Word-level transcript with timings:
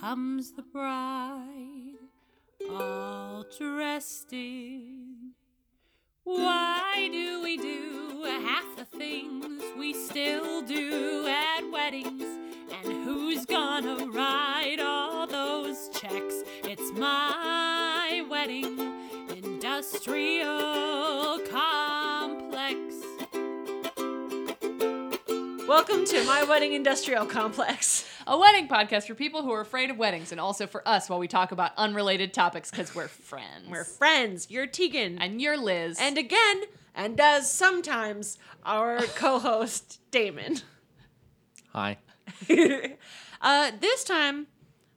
comes 0.00 0.52
the 0.52 0.62
bride, 0.62 1.98
all 2.70 3.44
dressed 3.58 4.32
in. 4.32 5.32
Why 6.24 7.10
do 7.12 7.42
we 7.42 7.58
do 7.58 8.22
half 8.24 8.64
the 8.78 8.86
things 8.86 9.62
we 9.78 9.92
still 9.92 10.62
do 10.62 11.26
at 11.26 11.70
weddings? 11.70 12.24
And 12.72 13.04
who's 13.04 13.44
gonna 13.44 14.06
write 14.06 14.80
all 14.80 15.26
those 15.26 15.90
checks? 15.90 16.44
It's 16.64 16.98
my 16.98 18.24
wedding 18.30 18.78
industrial 19.36 21.40
complex. 21.50 22.78
Welcome 25.68 26.06
to 26.06 26.24
my 26.24 26.46
wedding 26.48 26.72
industrial 26.72 27.26
complex. 27.26 28.06
A 28.30 28.38
wedding 28.38 28.68
podcast 28.68 29.08
for 29.08 29.16
people 29.16 29.42
who 29.42 29.50
are 29.50 29.60
afraid 29.60 29.90
of 29.90 29.98
weddings 29.98 30.30
and 30.30 30.40
also 30.40 30.68
for 30.68 30.86
us 30.86 31.10
while 31.10 31.18
we 31.18 31.26
talk 31.26 31.50
about 31.50 31.72
unrelated 31.76 32.32
topics 32.32 32.70
because 32.70 32.94
we're 32.94 33.08
friends. 33.08 33.68
We're 33.68 33.82
friends. 33.82 34.48
You're 34.48 34.68
Tegan. 34.68 35.18
and 35.18 35.42
you're 35.42 35.56
Liz. 35.56 35.98
and 36.00 36.16
again, 36.16 36.62
and 36.94 37.16
does 37.16 37.50
sometimes, 37.50 38.38
our 38.64 38.98
co-host 39.16 39.98
Damon. 40.12 40.58
Hi. 41.72 41.98
uh, 43.42 43.72
this 43.80 44.04
time, 44.04 44.46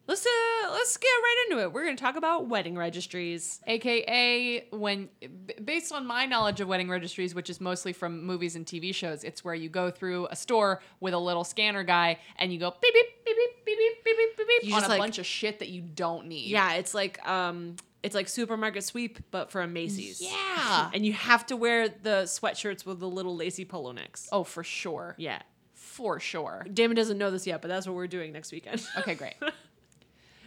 let's 0.07 0.25
uh, 0.25 0.71
let's 0.71 0.97
get 0.97 1.07
right 1.07 1.45
into 1.49 1.61
it. 1.63 1.71
We're 1.73 1.83
going 1.83 1.95
to 1.95 2.01
talk 2.03 2.15
about 2.15 2.47
wedding 2.47 2.77
registries. 2.77 3.61
AKA 3.67 4.67
when, 4.71 5.09
b- 5.21 5.53
based 5.63 5.91
on 5.93 6.05
my 6.05 6.25
knowledge 6.25 6.59
of 6.61 6.67
wedding 6.67 6.89
registries, 6.89 7.33
which 7.35 7.49
is 7.49 7.59
mostly 7.61 7.93
from 7.93 8.23
movies 8.25 8.55
and 8.55 8.65
TV 8.65 8.93
shows, 8.93 9.23
it's 9.23 9.43
where 9.43 9.55
you 9.55 9.69
go 9.69 9.89
through 9.91 10.27
a 10.27 10.35
store 10.35 10.81
with 10.99 11.13
a 11.13 11.17
little 11.17 11.43
scanner 11.43 11.83
guy 11.83 12.19
and 12.37 12.51
you 12.53 12.59
go 12.59 12.73
beep 12.81 12.93
beep 12.93 13.07
beep 13.25 13.35
beep 13.37 13.65
beep 13.65 13.65
beep 13.65 14.03
beep 14.03 14.17
beep 14.17 14.37
beep 14.37 14.47
beep 14.47 14.63
You 14.69 14.75
on 14.75 14.83
a 14.83 14.87
like- 14.87 14.99
bunch 14.99 15.19
of 15.19 15.25
shit 15.25 15.59
that 15.59 15.69
you 15.69 15.81
don't 15.81 16.27
need. 16.27 16.47
Yeah, 16.49 16.73
it's 16.73 16.93
like 16.93 17.25
um, 17.27 17.75
it's 18.01 18.15
like 18.15 18.27
supermarket 18.27 18.83
sweep, 18.83 19.19
but 19.31 19.51
for 19.51 19.61
a 19.61 19.67
Macy's. 19.67 20.21
Yeah. 20.21 20.89
and 20.93 21.05
you 21.05 21.13
have 21.13 21.45
to 21.47 21.55
wear 21.55 21.87
the 21.87 22.23
sweatshirts 22.25 22.85
with 22.85 22.99
the 22.99 23.07
little 23.09 23.35
lacy 23.35 23.63
polo 23.65 23.91
necks. 23.93 24.27
Oh, 24.31 24.43
for 24.43 24.63
sure. 24.63 25.15
yeah. 25.17 25.41
For 25.73 26.19
sure. 26.19 26.65
Damon 26.73 26.95
doesn't 26.97 27.19
know 27.19 27.29
this 27.29 27.45
yet, 27.45 27.61
but 27.61 27.67
that's 27.67 27.85
what 27.85 27.95
we're 27.95 28.07
doing 28.07 28.33
next 28.33 28.51
weekend. 28.51 28.83
Okay, 28.97 29.13
great. 29.15 29.35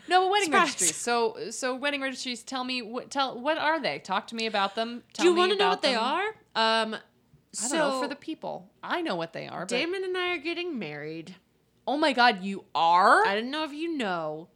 No, 0.08 0.22
but 0.22 0.30
wedding 0.30 0.46
Surprise. 0.46 0.68
registries. 0.68 0.96
So, 0.96 1.50
so 1.50 1.74
wedding 1.74 2.00
registries. 2.00 2.42
Tell 2.42 2.64
me 2.64 2.82
what. 2.82 3.10
Tell 3.10 3.38
what 3.40 3.58
are 3.58 3.80
they? 3.80 3.98
Talk 3.98 4.26
to 4.28 4.34
me 4.34 4.46
about 4.46 4.74
them. 4.74 5.02
Tell 5.12 5.24
Do 5.24 5.30
you 5.30 5.36
want 5.36 5.52
to 5.52 5.58
know 5.58 5.68
what 5.68 5.82
they 5.82 5.94
are? 5.94 6.26
Um, 6.54 6.94
I 6.94 6.98
so 7.50 7.76
don't 7.78 7.90
know 7.90 8.02
for 8.02 8.08
the 8.08 8.16
people. 8.16 8.70
I 8.82 9.00
know 9.02 9.16
what 9.16 9.32
they 9.32 9.46
are. 9.48 9.60
But, 9.60 9.68
Damon 9.70 10.04
and 10.04 10.16
I 10.16 10.34
are 10.34 10.38
getting 10.38 10.78
married. 10.78 11.34
oh 11.86 11.96
my 11.96 12.12
God, 12.12 12.42
you 12.42 12.64
are. 12.74 13.26
I 13.26 13.34
didn't 13.34 13.50
know 13.50 13.64
if 13.64 13.72
you 13.72 13.96
know. 13.96 14.48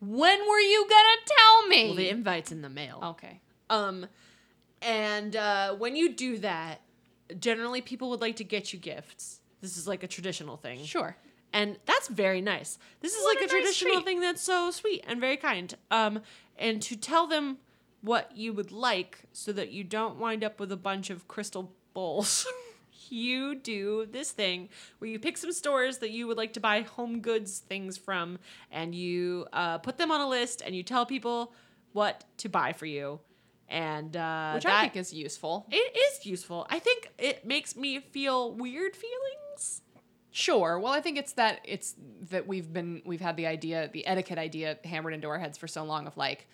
when 0.00 0.38
were 0.48 0.58
you 0.60 0.86
gonna 0.88 1.20
tell 1.26 1.66
me? 1.68 1.86
Well, 1.86 1.94
the 1.96 2.08
invite's 2.08 2.52
in 2.52 2.62
the 2.62 2.68
mail. 2.68 3.00
okay. 3.02 3.40
Um, 3.68 4.06
and 4.82 5.36
uh, 5.36 5.74
when 5.74 5.94
you 5.94 6.12
do 6.12 6.38
that, 6.38 6.80
generally 7.38 7.80
people 7.80 8.10
would 8.10 8.20
like 8.20 8.36
to 8.36 8.44
get 8.44 8.72
you 8.72 8.78
gifts. 8.78 9.40
This 9.60 9.76
is 9.76 9.86
like 9.86 10.02
a 10.02 10.08
traditional 10.08 10.56
thing. 10.56 10.84
Sure. 10.84 11.16
And 11.52 11.78
that's 11.86 12.08
very 12.08 12.40
nice. 12.40 12.78
This 13.00 13.14
is 13.14 13.22
What 13.24 13.36
like 13.36 13.38
a 13.38 13.46
nice 13.46 13.50
traditional 13.50 13.94
treat. 13.94 14.04
thing 14.04 14.20
that's 14.20 14.42
so 14.42 14.70
sweet 14.70 15.04
and 15.06 15.20
very 15.20 15.36
kind. 15.36 15.74
Um, 15.90 16.20
and 16.58 16.80
to 16.82 16.96
tell 16.96 17.26
them 17.26 17.58
what 18.02 18.36
you 18.36 18.52
would 18.52 18.72
like 18.72 19.18
so 19.32 19.52
that 19.52 19.70
you 19.72 19.84
don't 19.84 20.16
wind 20.18 20.42
up 20.44 20.58
with 20.60 20.70
a 20.72 20.76
bunch 20.76 21.10
of 21.10 21.26
crystal 21.28 21.72
bowls. 21.94 22.46
You 23.12 23.56
do 23.56 24.06
this 24.08 24.30
thing 24.30 24.68
where 24.98 25.10
you 25.10 25.18
pick 25.18 25.36
some 25.36 25.50
stores 25.50 25.98
that 25.98 26.10
you 26.12 26.28
would 26.28 26.36
like 26.36 26.52
to 26.52 26.60
buy 26.60 26.82
home 26.82 27.18
goods 27.20 27.58
things 27.58 27.98
from, 27.98 28.38
and 28.70 28.94
you 28.94 29.48
uh, 29.52 29.78
put 29.78 29.98
them 29.98 30.12
on 30.12 30.20
a 30.20 30.28
list, 30.28 30.62
and 30.64 30.76
you 30.76 30.84
tell 30.84 31.04
people 31.04 31.52
what 31.92 32.22
to 32.36 32.48
buy 32.48 32.72
for 32.72 32.86
you, 32.86 33.18
and 33.68 34.16
uh, 34.16 34.52
Which 34.52 34.62
that- 34.62 34.76
I 34.78 34.82
think 34.82 34.94
is 34.96 35.12
useful. 35.12 35.66
it 35.72 35.96
is 35.96 36.24
useful. 36.24 36.68
I 36.70 36.78
think 36.78 37.10
it 37.18 37.44
makes 37.44 37.74
me 37.74 37.98
feel 37.98 38.52
weird 38.54 38.94
feelings. 38.94 39.82
Sure. 40.32 40.78
Well, 40.78 40.92
I 40.92 41.00
think 41.00 41.18
it's 41.18 41.32
that 41.32 41.60
it's 41.64 41.94
that 42.30 42.46
we've 42.46 42.72
been 42.72 43.02
we've 43.04 43.20
had 43.20 43.36
the 43.36 43.46
idea, 43.46 43.90
the 43.92 44.06
etiquette 44.06 44.38
idea 44.38 44.78
hammered 44.84 45.14
into 45.14 45.28
our 45.28 45.38
heads 45.38 45.58
for 45.58 45.66
so 45.68 45.82
long 45.84 46.06
of 46.06 46.16
like 46.16 46.46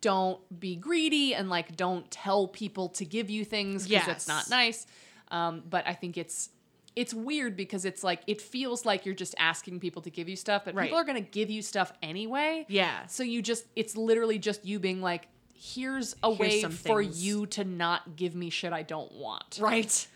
don't 0.00 0.40
be 0.60 0.76
greedy 0.76 1.34
and 1.34 1.48
like 1.48 1.76
don't 1.76 2.10
tell 2.10 2.46
people 2.48 2.88
to 2.90 3.04
give 3.04 3.30
you 3.30 3.44
things 3.44 3.86
because 3.88 4.08
it's 4.08 4.28
not 4.28 4.50
nice. 4.50 4.86
Um, 5.30 5.62
but 5.68 5.86
I 5.86 5.94
think 5.94 6.18
it's 6.18 6.50
it's 6.96 7.14
weird 7.14 7.56
because 7.56 7.84
it's 7.84 8.04
like 8.04 8.20
it 8.26 8.40
feels 8.40 8.84
like 8.84 9.06
you're 9.06 9.14
just 9.14 9.34
asking 9.38 9.80
people 9.80 10.02
to 10.02 10.10
give 10.10 10.28
you 10.28 10.36
stuff, 10.36 10.64
but 10.64 10.74
Right. 10.74 10.84
people 10.84 10.98
are 10.98 11.04
going 11.04 11.22
to 11.24 11.28
give 11.30 11.50
you 11.50 11.62
stuff 11.62 11.92
anyway. 12.02 12.66
Yeah. 12.68 13.06
So 13.06 13.22
you 13.22 13.42
just 13.42 13.64
it's 13.76 13.96
literally 13.96 14.38
just 14.38 14.64
you 14.64 14.78
being 14.78 15.00
like 15.00 15.28
here's 15.54 16.14
a 16.22 16.28
Here's 16.34 16.38
way 16.38 16.62
for 16.70 17.02
things. 17.02 17.24
you 17.24 17.46
to 17.46 17.64
not 17.64 18.16
give 18.16 18.34
me 18.34 18.50
shit 18.50 18.72
I 18.72 18.82
don't 18.82 19.12
want. 19.12 19.58
Right. 19.60 20.06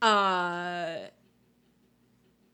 Uh 0.00 0.98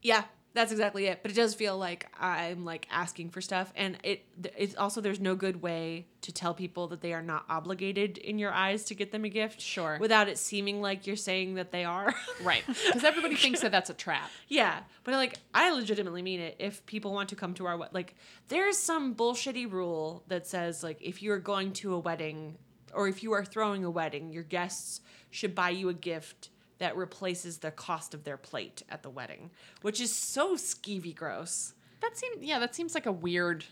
Yeah, 0.03 0.25
that's 0.53 0.72
exactly 0.72 1.06
it. 1.06 1.21
But 1.22 1.31
it 1.31 1.34
does 1.34 1.55
feel 1.55 1.78
like 1.78 2.06
I'm 2.19 2.65
like 2.65 2.88
asking 2.91 3.31
for 3.31 3.41
stuff 3.41 3.72
and 3.77 3.97
it 4.03 4.25
it's 4.56 4.75
also 4.75 5.00
there's 5.00 5.21
no 5.21 5.34
good 5.37 5.62
way 5.62 6.06
to 6.22 6.33
tell 6.33 6.55
people 6.55 6.88
that 6.88 7.00
they 7.00 7.12
are 7.12 7.22
not 7.22 7.44
obligated 7.49 8.19
in 8.19 8.38
your 8.38 8.53
eyes 8.53 8.84
to 8.84 8.94
get 8.94 9.12
them 9.12 9.25
a 9.25 9.28
gift. 9.28 9.61
Sure. 9.61 9.97
Without 10.00 10.28
it 10.28 10.38
seeming 10.38 10.81
like 10.83 11.06
you're 11.06 11.16
saying 11.16 11.55
that 11.55 11.71
they 11.71 11.84
are. 11.84 12.15
Right. 12.43 12.65
Because 12.66 13.05
everybody 13.05 13.34
thinks 13.37 13.61
that 13.61 13.71
that's 13.71 13.91
a 13.91 13.94
trap. 13.94 14.31
Yeah, 14.49 14.81
but 15.05 15.12
like 15.15 15.38
I 15.53 15.71
legitimately 15.71 16.22
mean 16.22 16.41
it. 16.41 16.56
If 16.59 16.84
people 16.87 17.12
want 17.12 17.28
to 17.31 17.37
come 17.37 17.53
to 17.55 17.67
our 17.67 17.77
like, 17.93 18.15
there's 18.49 18.78
some 18.78 19.15
bullshitty 19.15 19.71
rule 19.71 20.25
that 20.28 20.47
says 20.47 20.82
like 20.82 21.03
if 21.03 21.22
you're 21.22 21.38
going 21.38 21.72
to 21.75 21.94
a 21.94 21.99
wedding 21.99 22.56
or 22.94 23.09
if 23.09 23.22
you 23.22 23.32
are 23.32 23.44
throwing 23.44 23.84
a 23.84 23.91
wedding, 23.91 24.32
your 24.32 24.43
guests 24.43 25.03
should 25.31 25.55
buy 25.55 25.71
you 25.71 25.91
a 25.91 25.94
gift 25.94 26.49
that 26.81 26.97
replaces 26.97 27.59
the 27.59 27.71
cost 27.71 28.13
of 28.13 28.25
their 28.25 28.37
plate 28.37 28.83
at 28.91 29.03
the 29.03 29.09
wedding, 29.11 29.51
which 29.83 30.01
is 30.01 30.13
so 30.15 30.57
skeevy 30.57 31.15
gross. 31.15 31.73
That 32.03 32.17
seems 32.19 32.43
yeah, 32.43 32.59
that 32.59 32.75
seems 32.75 32.95
like 32.95 33.07
a 33.07 33.13
weird. 33.13 33.65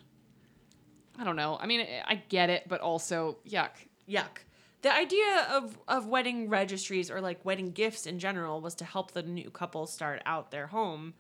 I 1.19 1.25
don't 1.25 1.35
know. 1.37 1.59
I 1.61 1.67
mean, 1.67 1.85
I- 2.07 2.23
get 2.29 2.49
it, 2.49 2.69
but 2.69 2.81
also 2.81 3.39
yuck. 3.49 3.71
Yuck. 4.09 4.39
The 4.83 4.95
idea 4.95 5.49
of, 5.51 5.77
of 5.89 6.07
wedding 6.07 6.49
registries 6.49 7.11
or 7.11 7.21
like 7.21 7.45
wedding 7.45 7.73
gifts 7.73 8.07
in 8.07 8.21
general 8.21 8.61
was 8.61 8.77
to 8.77 8.85
help 8.85 9.11
the 9.11 9.23
new 9.25 9.51
couple 9.51 9.87
start 9.89 10.23
out 10.25 10.53
their 10.53 10.69
home 10.69 11.15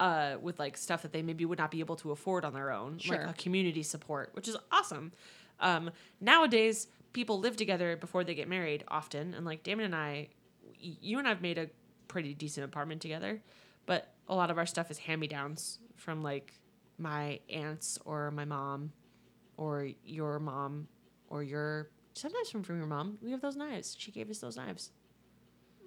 uh, 0.00 0.36
with 0.40 0.58
like 0.58 0.78
stuff 0.78 1.02
that 1.02 1.12
they 1.12 1.20
maybe 1.20 1.44
would 1.44 1.58
not 1.58 1.70
be 1.70 1.80
able 1.80 1.96
to 1.96 2.12
afford 2.12 2.44
on 2.46 2.54
their 2.54 2.72
own, 2.72 2.96
Sure. 2.98 3.18
like 3.18 3.28
a 3.28 3.32
community 3.34 3.82
support, 3.82 4.30
which 4.32 4.48
is 4.48 4.56
awesome. 4.72 5.12
Um, 5.60 5.90
nowadays, 6.20 6.86
people 7.12 7.38
live 7.38 7.56
together 7.56 7.94
before 7.96 8.24
they 8.24 8.34
get 8.34 8.48
married 8.48 8.84
often, 8.88 9.34
and 9.34 9.44
like 9.44 9.62
Damon 9.62 9.84
and 9.84 9.94
I, 9.94 10.28
you 10.84 11.18
and 11.18 11.26
I've 11.26 11.42
made 11.42 11.58
a 11.58 11.68
pretty 12.08 12.34
decent 12.34 12.64
apartment 12.64 13.00
together, 13.00 13.40
but 13.86 14.12
a 14.28 14.34
lot 14.34 14.50
of 14.50 14.58
our 14.58 14.66
stuff 14.66 14.90
is 14.90 14.98
hand 14.98 15.20
me 15.20 15.26
downs 15.26 15.78
from 15.96 16.22
like 16.22 16.52
my 16.98 17.40
aunts 17.48 17.98
or 18.04 18.30
my 18.30 18.44
mom 18.44 18.92
or 19.56 19.88
your 20.04 20.38
mom 20.38 20.88
or 21.28 21.42
your 21.42 21.90
sometimes 22.14 22.50
from, 22.50 22.62
from 22.62 22.78
your 22.78 22.86
mom. 22.86 23.18
We 23.22 23.30
have 23.32 23.40
those 23.40 23.56
knives. 23.56 23.96
She 23.98 24.10
gave 24.10 24.30
us 24.30 24.38
those 24.38 24.56
knives. 24.56 24.90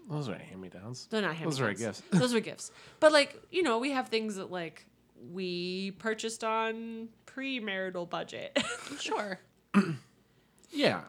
Those 0.10 0.30
are 0.30 0.36
hand 0.36 0.62
me 0.62 0.70
downs. 0.70 1.08
They're 1.10 1.22
not 1.22 1.36
hand 1.36 1.52
me 1.52 1.58
downs. 1.58 1.60
Those 1.60 1.68
are 1.68 1.74
gifts. 1.74 2.04
those 2.12 2.34
are 2.34 2.40
gifts. 2.40 2.72
But 3.00 3.12
like, 3.12 3.42
you 3.52 3.64
know, 3.64 3.78
we 3.80 3.92
have 3.92 4.08
things 4.08 4.36
that 4.36 4.52
like 4.52 4.86
we 5.32 5.92
purchased 5.92 6.44
on 6.44 7.10
premarital 7.26 8.10
budget. 8.10 8.58
Sure. 9.00 9.40
Yeah. 10.70 11.02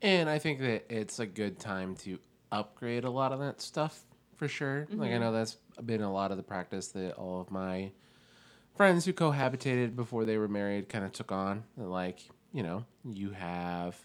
And 0.00 0.28
I 0.30 0.38
think 0.38 0.60
that 0.60 0.84
it's 0.88 1.18
a 1.18 1.26
good 1.26 1.58
time 1.58 1.96
to 1.96 2.18
upgrade 2.52 3.04
a 3.04 3.10
lot 3.10 3.32
of 3.32 3.40
that 3.40 3.60
stuff 3.60 4.04
for 4.36 4.46
sure. 4.46 4.86
Like 4.92 5.10
I 5.10 5.18
know 5.18 5.32
that's 5.32 5.56
been 5.84 6.02
a 6.02 6.12
lot 6.12 6.30
of 6.30 6.36
the 6.36 6.42
practice 6.42 6.88
that 6.88 7.14
all 7.14 7.40
of 7.40 7.50
my 7.50 7.90
friends 8.76 9.04
who 9.04 9.12
cohabitated 9.12 9.96
before 9.96 10.24
they 10.24 10.36
were 10.38 10.48
married 10.48 10.88
kind 10.88 11.04
of 11.04 11.12
took 11.12 11.32
on. 11.32 11.64
Like, 11.76 12.20
you 12.52 12.62
know, 12.62 12.84
you 13.04 13.30
have 13.30 13.96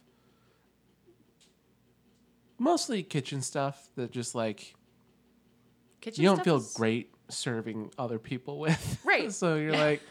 mostly 2.57 3.03
kitchen 3.03 3.41
stuff 3.41 3.89
that 3.95 4.11
just 4.11 4.35
like 4.35 4.75
Kitchen 6.01 6.23
you 6.23 6.29
don't 6.29 6.44
feel 6.44 6.57
is- 6.57 6.73
great 6.73 7.11
serving 7.29 7.91
other 7.97 8.19
people 8.19 8.59
with. 8.65 8.99
Right. 9.03 9.31
so 9.31 9.55
you're 9.55 9.73
like, 9.73 10.01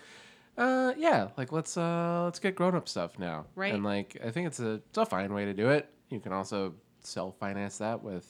uh, 0.59 0.93
yeah, 0.97 1.29
like 1.37 1.53
let's 1.53 1.77
uh 1.77 2.23
let's 2.25 2.39
get 2.39 2.55
grown 2.57 2.75
up 2.75 2.89
stuff 2.89 3.19
now. 3.19 3.47
Right. 3.55 3.75
And 3.75 3.85
like 3.85 4.17
I 4.25 4.31
think 4.31 4.47
it's 4.49 4.61
a 4.61 4.81
it's 4.89 4.99
a 4.99 5.07
fine 5.07 5.33
way 5.33 5.45
to 5.45 5.55
do 5.55 5.69
it. 5.71 5.89
You 6.11 6.21
can 6.21 6.33
also 6.33 6.75
self 7.07 7.39
finance 7.39 7.79
that 7.79 8.03
with 8.03 8.27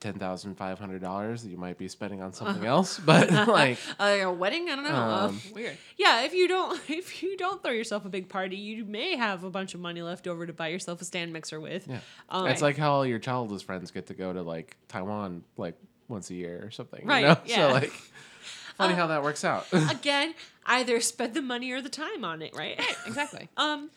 ten 0.00 0.14
thousand 0.14 0.56
five 0.56 0.78
hundred 0.80 1.00
dollars 1.00 1.42
that 1.44 1.50
you 1.50 1.56
might 1.56 1.78
be 1.78 1.86
spending 1.86 2.20
on 2.22 2.32
something 2.32 2.64
else. 2.66 2.98
But 2.98 3.30
like 3.48 3.78
Uh, 4.00 4.18
a 4.22 4.32
wedding? 4.32 4.68
I 4.68 4.74
don't 4.74 4.84
know. 4.84 4.94
Um, 4.94 5.40
Weird. 5.54 5.76
yeah, 5.96 6.22
if 6.22 6.34
you 6.34 6.48
don't 6.48 6.80
if 6.90 7.22
you 7.22 7.36
don't 7.36 7.62
throw 7.62 7.70
yourself 7.72 8.04
a 8.04 8.08
big 8.08 8.28
party, 8.28 8.56
you 8.56 8.84
may 8.84 9.14
have 9.16 9.44
a 9.44 9.50
bunch 9.50 9.74
of 9.74 9.80
money 9.80 10.02
left 10.02 10.26
over 10.26 10.46
to 10.46 10.52
buy 10.52 10.68
yourself 10.68 11.00
a 11.00 11.04
stand 11.04 11.32
mixer 11.32 11.60
with. 11.60 11.86
yeah. 11.86 12.00
Um, 12.28 12.48
it's 12.48 12.62
like 12.62 12.76
how 12.76 12.92
all 12.92 13.06
your 13.06 13.20
childless 13.20 13.62
friends 13.62 13.90
get 13.92 14.06
to 14.08 14.14
go 14.14 14.32
to 14.32 14.42
like 14.42 14.76
Taiwan 14.88 15.44
like 15.56 15.76
once 16.08 16.30
a 16.30 16.34
year 16.34 16.62
or 16.64 16.70
something. 16.72 17.02
you 17.02 17.08
Right, 17.08 17.22
know? 17.24 17.36
yeah. 17.44 17.68
So 17.68 17.72
like 17.72 17.92
Funny 18.78 18.94
how 18.94 19.06
that 19.08 19.22
works 19.22 19.44
out. 19.44 19.66
Again, 19.72 20.34
either 20.66 20.98
spend 21.00 21.34
the 21.34 21.42
money 21.42 21.70
or 21.70 21.80
the 21.82 21.90
time 21.90 22.24
on 22.24 22.42
it, 22.42 22.56
right? 22.56 22.76
right? 22.78 22.96
Exactly. 23.06 23.48
um 23.56 23.90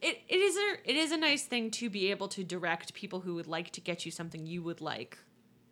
it, 0.00 0.20
it 0.28 0.36
is 0.36 0.56
a 0.56 0.90
it 0.90 0.96
is 0.96 1.12
a 1.12 1.16
nice 1.16 1.44
thing 1.44 1.70
to 1.72 1.90
be 1.90 2.10
able 2.10 2.28
to 2.28 2.44
direct 2.44 2.94
people 2.94 3.20
who 3.20 3.34
would 3.34 3.46
like 3.46 3.70
to 3.72 3.80
get 3.80 4.04
you 4.06 4.12
something 4.12 4.46
you 4.46 4.62
would 4.62 4.80
like. 4.80 5.18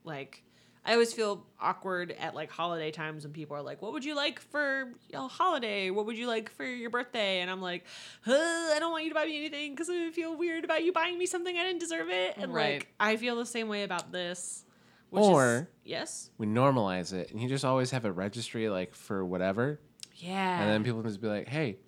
Like 0.05 0.43
i 0.88 0.93
always 0.93 1.12
feel 1.12 1.44
awkward 1.61 2.12
at 2.12 2.32
like 2.37 2.49
holiday 2.49 2.93
times 2.93 3.25
when 3.25 3.32
people 3.32 3.56
are 3.56 3.61
like 3.62 3.82
what 3.82 3.93
would 3.93 4.05
you 4.05 4.14
like 4.14 4.38
for 4.40 4.93
a 5.12 5.26
holiday? 5.26 5.90
What 5.90 6.06
would 6.06 6.17
you 6.17 6.28
like 6.28 6.49
for 6.52 6.64
your 6.64 6.90
birthday? 6.90 7.40
And 7.40 7.50
i'm 7.50 7.61
like 7.61 7.84
uh, 8.26 8.31
i 8.32 8.76
don't 8.78 8.93
want 8.93 9.02
you 9.02 9.11
to 9.11 9.14
buy 9.17 9.25
me 9.25 9.37
anything 9.37 9.73
because 9.73 9.90
i 9.90 10.11
feel 10.12 10.37
weird 10.37 10.64
about 10.64 10.84
you 10.84 10.93
buying 10.93 11.19
me 11.19 11.26
something 11.26 11.56
i 11.58 11.64
didn't 11.64 11.81
deserve 11.81 12.08
it. 12.11 12.37
And 12.37 12.55
Right. 12.55 12.75
like 12.75 12.88
i 13.00 13.17
feel 13.17 13.34
the 13.37 13.44
same 13.46 13.69
way 13.69 13.82
about 13.82 14.12
this 14.12 14.64
which 15.11 15.25
Or- 15.25 15.55
is, 15.84 15.90
yes? 15.90 16.31
we 16.38 16.46
normalize 16.46 17.12
it, 17.12 17.31
and 17.32 17.40
you 17.40 17.49
just 17.49 17.64
always 17.64 17.90
have 17.93 18.05
a 18.05 18.12
registry 18.12 18.69
like 18.69 18.94
for 18.94 19.25
whatever, 19.25 19.81
yeah. 20.17 20.61
And 20.61 20.70
then 20.70 20.82
people 20.84 21.02
just 21.02 21.20
be 21.20 21.28
like, 21.28 21.46
"Hey, 21.49 21.78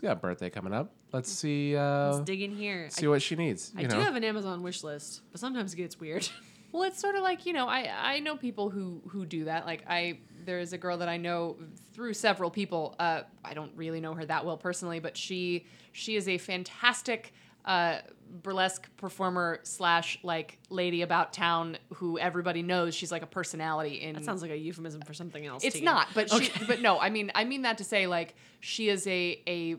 she's 0.00 0.08
got 0.08 0.12
a 0.12 0.20
birthday 0.20 0.48
coming 0.50 0.72
up. 0.72 0.92
Let's 1.12 1.30
see. 1.30 1.76
Uh, 1.76 2.12
let's 2.12 2.24
dig 2.24 2.40
in 2.42 2.52
here 2.52 2.88
see 2.90 3.06
I, 3.06 3.10
what 3.10 3.22
she 3.22 3.36
needs." 3.36 3.72
I 3.76 3.82
You 3.82 3.88
do 3.88 3.96
know, 3.96 4.02
have 4.02 4.16
an 4.16 4.24
amazon 4.24 4.62
wish 4.62 4.82
list 4.82 5.22
but 5.30 5.40
sometimes 5.40 5.74
it 5.74 5.76
gets 5.76 5.98
weird 6.00 6.28
Well, 6.72 6.84
it's 6.84 7.00
sort 7.00 7.16
of 7.16 7.22
like 7.22 7.46
you 7.46 7.52
know, 7.52 7.66
I 7.66 7.90
I 8.00 8.20
know 8.20 8.36
people 8.36 8.70
who 8.70 9.02
who 9.08 9.26
do 9.26 9.46
that. 9.46 9.66
Like 9.66 9.82
I, 9.88 10.20
there 10.44 10.60
is 10.60 10.72
a 10.72 10.78
girl 10.78 10.98
that 10.98 11.08
I 11.08 11.16
know 11.16 11.56
through 11.92 12.14
several 12.14 12.48
people. 12.48 12.94
Uh, 12.96 13.22
I 13.44 13.54
don't 13.54 13.72
really 13.74 14.00
know 14.00 14.14
her 14.14 14.24
that 14.24 14.46
well 14.46 14.56
personally, 14.56 15.00
but 15.00 15.16
she 15.16 15.66
she 15.90 16.14
is 16.14 16.28
a 16.28 16.38
fantastic 16.38 17.32
uh, 17.64 17.98
burlesque 18.44 18.88
performer 18.98 19.58
slash 19.64 20.20
like 20.22 20.58
lady 20.68 21.02
about 21.02 21.32
town 21.32 21.76
who 21.94 22.20
everybody 22.20 22.62
knows. 22.62 22.94
She's 22.94 23.10
like 23.10 23.22
a 23.22 23.26
personality 23.26 24.00
in. 24.02 24.14
that 24.14 24.24
sounds 24.24 24.40
like 24.40 24.52
a 24.52 24.56
euphemism 24.56 25.00
for 25.02 25.12
something 25.12 25.44
else 25.44 25.64
It's 25.64 25.74
Tegan. 25.74 25.86
not, 25.86 26.06
but 26.14 26.30
she, 26.30 26.52
but 26.68 26.80
no, 26.80 27.00
I 27.00 27.10
mean, 27.10 27.32
I 27.34 27.42
mean 27.42 27.62
that 27.62 27.78
to 27.78 27.84
say 27.84 28.06
like 28.06 28.36
she 28.60 28.88
is 28.88 29.08
a 29.08 29.42
a 29.48 29.74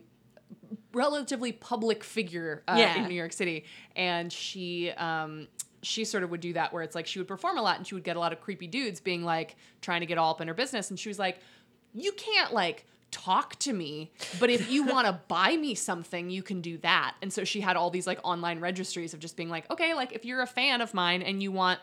relatively 0.94 1.52
public 1.52 2.04
figure 2.04 2.62
uh, 2.68 2.76
Yeah. 2.78 3.02
in 3.02 3.08
New 3.08 3.14
York 3.14 3.32
City, 3.32 3.64
and 3.96 4.32
she 4.32 4.90
um 4.92 5.48
she 5.82 6.04
sort 6.04 6.22
of 6.22 6.30
would 6.30 6.40
do 6.40 6.52
that 6.52 6.72
where 6.72 6.82
it's 6.84 6.94
like 6.94 7.06
she 7.08 7.18
would 7.18 7.26
perform 7.26 7.58
a 7.58 7.62
lot 7.62 7.76
and 7.76 7.84
she 7.86 7.94
would 7.94 8.04
get 8.04 8.16
a 8.16 8.20
lot 8.20 8.32
of 8.32 8.40
creepy 8.40 8.68
dudes 8.68 9.00
being 9.00 9.24
like 9.24 9.56
trying 9.80 9.98
to 10.00 10.06
get 10.06 10.16
all 10.16 10.30
up 10.30 10.40
in 10.40 10.46
her 10.48 10.54
business, 10.54 10.90
and 10.90 10.98
she 10.98 11.08
was 11.08 11.18
like, 11.18 11.38
you 11.92 12.12
can't 12.12 12.52
like 12.52 12.86
talk 13.10 13.56
to 13.58 13.74
me 13.74 14.10
but 14.40 14.48
if 14.48 14.70
you 14.70 14.84
want 14.86 15.06
to 15.06 15.12
buy 15.28 15.54
me 15.54 15.74
something 15.74 16.30
you 16.30 16.42
can 16.42 16.62
do 16.62 16.78
that. 16.78 17.14
And 17.20 17.30
so 17.30 17.44
she 17.44 17.60
had 17.60 17.76
all 17.76 17.90
these 17.90 18.06
like 18.06 18.18
online 18.24 18.58
registries 18.60 19.12
of 19.12 19.20
just 19.20 19.36
being 19.36 19.50
like 19.50 19.70
okay 19.70 19.92
like 19.92 20.12
if 20.12 20.24
you're 20.24 20.40
a 20.40 20.46
fan 20.46 20.80
of 20.80 20.94
mine 20.94 21.20
and 21.20 21.42
you 21.42 21.52
want 21.52 21.78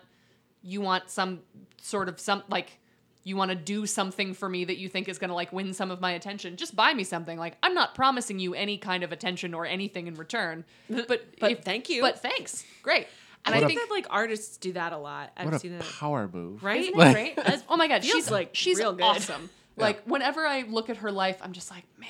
you 0.64 0.82
want 0.82 1.08
some 1.10 1.42
sort 1.80 2.10
of 2.10 2.20
some 2.20 2.42
like 2.50 2.80
you 3.24 3.36
want 3.36 3.50
to 3.50 3.56
do 3.56 3.86
something 3.86 4.33
for 4.33 4.48
me 4.50 4.66
that 4.66 4.77
you 4.77 4.88
think 4.89 5.07
is 5.10 5.19
going 5.19 5.30
to 5.30 5.36
like 5.36 5.51
win 5.54 5.74
some 5.74 5.92
of 5.92 6.00
my 6.01 6.12
attention 6.12 6.56
just 6.57 6.75
buy 6.75 6.94
me 6.94 7.04
something 7.04 7.38
like 7.38 7.56
i'm 7.62 7.74
not 7.74 7.94
promising 7.94 8.39
you 8.39 8.54
any 8.54 8.77
kind 8.77 9.04
of 9.04 9.12
attention 9.12 9.54
or 9.54 9.66
anything 9.66 10.07
in 10.07 10.16
return 10.16 10.63
but 10.89 11.25
But 11.39 11.63
thank 11.63 11.89
you. 11.89 12.01
but 12.01 12.19
thanks 12.21 12.63
great 12.81 13.07
and 13.45 13.54
I 13.54 13.57
i 13.57 13.62
think 13.62 13.80
think 13.80 13.89
that 13.89 13.94
like 13.94 14.07
artists 14.10 14.57
do 14.57 14.74
that 14.74 14.92
a 14.94 14.98
lot. 14.98 15.31
I've 15.38 15.51
what 15.51 15.63
a 15.63 15.69
that. 15.69 15.83
power 16.00 16.30
move, 16.31 16.63
Right? 16.63 16.81
isn't 16.81 16.95
Like- 16.98 17.16
it 17.27 17.36
great 17.36 17.62
oh 17.69 17.77
my 17.77 17.88
god 17.88 18.04
she's 18.04 18.31
like 18.31 18.48
like 18.48 18.50
she's 18.56 18.77
real 18.80 18.94
good. 18.94 19.04
awesome 19.04 19.50
like 19.77 20.04
whenever 20.06 20.45
i 20.45 20.62
look 20.63 20.89
at 20.89 20.98
her 20.98 21.12
life 21.12 21.38
i'm 21.42 21.54
just 21.54 21.69
like 21.71 21.83
man 21.98 22.10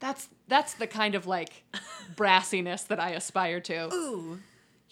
that's 0.00 0.28
that's 0.48 0.74
the 0.74 0.86
kind 0.86 1.14
of 1.14 1.26
like 1.26 1.64
brassiness 2.16 2.86
that 2.88 3.00
i 3.00 3.10
aspire 3.10 3.60
to 3.60 3.92
Ooh. 3.92 4.38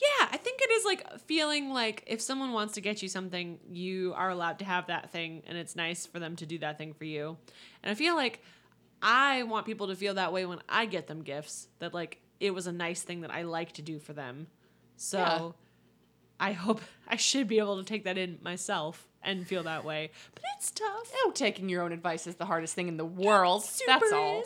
Yeah, 0.02 0.28
I 0.32 0.36
think 0.36 0.60
it 0.60 0.70
is 0.72 0.84
like 0.84 1.20
feeling 1.20 1.70
like 1.70 2.02
if 2.08 2.20
someone 2.20 2.52
wants 2.52 2.74
to 2.74 2.80
get 2.80 3.02
you 3.02 3.08
something, 3.08 3.60
you 3.70 4.12
are 4.16 4.30
allowed 4.30 4.58
to 4.58 4.64
have 4.64 4.88
that 4.88 5.10
thing, 5.10 5.42
and 5.46 5.56
it's 5.56 5.76
nice 5.76 6.06
for 6.06 6.18
them 6.18 6.34
to 6.36 6.46
do 6.46 6.58
that 6.58 6.76
thing 6.76 6.92
for 6.92 7.04
you. 7.04 7.36
And 7.82 7.90
I 7.90 7.94
feel 7.94 8.16
like 8.16 8.42
I 9.00 9.44
want 9.44 9.64
people 9.66 9.88
to 9.88 9.94
feel 9.96 10.14
that 10.14 10.32
way 10.32 10.44
when 10.46 10.60
I 10.68 10.86
get 10.86 11.06
them 11.06 11.22
gifts, 11.22 11.68
that 11.78 11.94
like 11.94 12.18
it 12.40 12.52
was 12.52 12.66
a 12.66 12.72
nice 12.72 13.02
thing 13.02 13.20
that 13.20 13.30
I 13.30 13.42
like 13.42 13.72
to 13.72 13.82
do 13.82 13.98
for 14.00 14.12
them. 14.12 14.48
So 14.96 15.18
Yeah. 15.18 15.50
I 16.48 16.52
hope 16.52 16.80
I 17.08 17.16
should 17.16 17.46
be 17.46 17.58
able 17.58 17.78
to 17.78 17.84
take 17.84 18.04
that 18.04 18.18
in 18.18 18.38
myself 18.42 19.06
and 19.22 19.46
feel 19.46 19.62
that 19.64 19.84
way. 19.84 20.10
But 20.34 20.42
it's 20.56 20.72
tough. 20.72 21.12
oh 21.18 21.30
taking 21.32 21.68
your 21.68 21.82
own 21.82 21.92
advice 21.92 22.26
is 22.26 22.34
the 22.36 22.46
hardest 22.46 22.74
thing 22.74 22.88
in 22.88 22.96
the 22.96 23.04
world 23.04 23.62
that's 23.86 24.12
all 24.12 24.42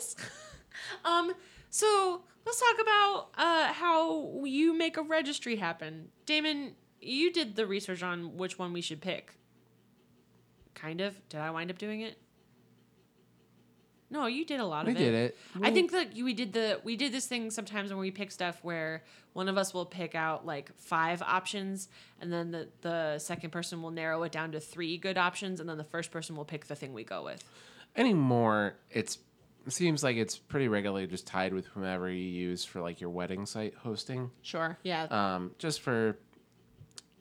um, 1.05 1.33
so 1.71 2.21
let's 2.47 2.59
talk 2.61 2.81
about 2.81 3.27
uh, 3.37 3.73
how 3.73 4.43
you 4.45 4.73
make 4.73 4.95
a 4.97 5.01
registry 5.01 5.57
happen. 5.57 6.07
Damon, 6.25 6.75
you 7.01 7.31
did 7.31 7.55
the 7.57 7.67
research 7.67 8.01
on 8.01 8.37
which 8.37 8.57
one 8.57 8.71
we 8.71 8.81
should 8.81 9.01
pick. 9.01 9.33
Kind 10.73 11.01
of. 11.01 11.15
Did 11.27 11.41
I 11.41 11.51
wind 11.51 11.69
up 11.69 11.77
doing 11.77 12.01
it? 12.01 12.17
No, 14.09 14.27
you 14.27 14.45
did 14.45 14.61
a 14.61 14.65
lot 14.65 14.85
We 14.85 14.93
of 14.93 14.97
did 14.97 15.13
it. 15.13 15.37
I 15.61 15.71
think 15.71 15.91
that 15.91 16.13
we 16.13 16.33
did 16.33 16.53
the 16.53 16.79
we 16.85 16.95
did 16.95 17.11
this 17.11 17.27
thing 17.27 17.51
sometimes 17.51 17.89
when 17.89 17.99
we 17.99 18.09
pick 18.09 18.31
stuff 18.31 18.57
where 18.63 19.03
one 19.33 19.49
of 19.49 19.57
us 19.57 19.73
will 19.73 19.85
pick 19.85 20.15
out 20.15 20.45
like 20.45 20.71
five 20.77 21.21
options 21.21 21.89
and 22.21 22.31
then 22.31 22.51
the 22.51 22.69
the 22.81 23.19
second 23.19 23.49
person 23.49 23.81
will 23.81 23.91
narrow 23.91 24.23
it 24.23 24.31
down 24.31 24.53
to 24.53 24.61
three 24.61 24.97
good 24.97 25.17
options 25.17 25.59
and 25.59 25.67
then 25.67 25.77
the 25.77 25.83
first 25.83 26.09
person 26.11 26.37
will 26.37 26.45
pick 26.45 26.67
the 26.67 26.75
thing 26.75 26.93
we 26.93 27.03
go 27.03 27.21
with. 27.25 27.43
anymore 27.97 28.75
it's 28.91 29.17
it 29.17 29.21
seems 29.71 30.03
like 30.03 30.17
it's 30.17 30.37
pretty 30.37 30.67
regularly 30.67 31.07
just 31.07 31.27
tied 31.27 31.53
with 31.53 31.65
whomever 31.67 32.09
you 32.09 32.23
use 32.23 32.63
for 32.63 32.81
like 32.81 33.01
your 33.01 33.09
wedding 33.09 33.45
site 33.45 33.73
hosting. 33.75 34.31
Sure 34.41 34.77
Yeah, 34.83 35.03
um 35.03 35.51
just 35.57 35.81
for 35.81 36.17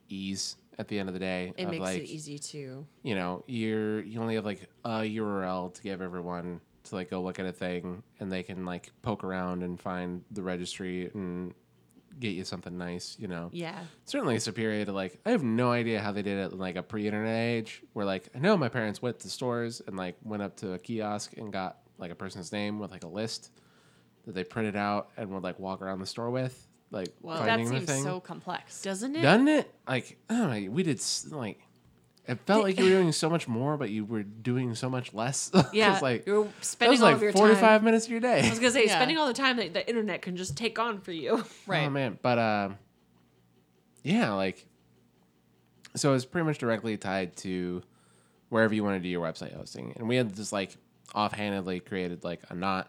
ease 0.08 0.56
at 0.78 0.88
the 0.88 0.98
end 0.98 1.08
of 1.08 1.14
the 1.14 1.19
day 1.19 1.52
it 1.56 1.64
of 1.64 1.70
makes 1.70 1.81
like 1.81 2.02
it 2.02 2.04
easy 2.04 2.38
to 2.38 2.87
you 3.02 3.14
know 3.14 3.43
you're 3.46 4.02
you 4.02 4.20
only 4.20 4.34
have 4.34 4.44
like 4.44 4.69
a 4.84 5.00
url 5.00 5.72
to 5.72 5.82
give 5.82 6.02
everyone 6.02 6.60
to 6.84 6.94
like 6.94 7.10
go 7.10 7.22
look 7.22 7.40
at 7.40 7.46
a 7.46 7.52
thing 7.52 8.02
and 8.20 8.31
they 8.31 8.43
can 8.43 8.64
like 8.64 8.92
poke 9.02 9.25
around 9.25 9.62
and 9.62 9.81
find 9.81 10.22
the 10.31 10.42
registry 10.42 11.10
and 11.14 11.54
get 12.20 12.28
you 12.28 12.44
something 12.44 12.78
nice 12.78 13.16
you 13.19 13.28
know? 13.28 13.50
Yeah. 13.52 13.78
certainly 14.04 14.38
superior 14.38 14.84
to 14.84 14.92
like 14.92 15.19
I 15.26 15.31
have 15.31 15.42
no 15.42 15.70
idea 15.72 16.00
how 16.00 16.12
they 16.12 16.22
did 16.22 16.38
it 16.38 16.52
in 16.52 16.58
like 16.58 16.76
a 16.76 16.82
pre-internet 16.82 17.37
age 17.37 17.82
where 17.92 18.06
like 18.06 18.28
I 18.34 18.38
know 18.38 18.56
my 18.56 18.69
parents 18.69 19.02
went 19.02 19.19
to 19.20 19.31
stores 19.31 19.82
and 19.87 19.96
like 19.96 20.16
went 20.22 20.42
up 20.42 20.56
to 20.58 20.72
a 20.72 20.78
kiosk 20.78 21.37
and 21.37 21.52
got 21.52 21.78
like 21.98 22.10
a 22.10 22.14
person's 22.14 22.52
name 22.52 22.78
with 22.78 22.90
like 22.90 23.04
a 23.04 23.08
list 23.08 23.50
that 24.26 24.34
they 24.34 24.44
printed 24.44 24.76
out 24.76 25.10
and 25.16 25.31
would 25.31 25.43
like 25.43 25.58
walk 25.58 25.81
around 25.82 26.00
the 26.00 26.06
store 26.06 26.31
with 26.31 26.66
like 26.90 27.08
Well, 27.22 27.37
that 27.38 27.46
finding 27.46 27.70
the 27.72 27.81
thing. 27.81 28.02
so 28.02 28.20
complex 28.20 28.82
Doesn't 28.82 29.16
it? 29.16 29.22
Doesn't 29.22 29.48
it? 29.48 29.70
Like 29.88 30.19
oh 30.31 30.46
my, 30.48 30.69
we 30.70 30.82
did 30.82 30.98
s- 30.98 31.26
like 31.31 31.60
it 32.28 32.40
felt 32.44 32.64
like 32.64 32.76
you 32.76 32.84
were 32.84 32.90
doing 32.90 33.12
so 33.12 33.31
much 33.31 33.46
more, 33.46 33.76
but 33.76 33.88
you 33.90 34.04
were 34.04 34.25
doing 34.25 34.75
so 34.75 34.90
much 34.90 35.14
less. 35.14 35.52
Yeah, 35.72 36.00
like 36.02 36.26
you're 36.26 36.43
that 36.44 36.64
spending 36.64 36.90
was 36.94 37.00
all 37.02 37.06
like 37.08 37.16
of 37.16 37.23
your 37.23 37.32
forty-five 37.32 37.61
time. 37.80 37.85
minutes 37.85 38.06
of 38.06 38.11
your 38.11 38.18
day. 38.20 38.42
I 38.44 38.50
was 38.50 38.59
gonna 38.59 38.73
say 38.73 38.87
Yeah. 38.87 38.97
spending 38.97 39.16
all 39.16 39.28
the 39.28 39.32
time 39.32 39.59
that 39.59 39.73
the 39.73 39.88
internet 39.88 40.23
can 40.23 40.37
just 40.37 40.56
take 40.56 40.78
on 40.80 41.00
for 41.00 41.12
you. 41.12 41.44
right 41.68 41.87
Oh 41.87 41.90
man, 41.90 42.18
but 42.23 42.38
uh, 42.38 42.68
yeah, 44.02 44.32
like 44.32 44.66
so 45.94 46.14
it's 46.14 46.25
pretty 46.25 46.44
much 46.47 46.59
directly 46.59 46.97
tied 46.97 47.37
to 47.38 47.82
wherever 48.49 48.75
you 48.75 48.85
want 48.85 48.97
to 48.97 49.00
do 49.00 49.09
your 49.09 49.23
website 49.23 49.56
hosting, 49.56 49.92
and 49.97 50.09
we 50.09 50.16
had 50.16 50.35
just 50.35 50.52
like 50.52 50.76
offhandedly 51.16 51.80
created 51.80 52.23
like 52.23 52.42
a 52.50 52.54
knot. 52.54 52.88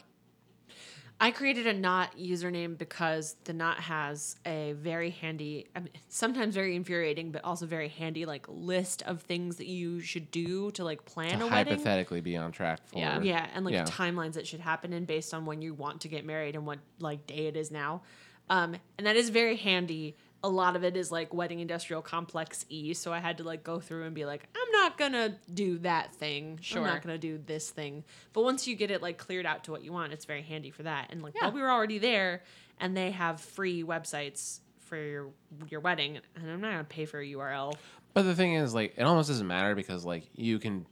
I 1.20 1.32
created 1.32 1.66
a 1.66 1.72
Knot 1.72 2.16
username 2.16 2.78
because 2.78 3.34
the 3.42 3.52
Knot 3.52 3.80
has 3.80 4.36
a 4.46 4.74
very 4.74 5.10
handy, 5.10 5.66
I 5.74 5.80
mean, 5.80 5.88
sometimes 6.08 6.54
very 6.54 6.76
infuriating, 6.76 7.32
but 7.32 7.42
also 7.44 7.66
very 7.66 7.88
handy 7.88 8.24
like 8.24 8.46
list 8.48 9.02
of 9.02 9.22
things 9.22 9.56
that 9.56 9.66
you 9.66 10.00
should 10.00 10.30
do 10.30 10.70
to 10.72 10.84
like 10.84 11.04
plan 11.04 11.40
to 11.40 11.46
a 11.46 11.48
wedding. 11.48 11.72
hypothetically 11.74 12.20
be 12.20 12.36
on 12.36 12.52
track 12.52 12.86
for 12.86 13.00
Yeah. 13.00 13.20
Yeah, 13.20 13.48
and 13.52 13.64
like 13.64 13.74
Yeah. 13.74 13.84
timelines 13.84 14.34
that 14.34 14.46
should 14.46 14.60
happen 14.60 14.92
in 14.92 15.06
based 15.06 15.34
on 15.34 15.44
when 15.44 15.60
you 15.60 15.74
want 15.74 16.02
to 16.02 16.08
get 16.08 16.24
married 16.24 16.54
and 16.54 16.64
what 16.64 16.78
like 17.00 17.26
day 17.26 17.48
it 17.48 17.56
is 17.56 17.72
now. 17.72 18.02
Um, 18.48 18.76
and 18.96 19.06
that 19.06 19.16
is 19.16 19.30
very 19.30 19.56
handy. 19.56 20.16
A 20.44 20.48
lot 20.48 20.76
of 20.76 20.84
it 20.84 20.96
is 20.96 21.10
like 21.10 21.34
wedding 21.34 21.58
industrial 21.60 22.00
complex 22.00 22.64
E, 22.68 22.94
so 22.94 23.12
I 23.12 23.18
had 23.18 23.38
to 23.38 23.44
like 23.44 23.64
go 23.64 23.80
through 23.80 24.04
and 24.04 24.14
be 24.14 24.24
like, 24.24 24.46
I'm 24.54 24.70
not 24.72 24.96
gonna 24.96 25.36
do 25.52 25.78
that 25.78 26.14
thing. 26.14 26.58
Sure. 26.62 26.80
I'm 26.82 26.86
not 26.86 27.02
gonna 27.02 27.18
do 27.18 27.38
this 27.44 27.70
thing. 27.70 28.04
But 28.32 28.44
once 28.44 28.66
you 28.68 28.76
get 28.76 28.90
it 28.92 29.02
like 29.02 29.18
cleared 29.18 29.46
out 29.46 29.64
to 29.64 29.72
what 29.72 29.82
you 29.82 29.92
want, 29.92 30.12
it's 30.12 30.24
very 30.26 30.42
handy 30.42 30.70
for 30.70 30.84
that. 30.84 31.08
And 31.10 31.22
like 31.22 31.34
Yeah. 31.34 31.46
while 31.46 31.52
we 31.52 31.60
were 31.60 31.70
already 31.70 31.98
there, 31.98 32.44
and 32.78 32.96
they 32.96 33.10
have 33.10 33.40
free 33.40 33.82
websites 33.82 34.60
for 34.78 34.96
your 34.96 35.30
your 35.68 35.80
wedding, 35.80 36.20
and 36.36 36.50
I'm 36.50 36.60
not 36.60 36.70
gonna 36.70 36.84
pay 36.84 37.04
for 37.04 37.18
a 37.20 37.26
URL. 37.26 37.74
But 38.14 38.22
the 38.22 38.34
thing 38.34 38.54
is, 38.54 38.72
like, 38.74 38.94
it 38.96 39.02
almost 39.02 39.28
doesn't 39.28 39.46
matter 39.46 39.74
because 39.74 40.04
like 40.04 40.24
you 40.34 40.58
can 40.60 40.86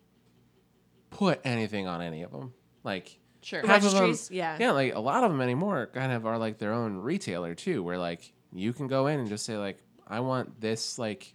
put 1.10 1.40
anything 1.44 1.86
on 1.86 2.02
any 2.02 2.22
of 2.22 2.32
them. 2.32 2.52
Like 2.84 3.18
sure 3.42 3.62
The 3.62 3.68
them- 3.68 4.14
yeah. 4.30 4.56
yeah, 4.60 4.72
like 4.72 4.94
a 4.94 4.98
lot 5.00 5.24
of 5.24 5.30
them 5.30 5.40
anymore 5.40 5.88
kind 5.94 6.12
of 6.12 6.26
are 6.26 6.36
like 6.38 6.58
their 6.58 6.72
own 6.72 6.96
retailer 6.98 7.54
too, 7.54 7.82
where 7.82 7.98
like 7.98 8.32
you 8.58 8.72
can 8.72 8.86
go 8.88 9.06
in 9.06 9.20
and 9.20 9.28
just 9.28 9.44
say 9.44 9.56
like, 9.56 9.78
I 10.06 10.20
want 10.20 10.60
this 10.60 10.98
like 10.98 11.34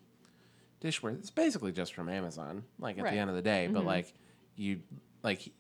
dishware. 0.82 1.18
It's 1.20 1.30
basically 1.30 1.72
just 1.72 1.94
from 1.94 2.10
Amazon, 2.10 2.64
like 2.80 2.98
at 2.98 3.04
Right. 3.04 3.14
the 3.14 3.20
end 3.20 3.30
of 3.30 3.36
the 3.36 3.42
day, 3.42 3.68
but 3.72 3.86
like 3.86 4.14
you 4.56 4.82
like 5.24 5.52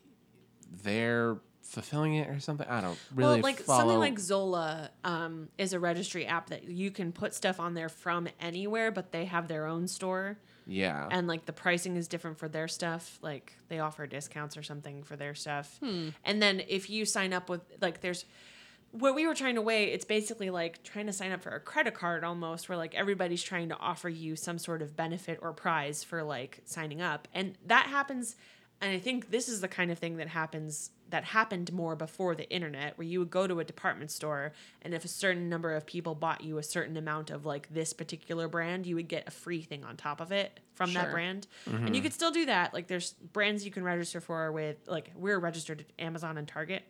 they're 0.83 1.37
fulfilling 1.61 2.15
it 2.15 2.27
or 2.27 2.39
something. 2.39 2.67
I 2.67 2.81
don't 2.81 2.97
really 3.13 3.33
well, 3.35 3.41
like 3.41 3.59
follow. 3.59 3.79
something 3.81 3.99
like 3.99 4.19
Zola 4.19 4.89
um, 5.03 5.49
is 5.57 5.73
a 5.73 5.79
registry 5.79 6.25
app 6.25 6.49
that 6.49 6.63
you 6.65 6.91
can 6.91 7.11
put 7.11 7.33
stuff 7.33 7.59
on 7.59 7.73
there 7.75 7.89
from 7.89 8.27
anywhere, 8.39 8.91
but 8.91 9.11
they 9.11 9.25
have 9.25 9.47
their 9.47 9.65
own 9.67 9.87
store. 9.87 10.37
Yeah. 10.67 11.07
and 11.11 11.27
like 11.27 11.45
the 11.45 11.53
pricing 11.53 11.97
is 11.97 12.07
different 12.07 12.37
for 12.37 12.47
their 12.47 12.67
stuff 12.67 13.17
like 13.23 13.57
they 13.67 13.79
offer 13.79 14.05
discounts 14.05 14.55
or 14.55 14.63
something 14.63 15.03
for 15.03 15.15
their 15.15 15.33
stuff 15.33 15.77
and 15.81 16.41
then 16.41 16.61
if 16.67 16.87
you 16.89 17.03
sign 17.03 17.33
up 17.33 17.49
with 17.49 17.61
like 17.81 17.99
there's 17.99 18.25
what 18.91 19.15
we 19.15 19.25
were 19.25 19.35
trying 19.35 19.55
to 19.55 19.61
weigh 19.61 19.85
it's 19.85 20.05
basically 20.05 20.49
like 20.49 20.83
trying 20.83 21.05
to 21.05 21.13
sign 21.13 21.31
up 21.31 21.41
for 21.41 21.51
a 21.51 21.59
credit 21.59 21.93
card 21.93 22.23
almost 22.23 22.67
where 22.67 22.77
like 22.77 22.93
everybody's 22.93 23.41
trying 23.41 23.69
to 23.69 23.77
offer 23.77 24.09
you 24.09 24.35
some 24.35 24.57
sort 24.57 24.81
of 24.81 24.95
benefit 24.95 25.39
or 25.41 25.53
prize 25.53 26.03
for 26.03 26.23
like 26.23 26.61
signing 26.65 27.01
up. 27.01 27.27
And 27.33 27.57
that 27.65 27.87
happens 27.87 28.35
and 28.81 28.91
i 28.91 28.99
think 28.99 29.29
this 29.31 29.47
is 29.47 29.61
the 29.61 29.67
kind 29.67 29.91
of 29.91 29.99
thing 29.99 30.17
that 30.17 30.27
happens 30.27 30.91
that 31.09 31.23
happened 31.25 31.71
more 31.73 31.95
before 31.95 32.35
the 32.35 32.49
internet 32.49 32.97
where 32.97 33.05
you 33.05 33.19
would 33.19 33.29
go 33.29 33.45
to 33.45 33.59
a 33.59 33.63
department 33.63 34.09
store 34.09 34.53
and 34.81 34.93
if 34.93 35.05
a 35.05 35.09
certain 35.09 35.49
number 35.49 35.75
of 35.75 35.85
people 35.85 36.15
bought 36.15 36.41
you 36.41 36.57
a 36.57 36.63
certain 36.63 36.97
amount 36.97 37.29
of 37.29 37.45
like 37.45 37.67
this 37.69 37.93
particular 37.93 38.47
brand 38.47 38.85
you 38.87 38.95
would 38.95 39.07
get 39.07 39.27
a 39.27 39.31
free 39.31 39.61
thing 39.61 39.83
on 39.83 39.95
top 39.97 40.19
of 40.19 40.31
it 40.31 40.59
from 40.73 40.93
that 40.93 41.03
Sure. 41.03 41.11
brand. 41.11 41.47
And 41.67 41.75
mm-hmm. 41.75 41.93
you 41.93 42.01
could 42.01 42.13
still 42.13 42.31
do 42.31 42.47
that. 42.47 42.73
Like 42.73 42.87
there's 42.87 43.11
brands 43.11 43.63
you 43.63 43.71
can 43.71 43.83
register 43.83 44.19
for 44.19 44.51
with 44.51 44.77
like 44.87 45.11
we're 45.15 45.37
registered 45.37 45.81
at 45.81 46.03
amazon 46.03 46.39
and 46.39 46.47
target 46.47 46.81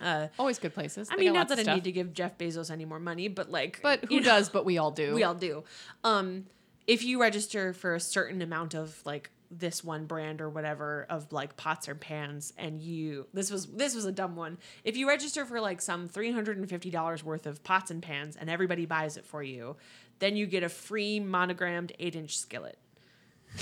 uh 0.00 0.28
Always 0.38 0.58
good 0.58 0.74
places. 0.74 1.08
i 1.10 1.16
They 1.16 1.24
mean 1.24 1.32
not 1.34 1.48
that 1.48 1.58
i 1.58 1.62
stuff. 1.62 1.74
need 1.76 1.84
to 1.84 1.92
give 1.92 2.12
jeff 2.12 2.36
bezos 2.38 2.70
any 2.70 2.84
more 2.84 2.98
money 3.00 3.28
but 3.28 3.50
like 3.50 3.80
But 3.82 4.04
who 4.06 4.16
know, 4.20 4.22
does? 4.24 4.48
But 4.48 4.64
we 4.64 4.78
all 4.78 4.90
do. 4.90 5.14
we 5.18 5.22
all 5.24 5.34
do 5.34 5.64
um 6.02 6.46
if 6.86 7.02
you 7.04 7.20
register 7.20 7.72
for 7.72 7.94
a 7.94 8.00
certain 8.00 8.42
amount 8.42 8.74
of 8.74 9.00
like 9.06 9.30
this 9.50 9.84
one 9.84 10.04
brand 10.06 10.40
or 10.40 10.50
whatever 10.50 11.06
of 11.08 11.30
like 11.32 11.56
pots 11.56 11.88
or 11.88 11.94
pans 11.94 12.52
and 12.58 12.80
you 12.80 13.26
this 13.32 13.50
was 13.52 13.66
this 13.66 13.94
was 13.94 14.04
a 14.04 14.10
dumb 14.10 14.34
one 14.34 14.58
if 14.82 14.96
you 14.96 15.06
register 15.06 15.44
for 15.44 15.60
like 15.60 15.80
some 15.80 16.08
$350 16.08 17.22
worth 17.22 17.46
of 17.46 17.62
pots 17.62 17.90
and 17.90 18.02
pans 18.02 18.34
and 18.36 18.50
everybody 18.50 18.84
buys 18.84 19.16
it 19.16 19.24
for 19.24 19.42
you 19.44 19.76
then 20.18 20.34
you 20.36 20.46
get 20.46 20.64
a 20.64 20.68
free 20.68 21.20
monogrammed 21.20 21.92
8 22.00 22.16
inch 22.16 22.36
skillet 22.36 22.78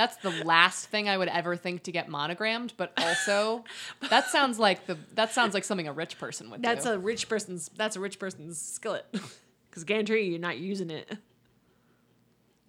That's 0.00 0.16
the 0.16 0.30
last 0.46 0.86
thing 0.86 1.10
I 1.10 1.18
would 1.18 1.28
ever 1.28 1.56
think 1.56 1.82
to 1.82 1.92
get 1.92 2.08
monogrammed, 2.08 2.72
but 2.78 2.90
also 2.96 3.64
that 4.08 4.28
sounds 4.28 4.58
like 4.58 4.86
the 4.86 4.96
that 5.14 5.30
sounds 5.34 5.52
like 5.52 5.62
something 5.62 5.86
a 5.86 5.92
rich 5.92 6.18
person 6.18 6.48
would 6.48 6.62
that's 6.62 6.84
do. 6.86 6.92
a 6.92 6.98
rich 6.98 7.28
person's 7.28 7.68
that's 7.76 7.96
a 7.96 8.00
rich 8.00 8.18
person's 8.18 8.58
skillet 8.58 9.04
because 9.70 9.84
gantry, 9.84 10.24
you 10.24 10.30
you're 10.30 10.40
not 10.40 10.56
using 10.56 10.88
it 10.88 11.06
you 11.10 11.18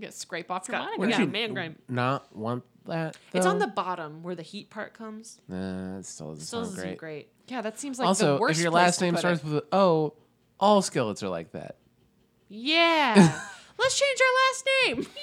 get 0.08 0.14
scrape 0.14 0.52
off 0.52 0.68
your 0.68 0.74
got- 0.74 0.80
monogram. 0.80 1.00
Wouldn't 1.00 1.20
yeah, 1.20 1.26
you 1.26 1.32
man 1.32 1.54
grime. 1.54 1.76
not 1.88 2.36
want 2.36 2.66
that? 2.86 3.16
it's 3.34 3.46
on 3.46 3.60
the 3.60 3.68
bottom 3.68 4.24
where 4.24 4.36
the 4.36 4.42
heat 4.44 4.70
part 4.70 4.94
comes 4.94 5.40
Nah, 5.48 6.00
it 6.00 6.06
still 6.06 6.32
doesn't 6.32 6.44
still 6.46 6.66
sound 6.66 6.76
doesn't 6.76 6.90
great. 6.90 6.98
great 6.98 7.30
Yeah, 7.48 7.62
that 7.62 7.80
seems 7.80 7.98
like 7.98 8.04
the 8.08 8.08
also, 8.10 8.40
worst 8.40 8.60
if 8.60 8.64
your 8.64 8.72
place 8.72 8.84
last 8.84 8.98
to 8.98 9.06
name 9.06 9.14
put 9.14 9.20
starts 9.22 9.42
it. 9.42 9.46
with 9.46 9.64
O, 9.72 9.80
oh, 9.80 10.14
all 10.60 10.82
skillets 10.82 11.24
are 11.24 11.30
like 11.30 11.54
that. 11.54 11.78
Yeah. 12.50 13.16
Let's 13.80 13.98
change 13.98 14.20
our 14.20 14.98
last 14.98 15.06
name. 15.06 15.08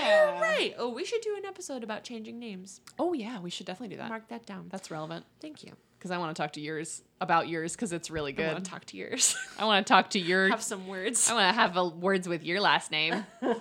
Yeah. 0.00 0.32
You're 0.32 0.42
right. 0.42 0.74
Oh, 0.78 0.88
we 0.88 1.04
should 1.04 1.20
do 1.22 1.36
an 1.36 1.44
episode 1.44 1.82
about 1.84 2.04
changing 2.04 2.38
names. 2.38 2.80
Oh 2.98 3.12
yeah, 3.12 3.40
we 3.40 3.50
should 3.50 3.66
definitely 3.66 3.94
do 3.94 4.00
that. 4.00 4.08
Mark 4.08 4.28
that 4.28 4.46
down. 4.46 4.66
That's 4.70 4.90
relevant 4.90 5.24
Thank 5.40 5.64
you. 5.64 5.72
because 5.98 6.10
I 6.10 6.18
want 6.18 6.34
to 6.34 6.42
talk 6.42 6.52
to 6.54 6.60
yours 6.60 7.02
about 7.20 7.48
yours 7.48 7.74
because 7.76 7.92
it's 7.92 8.10
really 8.10 8.32
I 8.32 8.36
good. 8.36 8.52
want 8.52 8.64
to 8.64 8.70
talk 8.70 8.84
to 8.86 8.96
yours. 8.96 9.36
I 9.58 9.64
want 9.64 9.86
to 9.86 9.92
talk 9.92 10.10
to 10.10 10.18
your. 10.18 10.48
Have 10.48 10.62
some 10.62 10.86
words. 10.86 11.30
I 11.30 11.34
want 11.34 11.54
to 11.54 11.60
have 11.60 11.76
a, 11.76 11.86
words 11.86 12.28
with 12.28 12.44
your 12.44 12.60
last 12.60 12.90
name. 12.90 13.24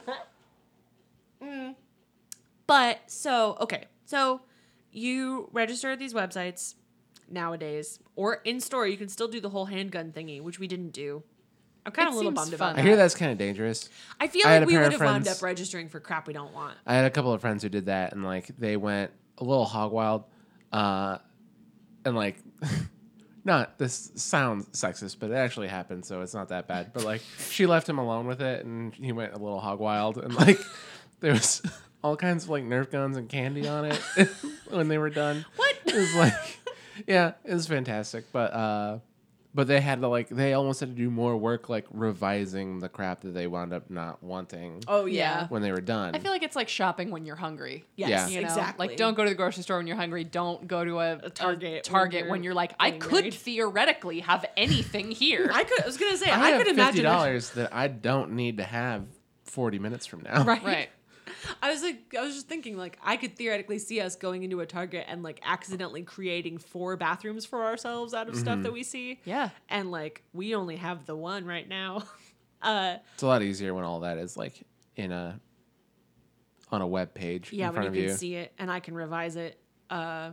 Mm. 1.42 1.76
But 2.68 3.00
so, 3.08 3.58
okay. 3.62 3.86
So 4.06 4.42
you 4.92 5.50
register 5.54 5.92
at 5.92 6.00
these 6.00 6.14
websites 6.14 6.76
nowadays 7.30 8.00
or 8.16 8.36
in 8.44 8.60
store. 8.60 8.88
You 8.88 8.98
can 8.98 9.10
still 9.10 9.28
do 9.28 9.40
the 9.40 9.50
whole 9.50 9.66
handgun 9.66 10.12
thingy, 10.12 10.42
which 10.42 10.60
we 10.60 10.68
didn't 10.68 10.92
do. 10.92 11.24
I'm 11.86 11.92
kind 11.92 12.08
of 12.08 12.14
a 12.14 12.18
little 12.18 12.32
bummed 12.32 12.50
fun. 12.52 12.56
about 12.56 12.74
I 12.74 12.76
that. 12.78 12.86
hear 12.86 12.96
that's 12.96 13.16
kind 13.16 13.32
of 13.32 13.38
dangerous. 13.38 13.90
I 14.20 14.28
feel 14.28 14.46
I 14.46 14.52
had 14.52 14.62
like 14.62 14.64
a 14.64 14.66
we 14.68 14.74
pair 14.74 14.82
would 14.84 14.88
of 14.94 15.00
have 15.00 15.02
wound 15.10 15.24
friends- 15.26 15.38
up 15.38 15.44
registering 15.44 15.90
for 15.90 16.00
crap 16.00 16.28
we 16.28 16.34
don't 16.34 16.54
want. 16.54 16.78
I 16.86 16.94
had 16.96 17.06
a 17.06 17.10
couple 17.10 17.32
of 17.34 17.42
friends 17.42 17.64
who 17.64 17.70
did 17.70 17.86
that, 17.88 18.14
and 18.14 18.24
like 18.24 18.48
they 18.58 18.78
went 18.78 19.12
a 19.38 19.44
little 19.44 19.66
hog 19.66 19.92
wild, 19.92 20.26
uh, 20.74 21.18
and 22.06 22.16
like, 22.16 22.38
not 23.46 23.78
this 23.78 24.12
sounds 24.16 24.66
sexist, 24.68 25.18
but 25.20 25.32
it 25.32 25.36
actually 25.36 25.68
happened, 25.70 26.06
so 26.06 26.22
it's 26.22 26.34
not 26.34 26.50
that 26.50 26.68
bad. 26.68 26.92
But 26.94 27.04
like, 27.06 27.22
she 27.50 27.66
left 27.66 27.88
him 27.88 27.98
alone 27.98 28.28
with 28.28 28.42
it, 28.42 28.66
and 28.66 28.94
he 28.94 29.12
went 29.12 29.34
a 29.34 29.38
little 29.38 29.60
hog 29.60 29.80
wild, 29.80 30.18
and 30.18 30.34
like, 30.36 30.60
there 31.22 31.32
was 31.34 31.62
all 32.04 32.16
kinds 32.18 32.44
of 32.44 32.50
like 32.50 32.64
Nerf 32.66 32.92
guns 32.92 33.18
and 33.18 33.30
candy 33.30 33.68
on 33.68 33.86
it 33.86 34.00
when 34.70 34.88
they 34.90 34.98
were 34.98 35.10
done. 35.10 35.46
What? 35.56 35.76
It 35.86 35.96
was 35.96 36.14
like, 36.16 36.60
yeah, 37.08 37.34
it 37.46 37.54
was 37.54 37.68
fantastic, 37.68 38.26
but 38.32 38.54
uh. 38.54 39.00
But 39.52 39.68
they 39.68 39.82
had 39.82 40.02
to 40.02 40.08
like 40.08 40.30
they 40.30 40.54
almost 40.54 40.80
had 40.80 40.90
to 40.90 40.96
do 40.96 41.10
more 41.10 41.36
work 41.36 41.70
like 41.70 41.88
revising 41.92 42.80
the 42.80 42.88
crap 42.88 43.22
that 43.22 43.34
they 43.34 43.48
wound 43.48 43.74
up 43.74 43.90
not 43.90 44.22
wanting 44.22 44.84
Oh 44.88 45.06
Yeah. 45.06 45.42
yeah. 45.42 45.48
when 45.48 45.64
they 45.64 45.72
were 45.72 45.82
done. 45.82 46.14
I 46.14 46.20
feel 46.20 46.32
like 46.32 46.44
it's 46.44 46.56
like 46.56 46.70
shopping 46.70 47.10
when 47.10 47.26
you're 47.26 47.36
hungry. 47.36 47.84
Yes, 47.96 48.10
Yeah. 48.10 48.28
You 48.28 48.42
know, 48.42 48.48
exactly. 48.48 48.90
like 48.90 48.98
don't 48.98 49.16
go 49.16 49.24
to 49.24 49.30
the 49.30 49.36
grocery 49.36 49.64
store 49.64 49.78
when 49.78 49.88
you're 49.88 49.96
hungry. 49.98 50.24
Don't 50.24 50.68
go 50.68 50.86
to 50.86 51.00
a, 51.00 51.14
a 51.24 51.30
Target 51.32 51.72
when 51.72 51.82
Target 51.82 52.22
you're 52.22 52.30
when 52.30 52.44
you're 52.44 52.54
like, 52.54 52.74
I 52.80 52.92
could 52.92 53.12
married." 53.24 53.34
theoretically 53.34 54.20
have 54.20 54.46
anything 54.56 55.10
here. 55.10 55.50
I 55.54 55.64
could. 55.64 55.82
I 55.82 55.86
was 55.86 55.98
gonna 55.98 56.18
say. 56.18 56.30
I, 56.30 56.40
I, 56.40 56.50
have 56.50 56.58
could 56.60 56.68
fifty 56.68 56.82
imagine. 56.82 57.04
dollars 57.06 57.50
that 57.52 57.74
I 57.74 57.88
don't 57.88 58.34
need 58.34 58.58
to 58.58 58.64
have 58.64 59.06
forty 59.46 59.80
minutes 59.80 60.06
from 60.06 60.22
now. 60.22 60.44
Right. 60.44 60.64
right. 60.64 60.90
I 61.62 61.72
was 61.72 61.82
like, 61.84 62.14
I 62.18 62.22
was 62.24 62.36
just 62.36 62.48
thinking, 62.48 62.78
like, 62.78 62.98
I 63.04 63.18
could 63.18 63.36
theoretically 63.38 63.80
see 63.80 64.00
us 64.02 64.16
going 64.16 64.44
into 64.44 64.60
a 64.62 64.66
Target 64.66 65.06
and 65.08 65.24
like 65.24 65.40
accidentally 65.44 66.04
creating 66.04 66.58
four 66.58 66.96
bathrooms 66.98 67.46
for 67.46 67.64
ourselves 67.64 68.14
out 68.14 68.28
of 68.30 68.36
stuff 68.36 68.62
that 68.64 68.74
we 68.74 68.84
see. 68.84 69.20
Yeah. 69.26 69.50
And 69.70 69.92
like, 69.92 70.24
we 70.34 70.56
only 70.56 70.76
have 70.78 71.06
the 71.06 71.16
one 71.16 71.46
right 71.46 71.68
now. 71.68 72.04
Uh, 72.62 72.98
It's 73.14 73.24
a 73.24 73.26
lot 73.26 73.42
easier 73.42 73.74
when 73.74 73.86
all 73.86 74.02
that 74.02 74.18
is 74.18 74.36
like 74.36 74.64
in 74.98 75.14
a 75.14 75.40
on 76.70 76.82
a 76.82 76.88
web 76.88 77.14
page 77.14 77.54
yeah, 77.54 77.70
in 77.70 77.74
when 77.74 77.84
front 77.84 77.96
you 77.96 78.02
of 78.02 78.06
can 78.08 78.12
you. 78.12 78.18
see 78.18 78.36
it 78.36 78.52
and 78.60 78.70
I 78.70 78.82
can 78.82 78.94
revise 78.96 79.38
it. 79.38 79.58
Uh, 79.90 80.32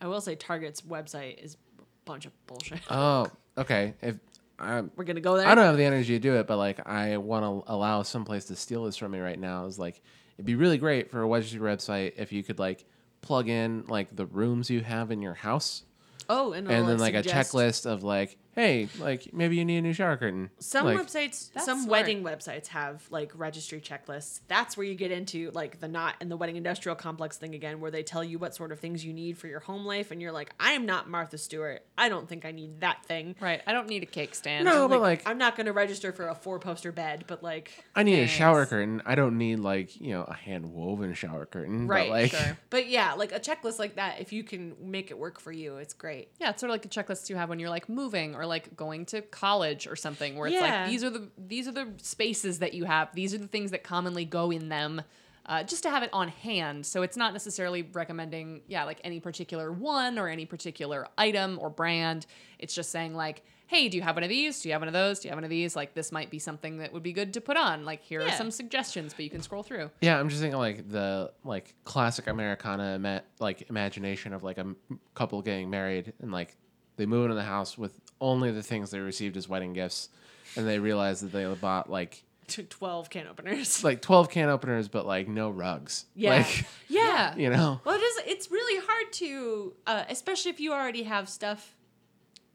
I 0.00 0.06
will 0.06 0.20
say 0.20 0.36
Target's 0.36 0.82
website 0.82 1.42
is 1.42 1.56
a 1.80 1.82
bunch 2.04 2.26
of 2.26 2.46
bullshit. 2.46 2.78
Oh, 2.90 3.26
okay. 3.58 3.94
If 4.02 4.14
I'm, 4.58 4.90
We're 4.96 5.04
gonna 5.04 5.20
go 5.20 5.36
there. 5.36 5.46
I 5.46 5.54
don't 5.54 5.64
have 5.64 5.76
the 5.76 5.84
energy 5.84 6.14
to 6.14 6.18
do 6.18 6.34
it, 6.36 6.46
but 6.46 6.56
like 6.56 6.86
I 6.88 7.16
want 7.18 7.44
to 7.66 7.72
allow 7.72 8.02
someplace 8.02 8.46
to 8.46 8.56
steal 8.56 8.84
this 8.84 8.96
from 8.96 9.12
me 9.12 9.18
right 9.18 9.38
now. 9.38 9.66
Is 9.66 9.78
like 9.78 10.00
it'd 10.36 10.46
be 10.46 10.54
really 10.54 10.78
great 10.78 11.10
for 11.10 11.22
a 11.22 11.26
website 11.26 12.12
if 12.16 12.32
you 12.32 12.42
could 12.42 12.58
like 12.58 12.84
plug 13.22 13.48
in 13.48 13.84
like 13.88 14.14
the 14.14 14.26
rooms 14.26 14.70
you 14.70 14.80
have 14.80 15.10
in 15.10 15.20
your 15.20 15.34
house, 15.34 15.82
Oh, 16.28 16.52
and, 16.52 16.70
and 16.70 16.88
then 16.88 16.98
like 16.98 17.14
suggest- 17.14 17.54
a 17.54 17.56
checklist 17.56 17.86
of 17.86 18.02
like, 18.02 18.38
hey, 18.56 18.88
like 18.98 19.32
maybe 19.32 19.56
you 19.56 19.64
need 19.64 19.76
a 19.78 19.82
new 19.82 19.92
shower 19.92 20.16
curtain. 20.16 20.50
Some 20.58 20.86
like, 20.86 20.98
websites, 20.98 21.50
some 21.60 21.82
smart. 21.82 21.90
wedding 21.90 22.24
websites 22.24 22.68
have 22.68 23.06
like 23.10 23.30
registry 23.34 23.80
checklists. 23.80 24.40
That's 24.48 24.76
where 24.76 24.86
you 24.86 24.94
get 24.94 25.12
into 25.12 25.50
like 25.52 25.78
the 25.78 25.88
knot 25.88 26.16
and 26.20 26.30
the 26.30 26.36
wedding 26.36 26.56
industrial 26.56 26.96
complex 26.96 27.36
thing 27.36 27.54
again, 27.54 27.80
where 27.80 27.90
they 27.90 28.02
tell 28.02 28.24
you 28.24 28.38
what 28.38 28.54
sort 28.54 28.72
of 28.72 28.80
things 28.80 29.04
you 29.04 29.12
need 29.12 29.38
for 29.38 29.46
your 29.46 29.60
home 29.60 29.84
life, 29.84 30.10
and 30.10 30.20
you're 30.20 30.32
like, 30.32 30.50
I 30.58 30.72
am 30.72 30.86
not 30.86 31.08
Martha 31.08 31.38
Stewart. 31.38 31.84
I 31.98 32.08
don't 32.08 32.28
think 32.28 32.44
I 32.44 32.50
need 32.50 32.80
that 32.80 33.04
thing. 33.04 33.36
Right. 33.40 33.62
I 33.66 33.72
don't 33.72 33.88
need 33.88 34.02
a 34.02 34.06
cake 34.06 34.34
stand. 34.34 34.64
No, 34.64 34.88
but 34.88 35.00
like 35.00 35.22
I'm 35.28 35.38
not 35.38 35.54
going 35.56 35.66
to 35.66 35.72
register 35.72 36.10
for 36.12 36.28
a 36.28 36.34
four 36.34 36.58
poster 36.58 36.92
bed, 36.92 37.24
but 37.26 37.42
like, 37.42 37.84
I 37.94 38.02
need 38.02 38.20
a 38.20 38.26
shower 38.26 38.64
curtain. 38.66 39.02
I 39.04 39.14
don't 39.14 39.36
need 39.36 39.60
like 39.60 40.00
you 40.00 40.12
know 40.12 40.24
a 40.24 40.34
hand 40.34 40.72
woven 40.72 41.12
shower 41.12 41.44
curtain. 41.44 41.86
right, 41.86 42.08
But 42.08 42.10
like, 42.10 42.30
sure. 42.30 42.58
But 42.70 42.88
yeah, 42.88 43.12
like 43.14 43.32
a 43.32 43.40
checklist 43.40 43.78
like 43.78 43.96
that, 43.96 44.20
if 44.20 44.32
you 44.32 44.42
can 44.42 44.74
make 44.80 45.10
it 45.10 45.18
work 45.18 45.40
for 45.40 45.52
you, 45.52 45.76
it's 45.76 45.94
great. 45.94 46.30
Yeah, 46.40 46.50
it's 46.50 46.60
sort 46.60 46.70
of 46.70 46.74
like 46.74 46.84
a 46.84 46.88
checklist 46.88 47.28
you 47.28 47.36
have 47.36 47.48
when 47.48 47.58
you're 47.58 47.70
like 47.70 47.88
moving 47.88 48.34
or 48.34 48.45
like 48.46 48.76
going 48.76 49.06
to 49.06 49.22
college 49.22 49.86
or 49.86 49.96
something 49.96 50.36
where 50.36 50.46
it's 50.48 50.54
Yeah. 50.54 50.82
like 50.82 50.90
these 50.90 51.04
are 51.04 51.10
the 51.10 51.28
these 51.38 51.68
are 51.68 51.72
the 51.72 51.88
spaces 51.98 52.60
that 52.60 52.74
you 52.74 52.84
have. 52.84 53.14
These 53.14 53.34
are 53.34 53.38
the 53.38 53.48
things 53.48 53.70
that 53.72 53.82
commonly 53.84 54.24
go 54.24 54.50
in 54.50 54.68
them. 54.68 55.02
Uh, 55.48 55.62
just 55.62 55.84
to 55.84 55.90
have 55.90 56.02
it 56.02 56.10
on 56.12 56.26
hand. 56.26 56.84
So 56.84 57.02
it's 57.02 57.16
not 57.16 57.32
necessarily 57.32 57.82
recommending, 57.92 58.62
yeah, 58.66 58.82
like 58.82 59.00
any 59.04 59.20
particular 59.20 59.70
one 59.70 60.18
or 60.18 60.26
any 60.26 60.44
particular 60.44 61.06
item 61.16 61.60
or 61.62 61.70
brand. 61.70 62.26
It's 62.58 62.74
just 62.74 62.90
saying 62.90 63.14
like, 63.14 63.44
hey, 63.68 63.88
do 63.88 63.96
you 63.96 64.02
have 64.02 64.16
one 64.16 64.24
of 64.24 64.28
these? 64.28 64.60
Do 64.60 64.68
you 64.68 64.72
have 64.72 64.80
one 64.82 64.88
of 64.88 64.92
those? 64.92 65.20
Do 65.20 65.28
you 65.28 65.30
have 65.30 65.36
one 65.36 65.44
of 65.44 65.50
these? 65.50 65.76
Like 65.76 65.94
this 65.94 66.10
might 66.10 66.30
be 66.30 66.40
something 66.40 66.78
that 66.78 66.92
would 66.92 67.04
be 67.04 67.12
good 67.12 67.32
to 67.34 67.40
put 67.40 67.56
on. 67.56 67.84
Like 67.84 68.02
here 68.02 68.22
are 68.22 68.32
some 68.32 68.50
suggestions, 68.50 69.14
but 69.14 69.22
you 69.24 69.30
can 69.30 69.40
scroll 69.40 69.62
through. 69.62 69.88
Yeah, 70.00 70.18
I'm 70.18 70.28
just 70.28 70.40
thinking 70.40 70.58
like 70.58 70.90
the 70.90 71.30
like 71.44 71.76
classic 71.84 72.26
Americana 72.26 72.96
ima- 72.96 73.22
like 73.38 73.70
imagination 73.70 74.32
of 74.32 74.42
like 74.42 74.56
a 74.58 74.62
m- 74.62 74.76
couple 75.14 75.40
getting 75.42 75.70
married 75.70 76.12
and 76.20 76.32
like 76.32 76.56
they 76.96 77.06
move 77.06 77.22
into 77.26 77.36
the 77.36 77.44
house 77.44 77.78
with 77.78 78.00
only 78.20 78.50
the 78.50 78.62
things 78.62 78.90
they 78.90 79.00
received 79.00 79.36
as 79.36 79.48
wedding 79.48 79.72
gifts, 79.72 80.08
and 80.56 80.66
they 80.66 80.78
realize 80.78 81.20
that 81.20 81.32
they 81.32 81.44
bought 81.60 81.90
like 81.90 82.22
To 82.48 82.62
12 82.62 83.10
can 83.10 83.26
openers. 83.26 83.82
like 83.88 84.00
12 84.02 84.30
can 84.30 84.48
openers, 84.48 84.88
but 84.88 85.06
like 85.06 85.28
no 85.28 85.50
rugs. 85.50 86.06
Yeah. 86.14 86.36
like 86.38 86.64
yeah. 86.88 87.34
you 87.36 87.50
know. 87.50 87.80
Well, 87.84 87.96
it 87.96 88.02
is. 88.02 88.20
It's 88.26 88.50
really 88.50 88.84
hard 88.86 89.12
to, 89.14 89.74
uh, 89.86 90.04
especially 90.08 90.50
if 90.50 90.60
you 90.60 90.72
already 90.72 91.02
have 91.04 91.28
stuff 91.28 91.74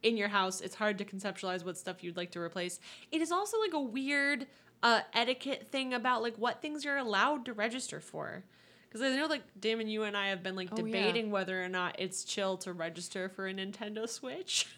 in 0.03 0.17
your 0.17 0.29
house. 0.29 0.61
It's 0.61 0.75
hard 0.75 0.97
to 0.97 1.05
conceptualize 1.05 1.63
what 1.63 1.77
stuff 1.77 2.03
you'd 2.03 2.17
like 2.17 2.31
to 2.31 2.39
replace. 2.39 2.79
It 3.11 3.21
is 3.21 3.31
also 3.31 3.59
like 3.59 3.73
a 3.73 3.79
weird 3.81 4.47
uh, 4.81 5.01
etiquette 5.13 5.67
thing 5.71 5.93
about 5.93 6.23
like 6.23 6.35
what 6.37 6.61
things 6.61 6.83
you're 6.83 6.97
allowed 6.97 7.45
to 7.45 7.53
register 7.53 7.99
for. 7.99 8.43
Because 8.89 9.01
I 9.03 9.15
know, 9.15 9.27
like 9.27 9.43
Damon, 9.59 9.87
you 9.87 10.03
and 10.03 10.17
I 10.17 10.27
have 10.29 10.41
been 10.43 10.55
like 10.55 10.69
Oh, 10.71 10.77
yeah. 10.77 10.83
debating 10.85 11.31
whether 11.31 11.63
or 11.63 11.69
not 11.69 11.95
it's 11.99 12.23
chill 12.25 12.57
to 12.57 12.73
register 12.73 13.29
for 13.29 13.47
a 13.47 13.53
Nintendo 13.53 14.09
Switch. 14.09 14.65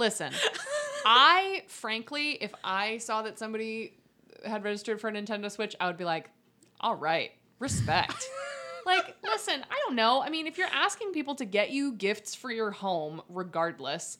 Listen, 0.00 0.32
I 1.04 1.62
frankly, 1.68 2.32
if 2.40 2.52
I 2.64 2.96
saw 2.98 3.20
that 3.22 3.38
somebody 3.38 3.92
had 4.44 4.64
registered 4.64 4.98
for 4.98 5.08
a 5.08 5.12
Nintendo 5.12 5.50
Switch, 5.50 5.76
I 5.78 5.86
would 5.86 5.98
be 5.98 6.06
like, 6.06 6.30
all 6.80 6.96
right, 6.96 7.32
respect. 7.58 8.26
like, 8.86 9.14
listen, 9.22 9.62
I 9.70 9.78
don't 9.84 9.94
know. 9.94 10.22
I 10.22 10.30
mean, 10.30 10.46
if 10.46 10.56
you're 10.56 10.68
asking 10.72 11.12
people 11.12 11.34
to 11.34 11.44
get 11.44 11.70
you 11.70 11.92
gifts 11.92 12.34
for 12.34 12.50
your 12.50 12.70
home, 12.70 13.20
regardless, 13.28 14.16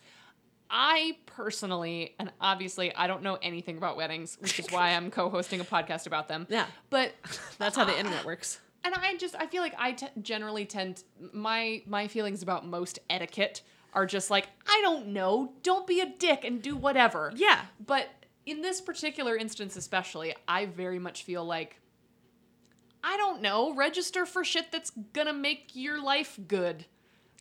I 0.68 1.16
personally, 1.24 2.14
and 2.18 2.30
obviously, 2.42 2.94
I 2.94 3.06
don't 3.06 3.22
know 3.22 3.38
anything 3.40 3.78
about 3.78 3.96
weddings, 3.96 4.36
which 4.38 4.60
is 4.60 4.70
why 4.70 4.90
I'm 4.90 5.10
co-hosting 5.10 5.60
a 5.60 5.64
podcast 5.64 6.06
about 6.06 6.28
them. 6.28 6.46
Yeah. 6.50 6.66
But 6.90 7.14
That's 7.58 7.74
how 7.74 7.84
the 7.86 7.98
internet 7.98 8.26
works. 8.26 8.60
and 8.84 8.94
I 8.94 9.16
just 9.16 9.34
I 9.34 9.46
feel 9.46 9.62
like 9.62 9.74
I 9.78 9.92
t- 9.92 10.06
generally 10.20 10.66
tend 10.66 11.04
my 11.32 11.82
my 11.86 12.06
feelings 12.06 12.42
about 12.42 12.66
most 12.66 12.98
etiquette 13.08 13.62
are 13.92 14.06
just 14.06 14.30
like 14.30 14.48
I 14.66 14.80
don't 14.82 15.08
know, 15.08 15.52
don't 15.62 15.86
be 15.86 16.00
a 16.00 16.06
dick 16.06 16.44
and 16.44 16.62
do 16.62 16.76
whatever. 16.76 17.32
Yeah. 17.34 17.62
But 17.84 18.08
in 18.46 18.62
this 18.62 18.80
particular 18.80 19.36
instance 19.36 19.76
especially, 19.76 20.34
I 20.48 20.66
very 20.66 20.98
much 20.98 21.22
feel 21.24 21.44
like 21.44 21.76
I 23.02 23.16
don't 23.16 23.40
know, 23.40 23.74
register 23.74 24.26
for 24.26 24.44
shit 24.44 24.70
that's 24.70 24.90
gonna 25.12 25.32
make 25.32 25.70
your 25.74 26.02
life 26.02 26.38
good. 26.46 26.84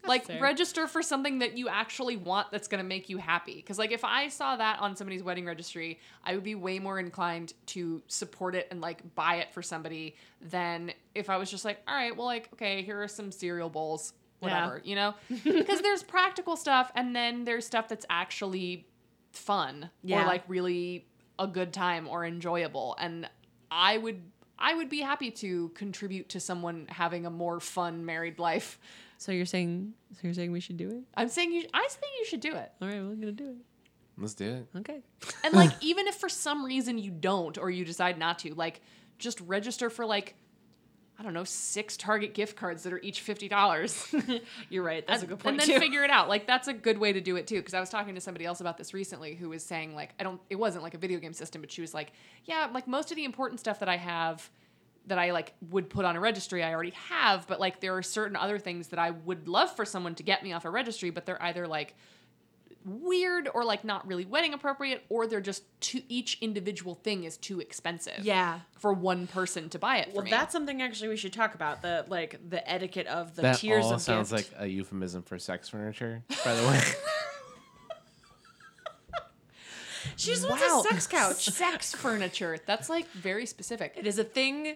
like 0.07 0.23
fair. 0.27 0.41
register 0.41 0.87
for 0.87 1.03
something 1.03 1.39
that 1.39 1.57
you 1.57 1.67
actually 1.67 2.15
want 2.15 2.49
that's 2.51 2.69
gonna 2.69 2.83
make 2.83 3.09
you 3.09 3.17
happy. 3.17 3.55
Because 3.55 3.77
like 3.77 3.91
if 3.91 4.05
I 4.05 4.29
saw 4.29 4.55
that 4.55 4.79
on 4.79 4.95
somebody's 4.95 5.21
wedding 5.21 5.45
registry, 5.45 5.99
I 6.23 6.35
would 6.35 6.43
be 6.45 6.55
way 6.55 6.79
more 6.79 6.99
inclined 6.99 7.51
to 7.67 8.01
support 8.07 8.55
it 8.55 8.67
and 8.71 8.79
like 8.79 9.13
buy 9.15 9.35
it 9.35 9.53
for 9.53 9.61
somebody 9.61 10.15
than 10.41 10.93
if 11.13 11.29
I 11.29 11.35
was 11.35 11.51
just 11.51 11.65
like, 11.65 11.79
all 11.85 11.95
right, 11.95 12.15
well 12.15 12.27
like 12.27 12.47
okay, 12.53 12.81
here 12.81 13.01
are 13.03 13.09
some 13.09 13.29
cereal 13.29 13.69
bowls, 13.69 14.13
Yeah. 14.41 14.47
whatever, 14.67 14.81
you 14.83 14.95
know? 14.95 15.13
Because 15.43 15.81
there's 15.81 16.03
practical 16.03 16.55
stuff 16.55 16.91
and 16.95 17.15
then 17.15 17.43
there's 17.45 17.65
stuff 17.65 17.87
that's 17.87 18.05
actually 18.09 18.87
fun 19.31 19.89
Yeah. 20.03 20.23
or 20.23 20.27
like 20.27 20.43
really 20.47 21.05
a 21.37 21.47
good 21.47 21.71
time 21.73 22.07
or 22.07 22.25
enjoyable 22.25 22.97
and 22.99 23.29
i 23.71 23.97
would 23.97 24.21
i 24.57 24.73
would 24.73 24.89
be 24.89 24.99
happy 25.01 25.29
to 25.31 25.69
contribute 25.69 26.27
to 26.29 26.39
someone 26.39 26.85
having 26.89 27.25
a 27.25 27.29
more 27.29 27.59
fun 27.59 28.03
married 28.05 28.39
life 28.39 28.77
So 29.19 29.31
you're 29.31 29.45
saying 29.45 29.93
so 30.13 30.19
you're 30.23 30.33
saying 30.33 30.51
we 30.51 30.59
should 30.59 30.77
do 30.77 30.89
it? 30.89 31.03
i'm 31.15 31.29
saying 31.29 31.51
you 31.53 31.65
i 31.73 31.87
think 31.89 32.11
you 32.19 32.25
should 32.25 32.41
do 32.41 32.53
it 32.55 32.71
All 32.81 32.87
right, 32.89 33.01
we're 33.01 33.15
gonna 33.15 33.31
do 33.31 33.49
it. 33.51 33.55
Let's 34.17 34.33
do 34.33 34.49
it. 34.73 34.79
Okay. 34.79 35.01
and 35.45 35.53
like 35.53 35.71
even 35.81 36.07
if 36.07 36.15
for 36.15 36.27
some 36.27 36.65
reason 36.65 36.97
you 36.97 37.11
don't 37.11 37.57
or 37.57 37.69
you 37.69 37.85
decide 37.85 38.17
not 38.17 38.39
to 38.39 38.53
like 38.55 38.81
just 39.17 39.39
register 39.41 39.89
for 39.89 40.05
like 40.05 40.35
i 41.19 41.23
don't 41.23 41.33
know 41.33 41.43
six 41.43 41.97
target 41.97 42.33
gift 42.33 42.55
cards 42.55 42.83
that 42.83 42.93
are 42.93 42.99
each 42.99 43.23
$50 43.25 44.41
You're 44.69 44.83
right. 44.83 45.05
That's 45.05 45.23
a 45.23 45.25
good 45.27 45.39
point. 45.39 45.57
point 45.57 45.61
and 45.61 45.69
then 45.69 45.75
too. 45.75 45.79
figure 45.79 46.03
it 46.03 46.09
out. 46.09 46.29
Like 46.29 46.47
that's 46.47 46.67
a 46.67 46.73
good 46.73 46.97
way 46.97 47.13
to 47.13 47.21
do 47.21 47.35
it 47.35 47.47
too. 47.47 47.57
Because 47.57 47.73
I 47.73 47.79
was 47.79 47.89
talking 47.89 48.15
to 48.15 48.21
somebody 48.21 48.45
else 48.45 48.61
about 48.61 48.77
this 48.77 48.93
recently, 48.93 49.35
who 49.35 49.49
was 49.49 49.63
saying 49.63 49.95
like, 49.95 50.11
I 50.19 50.23
don't. 50.23 50.39
It 50.49 50.55
wasn't 50.55 50.83
like 50.83 50.93
a 50.93 50.97
video 50.97 51.19
game 51.19 51.33
system, 51.33 51.61
but 51.61 51.71
she 51.71 51.81
was 51.81 51.93
like, 51.93 52.11
yeah, 52.45 52.67
like 52.73 52.87
most 52.87 53.11
of 53.11 53.17
the 53.17 53.25
important 53.25 53.59
stuff 53.59 53.79
that 53.79 53.89
I 53.89 53.97
have, 53.97 54.49
that 55.07 55.17
I 55.17 55.31
like 55.31 55.53
would 55.69 55.89
put 55.89 56.05
on 56.05 56.15
a 56.15 56.19
registry, 56.19 56.63
I 56.63 56.73
already 56.73 56.93
have. 57.09 57.47
But 57.47 57.59
like 57.59 57.79
there 57.79 57.95
are 57.97 58.03
certain 58.03 58.35
other 58.35 58.59
things 58.59 58.87
that 58.89 58.99
I 58.99 59.11
would 59.11 59.47
love 59.47 59.75
for 59.75 59.85
someone 59.85 60.15
to 60.15 60.23
get 60.23 60.43
me 60.43 60.53
off 60.53 60.65
a 60.65 60.69
registry, 60.69 61.09
but 61.09 61.25
they're 61.25 61.41
either 61.43 61.67
like 61.67 61.95
weird 62.85 63.49
or 63.53 63.63
like 63.63 63.83
not 63.83 64.07
really 64.07 64.25
wedding 64.25 64.53
appropriate, 64.53 65.03
or 65.09 65.27
they're 65.27 65.41
just 65.41 65.63
too. 65.81 66.01
Each 66.09 66.37
individual 66.41 66.95
thing 66.95 67.23
is 67.25 67.37
too 67.37 67.59
expensive. 67.59 68.19
yeah. 68.23 68.59
For 68.79 68.93
one 68.93 69.27
person 69.27 69.69
to 69.69 69.79
buy 69.79 69.97
it 69.97 70.09
for 70.09 70.15
Well, 70.15 70.23
me. 70.25 70.31
that's 70.31 70.51
something 70.53 70.81
actually 70.81 71.09
we 71.09 71.17
should 71.17 71.33
talk 71.33 71.55
about 71.55 71.81
the 71.81 72.05
like 72.07 72.39
the 72.49 72.69
etiquette 72.69 73.07
of 73.07 73.35
the 73.35 73.41
that 73.43 73.57
tiers 73.57 73.85
all 73.85 73.93
of 73.93 74.01
sounds 74.01 74.31
gift. 74.31 74.51
like 74.53 74.61
a 74.61 74.67
euphemism 74.67 75.21
for 75.23 75.37
sex 75.37 75.67
furniture, 75.69 76.23
by 76.45 76.53
the 76.55 76.67
way. 76.67 76.79
She 80.15 80.31
just 80.31 80.49
wants 80.49 80.63
a 80.63 80.81
sex 80.89 81.07
couch. 81.07 81.45
sex 81.49 81.93
furniture. 81.93 82.57
That's 82.65 82.89
like 82.89 83.07
very 83.11 83.45
specific. 83.45 83.93
It 83.95 84.05
is 84.07 84.19
a 84.19 84.23
thing 84.23 84.75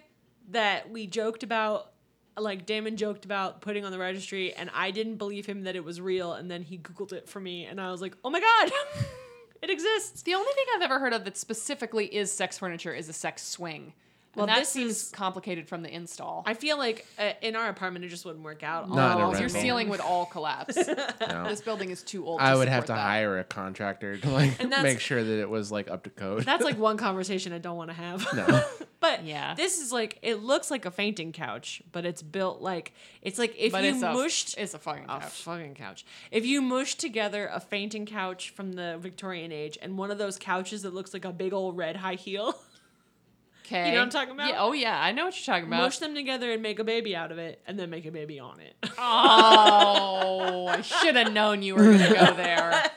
that 0.50 0.90
we 0.90 1.06
joked 1.06 1.42
about. 1.42 1.90
Like 2.36 2.66
Damon 2.66 2.96
joked 2.96 3.24
about 3.24 3.60
putting 3.60 3.84
on 3.84 3.92
the 3.92 3.98
registry, 3.98 4.52
and 4.52 4.70
I 4.74 4.90
didn't 4.90 5.16
believe 5.16 5.46
him 5.46 5.62
that 5.64 5.76
it 5.76 5.84
was 5.84 6.00
real. 6.00 6.32
And 6.32 6.50
then 6.50 6.62
he 6.62 6.78
googled 6.78 7.12
it 7.12 7.28
for 7.28 7.40
me, 7.40 7.64
and 7.64 7.80
I 7.80 7.90
was 7.90 8.00
like, 8.00 8.16
"Oh 8.24 8.30
my 8.30 8.40
god, 8.40 8.72
it 9.62 9.70
exists!" 9.70 10.22
The 10.22 10.34
only 10.34 10.52
thing 10.52 10.64
I've 10.74 10.82
ever 10.82 10.98
heard 10.98 11.12
of 11.12 11.24
that 11.24 11.36
specifically 11.36 12.06
is 12.06 12.32
sex 12.32 12.58
furniture 12.58 12.92
is 12.92 13.08
a 13.08 13.12
sex 13.12 13.42
swing. 13.42 13.92
Well, 14.36 14.46
Well, 14.46 14.54
that 14.54 14.60
this 14.60 14.68
seems 14.68 14.90
is- 15.04 15.10
complicated 15.10 15.68
from 15.68 15.82
the 15.82 15.92
install. 15.94 16.42
I 16.46 16.54
feel 16.54 16.76
like 16.78 17.06
uh, 17.18 17.32
in 17.42 17.56
our 17.56 17.68
apartment 17.68 18.04
it 18.04 18.08
just 18.08 18.24
wouldn't 18.24 18.44
work 18.44 18.62
out. 18.62 18.90
Not 18.90 19.34
in 19.34 19.40
your 19.40 19.48
ceiling 19.48 19.88
would 19.88 20.00
all 20.00 20.26
collapse. 20.26 20.76
No. 21.28 21.48
This 21.48 21.60
building 21.62 21.90
is 21.90 22.02
too 22.02 22.26
old. 22.26 22.40
I 22.40 22.52
to 22.52 22.58
would 22.58 22.68
have 22.68 22.84
to 22.86 22.92
that. 22.92 22.98
hire 22.98 23.38
a 23.38 23.44
contractor 23.44 24.16
to 24.18 24.30
like 24.30 24.68
make 24.82 25.00
sure 25.00 25.22
that 25.22 25.40
it 25.40 25.48
was 25.48 25.72
like 25.72 25.90
up 25.90 26.04
to 26.04 26.10
code. 26.10 26.44
That's 26.44 26.62
like 26.64 26.78
one 26.90 26.96
conversation 26.96 27.52
I 27.52 27.58
don't 27.58 27.76
want 27.76 27.90
to 27.90 27.94
have. 27.94 28.26
No. 28.34 28.62
but 29.00 29.24
Yeah. 29.24 29.54
this 29.54 29.78
is 29.80 29.90
like 29.92 30.18
it 30.22 30.42
looks 30.42 30.70
like 30.70 30.84
a 30.84 30.90
fainting 30.90 31.32
couch, 31.32 31.82
but 31.92 32.04
it's 32.04 32.22
built 32.22 32.60
like 32.60 32.92
it's 33.22 33.38
like 33.38 33.54
if 33.58 33.72
But 33.72 33.84
you 33.84 33.90
it's 33.90 34.02
a, 34.02 34.12
mushed 34.12 34.56
it's 34.58 34.74
a 34.74 34.78
fucking 34.78 35.06
a 35.08 35.20
fucking 35.20 35.74
couch. 35.74 36.04
If 36.30 36.44
you 36.46 36.60
mush 36.62 36.94
together 36.96 37.48
a 37.52 37.60
fainting 37.60 38.06
couch 38.06 38.50
from 38.50 38.72
the 38.74 38.98
Victorian 39.00 39.50
age 39.52 39.78
and 39.80 39.96
one 39.98 40.10
of 40.10 40.18
those 40.18 40.38
couches 40.38 40.82
that 40.82 40.94
looks 40.94 41.12
like 41.14 41.24
a 41.24 41.32
big 41.32 41.52
old 41.52 41.76
red 41.76 41.96
high 41.96 42.14
heel, 42.16 42.54
Okay. 43.66 43.86
You 43.86 43.92
know 43.92 43.98
what 44.00 44.04
I'm 44.04 44.10
talking 44.10 44.34
about? 44.34 44.48
Yeah, 44.48 44.60
oh 44.60 44.72
yeah, 44.72 45.00
I 45.00 45.12
know 45.12 45.24
what 45.24 45.34
you're 45.38 45.54
talking 45.54 45.68
about. 45.68 45.80
mush 45.80 45.98
them 45.98 46.14
together 46.14 46.52
and 46.52 46.60
make 46.62 46.78
a 46.78 46.84
baby 46.84 47.16
out 47.16 47.32
of 47.32 47.38
it, 47.38 47.62
and 47.66 47.78
then 47.78 47.88
make 47.88 48.04
a 48.04 48.10
baby 48.10 48.38
on 48.38 48.60
it. 48.60 48.76
oh, 48.98 50.66
I 50.66 50.82
should 50.82 51.16
have 51.16 51.32
known 51.32 51.62
you 51.62 51.74
were 51.74 51.84
gonna 51.84 52.12
go 52.12 52.34
there. 52.34 52.90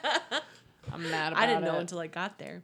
I'm 0.97 1.12
mad 1.12 1.33
about 1.33 1.43
I 1.43 1.45
didn't 1.47 1.63
it. 1.63 1.67
know 1.67 1.79
until 1.79 1.99
I 1.99 2.07
got 2.07 2.38
there. 2.39 2.62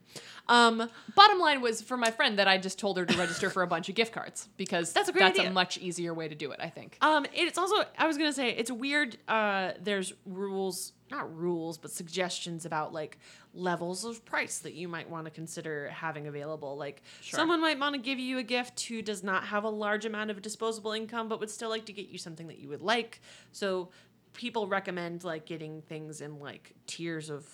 Um, 0.48 0.88
Bottom 1.14 1.38
line 1.38 1.60
was 1.60 1.80
for 1.80 1.96
my 1.96 2.10
friend 2.10 2.38
that 2.38 2.48
I 2.48 2.58
just 2.58 2.78
told 2.78 2.98
her 2.98 3.06
to 3.06 3.16
register 3.18 3.48
for 3.50 3.62
a 3.62 3.66
bunch 3.66 3.88
of 3.88 3.94
gift 3.94 4.12
cards 4.12 4.48
because 4.56 4.92
That's 4.92 5.08
a 5.08 5.12
great 5.12 5.22
that's 5.22 5.38
idea. 5.38 5.50
a 5.50 5.54
much 5.54 5.78
easier 5.78 6.12
way 6.12 6.28
to 6.28 6.34
do 6.34 6.50
it. 6.52 6.60
I 6.62 6.68
think. 6.68 6.98
Um, 7.00 7.24
it's 7.32 7.56
also 7.58 7.76
I 7.98 8.06
was 8.06 8.18
gonna 8.18 8.32
say 8.32 8.50
it's 8.50 8.70
weird. 8.70 9.16
Uh, 9.28 9.72
there's 9.80 10.12
rules, 10.26 10.92
not 11.10 11.34
rules, 11.34 11.78
but 11.78 11.90
suggestions 11.90 12.66
about 12.66 12.92
like 12.92 13.18
levels 13.54 14.04
of 14.04 14.24
price 14.24 14.58
that 14.58 14.74
you 14.74 14.88
might 14.88 15.08
want 15.08 15.24
to 15.26 15.30
consider 15.30 15.88
having 15.90 16.26
available. 16.26 16.76
Like 16.76 17.02
someone 17.22 17.60
might 17.60 17.78
want 17.78 17.94
to 17.94 18.00
give 18.00 18.18
you 18.18 18.38
a 18.38 18.42
gift 18.42 18.80
who 18.86 19.00
does 19.00 19.22
not 19.22 19.44
have 19.44 19.64
a 19.64 19.68
large 19.70 20.04
amount 20.04 20.30
of 20.30 20.42
disposable 20.42 20.92
income, 20.92 21.28
but 21.28 21.40
would 21.40 21.50
still 21.50 21.70
like 21.70 21.84
to 21.86 21.92
get 21.92 22.08
you 22.08 22.18
something 22.18 22.48
that 22.48 22.58
you 22.58 22.68
would 22.68 22.82
like. 22.82 23.20
So 23.52 23.90
people 24.32 24.66
recommend 24.66 25.22
like 25.24 25.46
getting 25.46 25.80
things 25.82 26.20
in 26.20 26.38
like 26.40 26.72
tiers 26.86 27.30
of. 27.30 27.46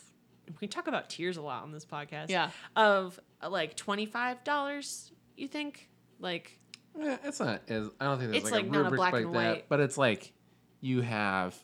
We 0.61 0.67
talk 0.69 0.87
about 0.87 1.09
tiers 1.11 1.37
a 1.37 1.43
lot 1.43 1.63
on 1.63 1.73
this 1.73 1.85
podcast. 1.85 2.31
Yeah. 2.31 2.51
Of 2.77 3.19
like 3.47 3.77
twenty 3.77 4.07
five 4.07 4.43
dollars. 4.45 5.13
You 5.37 5.49
think 5.49 5.89
like 6.19 6.59
Eh, 7.01 7.17
it's 7.25 7.39
not 7.41 7.63
as 7.69 7.89
I 8.01 8.05
don't 8.07 8.19
think 8.19 8.33
there's 8.33 8.43
It's 8.45 8.53
like, 8.53 8.65
like 8.65 8.71
a 8.71 8.73
not 8.73 8.79
a 8.81 8.83
rubric 8.85 8.99
black 8.99 9.13
like 9.13 9.25
and 9.25 9.35
that, 9.35 9.55
white. 9.55 9.69
but 9.69 9.81
it's 9.81 9.97
like 9.97 10.33
you 10.81 11.03
have 11.03 11.57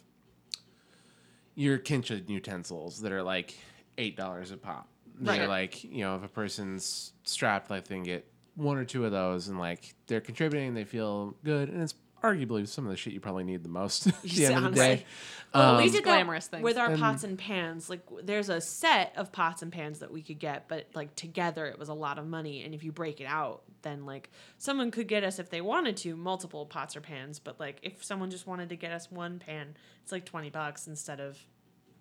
your 1.54 1.78
kitchen 1.78 2.24
utensils 2.28 3.00
that 3.00 3.12
are 3.12 3.22
like 3.22 3.54
eight 3.98 4.16
dollars 4.16 4.50
a 4.50 4.56
pop. 4.56 4.88
They're 5.18 5.40
Right. 5.40 5.48
like 5.48 5.84
you 5.84 6.04
know 6.04 6.16
if 6.16 6.22
a 6.24 6.28
person's 6.28 7.12
strapped, 7.24 7.70
like 7.70 7.88
they 7.88 7.94
can 7.96 8.04
get 8.04 8.30
one 8.54 8.76
or 8.78 8.84
two 8.84 9.04
of 9.04 9.12
those, 9.12 9.48
and 9.48 9.58
like 9.58 9.94
they're 10.06 10.20
contributing, 10.20 10.74
they 10.74 10.84
feel 10.84 11.34
good, 11.44 11.68
and 11.70 11.82
it's 11.82 11.94
arguably 12.34 12.66
some 12.68 12.84
of 12.84 12.90
the 12.90 12.96
shit 12.96 13.12
you 13.12 13.20
probably 13.20 13.44
need 13.44 13.62
the 13.62 13.68
most 13.68 14.06
at 14.08 14.22
the 14.22 14.46
end 14.46 14.56
of 14.56 14.62
the 14.64 14.70
day. 14.70 14.86
Honestly. 14.90 15.06
Well, 15.54 15.76
we 15.78 15.84
Um, 15.84 15.90
did 15.92 16.04
glamorous 16.04 16.46
that 16.48 16.56
things. 16.58 16.64
with 16.64 16.76
our 16.76 16.90
And- 16.90 16.98
pots 17.00 17.24
and 17.24 17.38
pans. 17.38 17.88
Like, 17.88 18.04
w- 18.06 18.24
there's 18.26 18.48
a 18.48 18.60
set 18.60 19.12
of 19.16 19.32
pots 19.32 19.62
and 19.62 19.72
pans 19.72 20.00
that 20.00 20.10
we 20.12 20.20
could 20.22 20.38
get, 20.38 20.68
but 20.68 20.88
like 20.94 21.14
together 21.14 21.64
it 21.66 21.78
was 21.78 21.88
a 21.88 21.94
lot 21.94 22.18
of 22.18 22.26
money. 22.26 22.62
And 22.64 22.74
if 22.74 22.82
you 22.84 22.92
break 22.92 23.20
it 23.20 23.26
out, 23.26 23.62
then 23.82 24.04
like 24.04 24.30
someone 24.58 24.90
could 24.90 25.08
get 25.08 25.24
us 25.24 25.38
if 25.38 25.48
they 25.50 25.60
wanted 25.60 25.96
to 25.98 26.14
multiple 26.16 26.66
pots 26.66 26.96
or 26.96 27.00
pans. 27.00 27.38
But 27.38 27.58
like 27.60 27.78
if 27.82 28.04
someone 28.04 28.30
just 28.30 28.46
wanted 28.46 28.68
to 28.70 28.76
get 28.76 28.92
us 28.92 29.10
one 29.10 29.38
pan, 29.38 29.76
it's 30.02 30.12
like 30.12 30.24
twenty 30.26 30.50
bucks 30.50 30.86
instead 30.88 31.20
of 31.20 31.38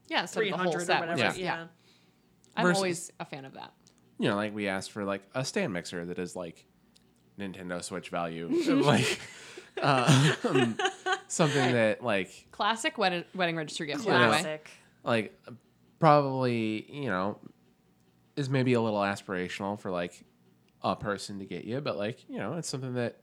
Yeah, 0.09 0.25
so 0.25 0.39
three 0.39 0.49
the 0.51 0.57
whole 0.57 0.65
hundred 0.65 0.81
or 0.81 0.85
set. 0.85 0.99
whatever. 0.99 1.19
Yeah. 1.19 1.33
Yeah. 1.35 1.67
I'm 2.57 2.63
Versus- 2.65 2.77
always 2.77 3.11
a 3.19 3.25
fan 3.25 3.45
of 3.45 3.53
that. 3.53 3.73
you 4.17 4.27
know, 4.29 4.35
like 4.35 4.53
we 4.55 4.67
asked 4.67 4.91
for 4.91 5.03
like 5.05 5.21
a 5.33 5.45
stand 5.45 5.71
mixer 5.71 6.03
that 6.05 6.19
is 6.19 6.35
like 6.35 6.65
Nintendo 7.39 7.83
Switch 7.83 8.09
value, 8.09 8.47
like 8.67 9.19
uh, 9.81 10.35
um, 10.47 10.77
something 11.27 11.73
that 11.73 12.03
like 12.03 12.47
Classic 12.51 12.97
wedding, 12.97 13.23
wedding 13.35 13.55
registry 13.55 13.87
gift. 13.87 14.05
Yeah. 14.05 14.11
by 14.13 14.17
the 14.19 14.25
way. 14.25 14.29
classic. 14.41 14.69
like 15.03 15.39
probably 15.99 16.85
you 16.91 17.07
know 17.09 17.39
is 18.35 18.49
maybe 18.49 18.73
a 18.73 18.81
little 18.81 18.99
aspirational 18.99 19.79
for 19.79 19.91
like 19.91 20.23
a 20.83 20.95
person 20.95 21.39
to 21.39 21.45
get 21.45 21.63
you, 21.65 21.81
but 21.81 21.97
like 21.97 22.27
you 22.29 22.37
know 22.37 22.53
it's 22.53 22.69
something 22.69 22.93
that 22.95 23.17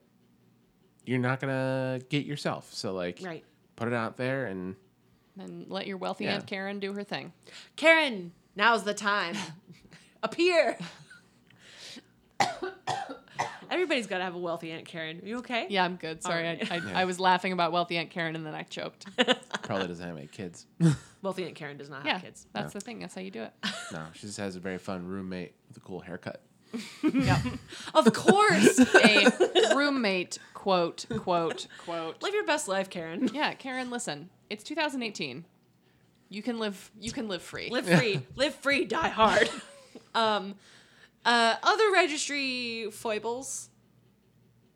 you're 1.05 1.19
not 1.19 1.41
gonna 1.41 2.01
get 2.09 2.25
yourself. 2.27 2.73
So 2.73 2.93
like 2.93 3.19
Right. 3.23 3.45
put 3.77 3.89
it 3.89 3.95
out 3.95 4.17
there 4.17 4.47
and 4.47 4.77
And 5.39 5.67
let 5.69 5.87
your 5.87 5.97
wealthy 5.97 6.25
Yeah. 6.25 6.35
aunt 6.35 6.47
Karen 6.47 6.79
do 6.81 6.93
her 6.93 7.05
thing. 7.05 7.33
Karen, 7.77 8.33
now's 8.57 8.85
the 8.85 8.95
time. 8.95 9.35
Appear. 10.23 10.79
Everybody's 13.73 14.07
got 14.07 14.19
to 14.19 14.25
have 14.25 14.35
a 14.35 14.39
wealthy 14.39 14.71
Aunt 14.71 14.85
Karen. 14.85 15.21
Are 15.23 15.27
you 15.27 15.39
okay? 15.39 15.67
Yeah, 15.71 15.83
I'm 15.83 15.97
good. 15.97 16.23
Sorry, 16.23 16.47
Alright. 16.47 16.71
I, 16.71 16.77
I, 16.77 16.83
I 17.03 17.05
was 17.07 17.19
laughing 17.19 17.53
about 17.53 17.73
wealthy 17.73 17.97
aunt 17.97 18.11
Karen 18.11 18.37
and 18.37 18.45
then 18.45 18.55
I 18.55 18.65
choked. 18.65 19.07
probably 19.63 19.89
doesn't 19.89 20.07
have 20.07 20.17
any 20.17 20.27
kids. 20.27 20.67
Wealthy 21.23 21.45
Aunt 21.47 21.55
Karen 21.55 21.79
does 21.79 21.89
not 21.89 21.99
have 21.99 22.07
yeah, 22.07 22.19
kids. 22.19 22.47
that's 22.53 22.75
the 22.75 22.81
thing. 22.81 22.99
That's 22.99 23.15
how 23.15 23.21
you 23.21 23.31
do 23.31 23.43
it. 23.43 23.53
no, 23.93 24.05
she 24.13 24.27
just 24.27 24.39
has 24.39 24.57
a 24.57 24.61
very 24.61 24.77
fun 24.77 25.07
roommate 25.07 25.55
with 25.69 25.77
a 25.77 25.81
cool 25.81 26.01
haircut. 26.01 26.43
Yep. 27.03 27.39
Of 27.95 28.13
course. 28.13 28.79
A 28.79 29.75
roommate 29.77 30.39
quote, 30.53 31.07
quote, 31.19 31.67
quote. 31.85 32.23
Live 32.23 32.35
your 32.35 32.45
best 32.45 32.67
life, 32.67 32.91
Karen. 32.91 33.31
Yeah, 33.33 33.55
Karen, 33.55 33.91
listen. 33.91 34.31
It's 34.51 34.65
2018. 34.65 35.45
You 36.29 36.43
can 36.43 36.59
live 36.59 36.91
you 36.99 37.13
can 37.13 37.29
live 37.29 37.43
free. 37.43 37.69
Live 37.71 37.87
free. 37.87 38.21
Live 38.37 38.55
free, 38.57 38.85
die 38.85 39.09
hard. 39.09 39.49
um 40.15 40.55
uh 41.25 41.57
other 41.63 41.91
registry 41.93 42.89
foibles. 42.91 43.69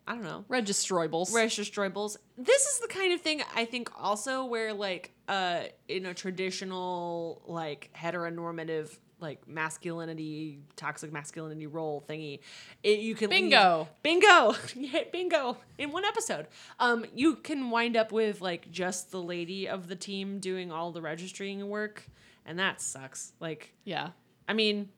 I 0.09 0.15
don't 0.15 0.23
know. 0.23 0.45
Registroibles. 0.49 1.33
Registroibles. 1.33 2.17
This 2.39 2.63
is 2.67 2.79
the 2.79 2.87
kind 2.87 3.13
of 3.13 3.21
thing 3.21 3.43
I 3.57 3.65
think 3.65 3.91
also 4.01 4.45
where 4.45 4.73
like 4.73 5.13
uh 5.29 5.63
in 5.89 6.07
a 6.07 6.15
traditional 6.15 7.43
like 7.47 7.91
heteronormative 7.97 8.97
like 9.19 9.49
masculinity 9.49 10.61
toxic 10.77 11.11
masculinity 11.11 11.67
role 11.67 12.05
thingy 12.07 12.39
it, 12.83 12.99
you 12.99 13.15
can 13.15 13.31
leave- 13.31 13.45
Bingo. 13.45 13.89
bingo 14.03 14.53
hit 14.75 15.11
bingo 15.11 15.57
in 15.79 15.91
one 15.91 16.05
episode 16.05 16.47
um 16.79 17.07
you 17.15 17.37
can 17.37 17.71
wind 17.71 17.97
up 17.97 18.13
with 18.13 18.43
like 18.43 18.71
just 18.71 19.11
the 19.13 19.21
lady 19.23 19.67
of 19.67 19.89
the 19.89 19.97
team 19.97 20.39
doing 20.39 20.71
all 20.71 20.93
the 20.93 21.01
registering 21.01 21.67
work 21.67 22.05
and 22.45 22.59
that 22.59 22.81
sucks 22.83 23.33
like 23.41 23.73
yeah. 23.85 24.11
I 24.49 24.53
mean, 24.53 24.91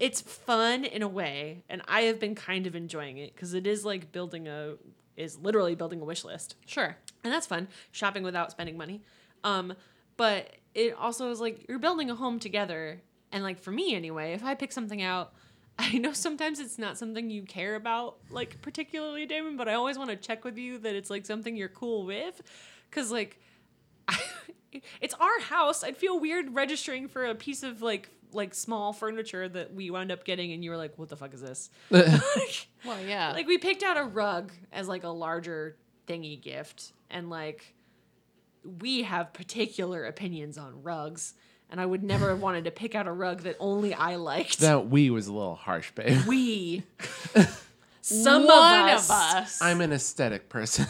it's 0.00 0.20
fun 0.20 0.84
in 0.84 1.02
a 1.02 1.08
way, 1.08 1.62
and 1.68 1.82
I 1.88 2.02
have 2.02 2.18
been 2.20 2.34
kind 2.34 2.66
of 2.66 2.74
enjoying 2.74 3.18
it 3.18 3.34
because 3.34 3.54
it 3.54 3.66
is 3.66 3.84
like 3.84 4.12
building 4.12 4.48
a 4.48 4.74
is 5.16 5.38
literally 5.38 5.74
building 5.76 6.00
a 6.00 6.04
wish 6.04 6.24
list, 6.24 6.56
Sure. 6.66 6.96
and 7.22 7.32
that's 7.32 7.46
fun. 7.46 7.68
Shopping 7.92 8.22
without 8.24 8.50
spending 8.50 8.76
money, 8.76 9.02
um, 9.44 9.74
but 10.16 10.50
it 10.74 10.94
also 10.98 11.30
is 11.30 11.40
like 11.40 11.66
you're 11.68 11.78
building 11.78 12.10
a 12.10 12.14
home 12.16 12.38
together, 12.40 13.00
and 13.30 13.42
like 13.44 13.58
for 13.60 13.70
me 13.70 13.94
anyway, 13.94 14.32
if 14.32 14.42
I 14.44 14.54
pick 14.54 14.72
something 14.72 15.02
out. 15.02 15.32
I 15.78 15.98
know 15.98 16.12
sometimes 16.12 16.60
it's 16.60 16.78
not 16.78 16.98
something 16.98 17.30
you 17.30 17.42
care 17.42 17.74
about, 17.74 18.18
like 18.30 18.62
particularly, 18.62 19.26
Damon, 19.26 19.56
but 19.56 19.68
I 19.68 19.74
always 19.74 19.98
want 19.98 20.08
to 20.10 20.14
check 20.16 20.44
with 20.44 20.56
you 20.56 20.78
that 20.78 20.94
it's 20.94 21.10
like 21.10 21.26
something 21.26 21.56
you're 21.56 21.68
cool 21.68 22.04
with. 22.06 22.40
Cause 22.92 23.10
like 23.10 23.40
I, 24.06 24.16
it's 25.00 25.14
our 25.14 25.40
house. 25.40 25.82
I'd 25.82 25.96
feel 25.96 26.20
weird 26.20 26.54
registering 26.54 27.08
for 27.08 27.24
a 27.26 27.34
piece 27.34 27.64
of 27.64 27.82
like 27.82 28.08
like 28.34 28.54
small 28.54 28.92
furniture 28.92 29.48
that 29.48 29.72
we 29.72 29.90
wound 29.90 30.10
up 30.12 30.24
getting 30.24 30.52
and 30.52 30.62
you 30.64 30.70
were 30.70 30.76
like, 30.76 30.98
what 30.98 31.08
the 31.08 31.16
fuck 31.16 31.32
is 31.34 31.40
this? 31.40 31.70
Well, 32.84 33.00
yeah. 33.00 33.32
like 33.32 33.46
we 33.46 33.56
picked 33.56 33.82
out 33.82 33.96
a 33.96 34.04
rug 34.04 34.52
as 34.70 34.88
like 34.88 35.04
a 35.04 35.08
larger 35.08 35.76
thingy 36.06 36.38
gift 36.40 36.92
and 37.08 37.30
like 37.30 37.74
we 38.80 39.04
have 39.04 39.32
particular 39.32 40.04
opinions 40.04 40.58
on 40.58 40.82
rugs 40.82 41.32
and 41.70 41.80
I 41.80 41.86
would 41.86 42.02
never 42.02 42.28
have 42.28 42.40
wanted 42.42 42.64
to 42.64 42.70
pick 42.70 42.94
out 42.94 43.06
a 43.06 43.12
rug 43.12 43.40
that 43.44 43.56
only 43.58 43.94
I 43.94 44.16
liked. 44.16 44.58
That 44.60 44.88
we 44.88 45.08
was 45.08 45.28
a 45.28 45.32
little 45.32 45.54
harsh, 45.54 45.92
babe. 45.92 46.26
we 46.26 46.82
some 48.02 48.44
One 48.46 48.80
of 48.90 48.90
us. 48.90 49.08
of 49.08 49.16
us. 49.16 49.62
I'm 49.62 49.80
an 49.80 49.92
aesthetic 49.92 50.50
person. 50.50 50.86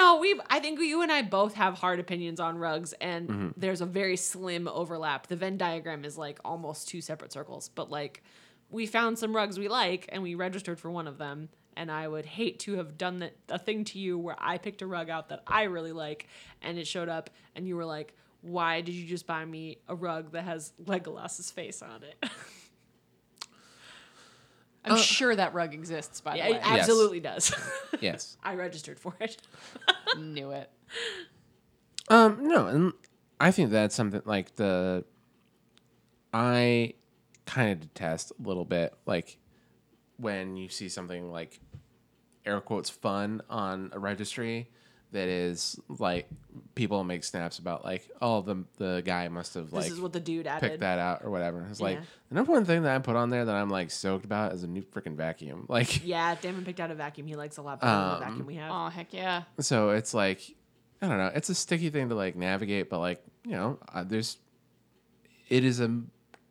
No, 0.00 0.16
we. 0.16 0.40
I 0.48 0.60
think 0.60 0.80
you 0.80 1.02
and 1.02 1.12
I 1.12 1.20
both 1.20 1.54
have 1.54 1.74
hard 1.74 2.00
opinions 2.00 2.40
on 2.40 2.56
rugs, 2.56 2.94
and 3.02 3.28
mm-hmm. 3.28 3.48
there's 3.54 3.82
a 3.82 3.86
very 3.86 4.16
slim 4.16 4.66
overlap. 4.66 5.26
The 5.26 5.36
Venn 5.36 5.58
diagram 5.58 6.06
is 6.06 6.16
like 6.16 6.38
almost 6.42 6.88
two 6.88 7.02
separate 7.02 7.32
circles, 7.32 7.68
but 7.68 7.90
like 7.90 8.22
we 8.70 8.86
found 8.86 9.18
some 9.18 9.36
rugs 9.36 9.58
we 9.58 9.68
like, 9.68 10.06
and 10.08 10.22
we 10.22 10.34
registered 10.34 10.80
for 10.80 10.90
one 10.90 11.06
of 11.06 11.18
them. 11.18 11.50
And 11.76 11.90
I 11.90 12.08
would 12.08 12.24
hate 12.24 12.60
to 12.60 12.76
have 12.76 12.96
done 12.96 13.18
that 13.18 13.36
a 13.50 13.58
thing 13.58 13.84
to 13.84 13.98
you 13.98 14.18
where 14.18 14.36
I 14.38 14.56
picked 14.56 14.80
a 14.80 14.86
rug 14.86 15.10
out 15.10 15.28
that 15.28 15.42
I 15.46 15.64
really 15.64 15.92
like, 15.92 16.28
and 16.62 16.78
it 16.78 16.86
showed 16.86 17.10
up, 17.10 17.28
and 17.54 17.68
you 17.68 17.76
were 17.76 17.84
like, 17.84 18.14
"Why 18.40 18.80
did 18.80 18.94
you 18.94 19.06
just 19.06 19.26
buy 19.26 19.44
me 19.44 19.80
a 19.86 19.94
rug 19.94 20.32
that 20.32 20.44
has 20.44 20.72
Legolas's 20.86 21.50
face 21.50 21.82
on 21.82 22.04
it?" 22.04 22.30
I'm 24.84 24.96
sure 24.96 25.34
that 25.34 25.54
rug 25.54 25.74
exists, 25.74 26.20
by 26.20 26.36
yeah, 26.36 26.48
the 26.48 26.54
it 26.54 26.62
way. 26.62 26.62
absolutely 26.64 27.20
does. 27.20 27.54
yes. 28.00 28.36
I 28.42 28.54
registered 28.54 28.98
for 28.98 29.14
it. 29.20 29.36
Knew 30.18 30.50
it. 30.52 30.70
Um, 32.08 32.38
no, 32.42 32.66
and 32.66 32.92
I 33.40 33.50
think 33.50 33.70
that's 33.70 33.94
something 33.94 34.22
like 34.24 34.56
the 34.56 35.04
I 36.32 36.94
kind 37.46 37.72
of 37.72 37.80
detest 37.80 38.32
a 38.32 38.48
little 38.48 38.64
bit 38.64 38.94
like 39.06 39.36
when 40.18 40.56
you 40.56 40.68
see 40.68 40.88
something 40.88 41.30
like 41.30 41.60
air 42.46 42.60
quotes 42.60 42.90
fun 42.90 43.42
on 43.50 43.90
a 43.92 43.98
registry 43.98 44.70
that 45.12 45.28
is 45.28 45.78
like 45.88 46.28
people 46.74 47.02
make 47.04 47.24
snaps 47.24 47.58
about 47.58 47.84
like 47.84 48.08
oh 48.22 48.40
the 48.42 48.64
the 48.78 49.02
guy 49.04 49.26
must 49.28 49.54
have 49.54 49.72
like 49.72 49.84
this 49.84 49.92
is 49.92 50.00
what 50.00 50.12
the 50.12 50.20
dude 50.20 50.46
added. 50.46 50.66
picked 50.68 50.80
that 50.80 50.98
out 50.98 51.22
or 51.24 51.30
whatever. 51.30 51.66
It's 51.70 51.80
like 51.80 51.96
Yeah. 51.98 52.04
the 52.28 52.34
number 52.36 52.52
one 52.52 52.64
thing 52.64 52.82
that 52.84 52.94
I 52.94 52.98
put 53.00 53.16
on 53.16 53.28
there 53.30 53.44
that 53.44 53.54
I'm 53.54 53.68
like 53.70 53.90
stoked 53.90 54.24
about 54.24 54.52
is 54.52 54.62
a 54.62 54.66
new 54.68 54.82
freaking 54.82 55.16
vacuum. 55.16 55.66
Like 55.68 56.04
Yeah, 56.06 56.34
Damon 56.36 56.64
picked 56.64 56.80
out 56.80 56.90
a 56.90 56.94
vacuum 56.94 57.26
he 57.26 57.36
likes 57.36 57.56
a 57.56 57.62
lot 57.62 57.80
better 57.80 57.92
than 57.92 58.08
the 58.08 58.14
Um, 58.14 58.20
vacuum 58.32 58.46
we 58.46 58.54
have. 58.56 58.70
Oh, 58.72 58.88
heck 58.88 59.12
yeah. 59.12 59.42
so 59.58 59.90
it's 59.90 60.14
like 60.14 60.40
i 61.02 61.08
don't 61.08 61.16
know 61.18 61.30
it's 61.34 61.48
a 61.48 61.54
sticky 61.54 61.88
thing 61.90 62.10
to 62.10 62.14
like 62.14 62.36
navigate 62.36 62.90
but 62.90 62.98
like 62.98 63.22
you 63.44 63.52
know 63.52 63.78
uh, 63.94 64.04
there's 64.04 64.36
it 65.48 65.64
is 65.64 65.80
a 65.80 66.00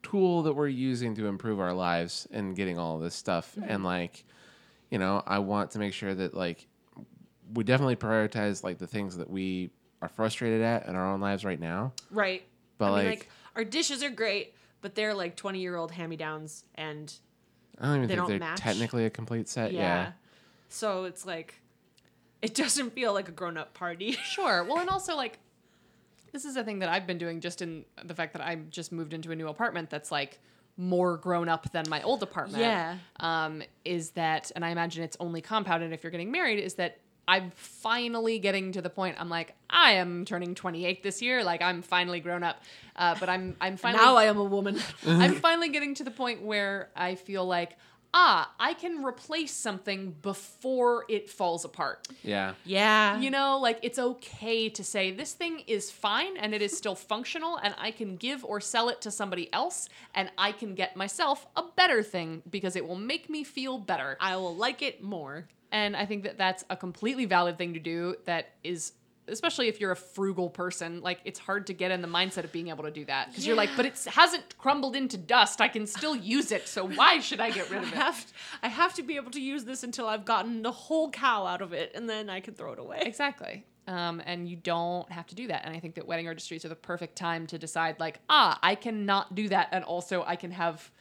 tool 0.03 0.43
that 0.43 0.53
we're 0.53 0.67
using 0.67 1.13
to 1.15 1.27
improve 1.27 1.59
our 1.59 1.73
lives 1.73 2.27
and 2.31 2.55
getting 2.55 2.77
all 2.79 2.97
this 2.99 3.13
stuff 3.15 3.55
and 3.67 3.83
like 3.83 4.23
you 4.89 4.97
know 4.97 5.21
i 5.27 5.37
want 5.39 5.71
to 5.71 5.79
make 5.79 5.93
sure 5.93 6.15
that 6.15 6.33
like 6.33 6.65
we 7.53 7.63
definitely 7.63 7.95
prioritize 7.95 8.63
like 8.63 8.77
the 8.79 8.87
things 8.87 9.17
that 9.17 9.29
we 9.29 9.69
are 10.01 10.07
frustrated 10.09 10.61
at 10.61 10.87
in 10.87 10.95
our 10.95 11.05
own 11.13 11.19
lives 11.21 11.43
right 11.45 11.59
now 11.59 11.91
Right. 12.11 12.43
But, 12.77 12.91
I 12.93 12.97
mean, 12.97 13.05
like- 13.09 13.19
like 13.19 13.29
our 13.55 13.63
dishes 13.65 14.03
are 14.03 14.09
great, 14.09 14.53
but 14.81 14.95
they're 14.95 15.13
like 15.13 15.35
twenty 15.35 15.59
year 15.59 15.75
old 15.75 15.91
hand 15.91 16.09
me 16.09 16.15
downs, 16.15 16.63
and 16.75 17.13
i 17.79 17.85
don't 17.85 17.95
even 17.95 18.01
They 18.03 18.07
think 18.15 18.19
don't 18.19 18.29
they're 18.29 18.39
match? 18.39 18.59
technically 18.59 19.05
a 19.05 19.09
complete 19.09 19.47
set 19.49 19.73
yeah. 19.73 19.79
yeah, 19.81 20.11
So 20.69 21.03
it's 21.05 21.25
like, 21.25 21.55
it 22.41 22.53
doesn't 22.55 22.91
feel 22.93 23.11
like 23.13 23.27
a 23.27 23.31
grown 23.33 23.57
up 23.57 23.73
party. 23.73 24.11
Sure. 24.23 24.63
Well, 24.63 24.77
and 24.79 24.89
also 24.89 25.15
like 25.15 25.39
this 26.31 26.45
is 26.45 26.55
a 26.55 26.63
thing 26.63 26.79
that 26.79 26.89
I've 26.89 27.07
been 27.07 27.17
doing 27.17 27.41
just 27.41 27.61
in 27.61 27.85
the 28.05 28.13
fact 28.13 28.33
that 28.33 28.41
I 28.45 28.55
just 28.69 28.91
moved 28.91 29.13
into 29.13 29.31
a 29.31 29.35
new 29.35 29.47
apartment 29.47 29.89
that's 29.89 30.11
like 30.11 30.39
more 30.77 31.17
grown 31.17 31.49
up 31.49 31.71
than 31.73 31.83
my 31.89 32.01
old 32.03 32.21
apartment. 32.23 32.61
Yeah. 32.61 32.97
Um, 33.19 33.63
is 33.83 34.11
that 34.11 34.51
and 34.55 34.63
I 34.63 34.69
imagine 34.69 35.03
it's 35.03 35.17
only 35.19 35.41
compounded 35.41 35.91
if 35.91 36.03
you're 36.03 36.11
getting 36.11 36.31
married, 36.31 36.59
is 36.63 36.75
that 36.75 36.99
I'm 37.29 37.51
finally 37.51 38.39
getting 38.39 38.71
to 38.71 38.81
the 38.81 38.89
point 38.89 39.17
I'm 39.19 39.29
like, 39.29 39.53
I 39.69 39.91
am 39.93 40.25
turning 40.25 40.55
28 40.55 41.03
this 41.03 41.21
year. 41.21 41.43
Like 41.43 41.61
I'm 41.61 41.83
finally 41.83 42.19
grown 42.21 42.41
up. 42.41 42.63
Uh, 42.95 43.15
but 43.19 43.29
I'm 43.29 43.55
I'm 43.61 43.77
finally 43.77 44.03
now 44.03 44.15
I 44.15 44.25
am 44.25 44.37
a 44.37 44.43
woman. 44.43 44.79
I'm 45.07 45.35
finally 45.47 45.69
getting 45.69 45.93
to 45.95 46.03
the 46.03 46.09
point 46.09 46.41
where 46.41 46.89
I 46.95 47.13
feel 47.13 47.45
like, 47.45 47.77
ah, 48.15 48.51
I 48.59 48.73
can 48.73 49.03
replace 49.05 49.51
something 49.53 50.15
before 50.23 51.05
it 51.07 51.29
falls 51.29 51.65
apart. 51.65 52.07
yeah. 52.23 52.55
yeah. 52.65 53.19
You 53.19 53.29
know, 53.29 53.59
like 53.59 53.77
it's 53.83 53.99
okay 53.99 54.67
to 54.69 54.83
say 54.83 55.11
this 55.11 55.33
thing 55.33 55.59
is 55.67 55.91
fine 55.91 56.35
and 56.35 56.55
it 56.55 56.63
is 56.63 56.75
still 56.75 56.95
functional 57.13 57.57
and 57.57 57.75
I 57.77 57.91
can 57.91 58.15
give 58.15 58.43
or 58.43 58.59
sell 58.59 58.89
it 58.89 59.01
to 59.01 59.11
somebody 59.11 59.53
else 59.53 59.87
and 60.15 60.31
I 60.35 60.51
can 60.51 60.73
get 60.73 60.95
myself 60.95 61.45
a 61.55 61.61
better 61.75 62.01
thing 62.01 62.41
because 62.49 62.75
it 62.75 62.87
will 62.87 62.95
make 62.95 63.29
me 63.29 63.43
feel 63.43 63.77
better. 63.77 64.17
I 64.19 64.35
will 64.37 64.55
like 64.55 64.81
it 64.81 65.03
more. 65.03 65.47
And 65.71 65.95
I 65.95 66.05
think 66.05 66.23
that 66.23 66.37
that's 66.37 66.63
a 66.69 66.75
completely 66.75 67.25
valid 67.25 67.57
thing 67.57 67.73
to 67.73 67.79
do 67.79 68.15
that 68.25 68.53
is 68.63 68.93
especially 69.31 69.67
if 69.67 69.79
you're 69.79 69.91
a 69.91 69.95
frugal 69.95 70.49
person, 70.49 71.01
like 71.01 71.19
it's 71.25 71.39
hard 71.39 71.67
to 71.67 71.73
get 71.73 71.91
in 71.91 72.01
the 72.01 72.07
mindset 72.07 72.43
of 72.43 72.51
being 72.51 72.69
able 72.69 72.83
to 72.83 72.91
do 72.91 73.05
that 73.05 73.29
because 73.29 73.45
you're 73.45 73.55
like, 73.55 73.69
but 73.75 73.85
it 73.85 74.03
hasn't 74.05 74.57
crumbled 74.57 74.95
into 74.95 75.17
dust. 75.17 75.61
I 75.61 75.67
can 75.67 75.87
still 75.87 76.15
use 76.15 76.51
it. 76.51 76.67
So 76.67 76.87
why 76.87 77.19
should 77.19 77.39
I 77.39 77.51
get 77.51 77.69
rid 77.69 77.83
of 77.83 77.93
it? 77.93 77.95
have, 77.95 78.25
I 78.61 78.67
have 78.67 78.93
to 78.95 79.03
be 79.03 79.15
able 79.15 79.31
to 79.31 79.41
use 79.41 79.65
this 79.65 79.83
until 79.83 80.07
I've 80.07 80.25
gotten 80.25 80.61
the 80.61 80.71
whole 80.71 81.09
cow 81.11 81.45
out 81.45 81.61
of 81.61 81.73
it, 81.73 81.91
and 81.95 82.09
then 82.09 82.29
I 82.29 82.39
can 82.39 82.53
throw 82.53 82.73
it 82.73 82.79
away. 82.79 83.03
Exactly. 83.05 83.65
Um, 83.87 84.21
and 84.25 84.47
you 84.47 84.55
don't 84.55 85.11
have 85.11 85.25
to 85.27 85.35
do 85.35 85.47
that. 85.47 85.65
And 85.65 85.75
I 85.75 85.79
think 85.79 85.95
that 85.95 86.05
wedding 86.05 86.27
registries 86.27 86.63
are 86.63 86.69
the 86.69 86.75
perfect 86.75 87.15
time 87.15 87.47
to 87.47 87.57
decide, 87.57 87.99
like, 87.99 88.19
ah, 88.29 88.59
I 88.61 88.75
cannot 88.75 89.33
do 89.33 89.49
that. 89.49 89.69
And 89.71 89.83
also, 89.83 90.23
I 90.25 90.35
can 90.35 90.51
have 90.51 90.91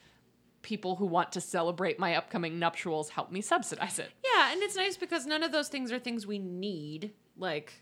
people 0.61 0.95
who 0.95 1.05
want 1.05 1.31
to 1.33 1.41
celebrate 1.41 1.99
my 1.99 2.15
upcoming 2.15 2.59
nuptials 2.59 3.09
help 3.09 3.31
me 3.31 3.41
subsidize 3.41 3.99
it. 3.99 4.11
Yeah, 4.23 4.51
and 4.51 4.61
it's 4.61 4.75
nice 4.75 4.97
because 4.97 5.25
none 5.25 5.43
of 5.43 5.51
those 5.51 5.69
things 5.69 5.91
are 5.91 5.99
things 5.99 6.27
we 6.27 6.39
need, 6.39 7.13
like 7.37 7.73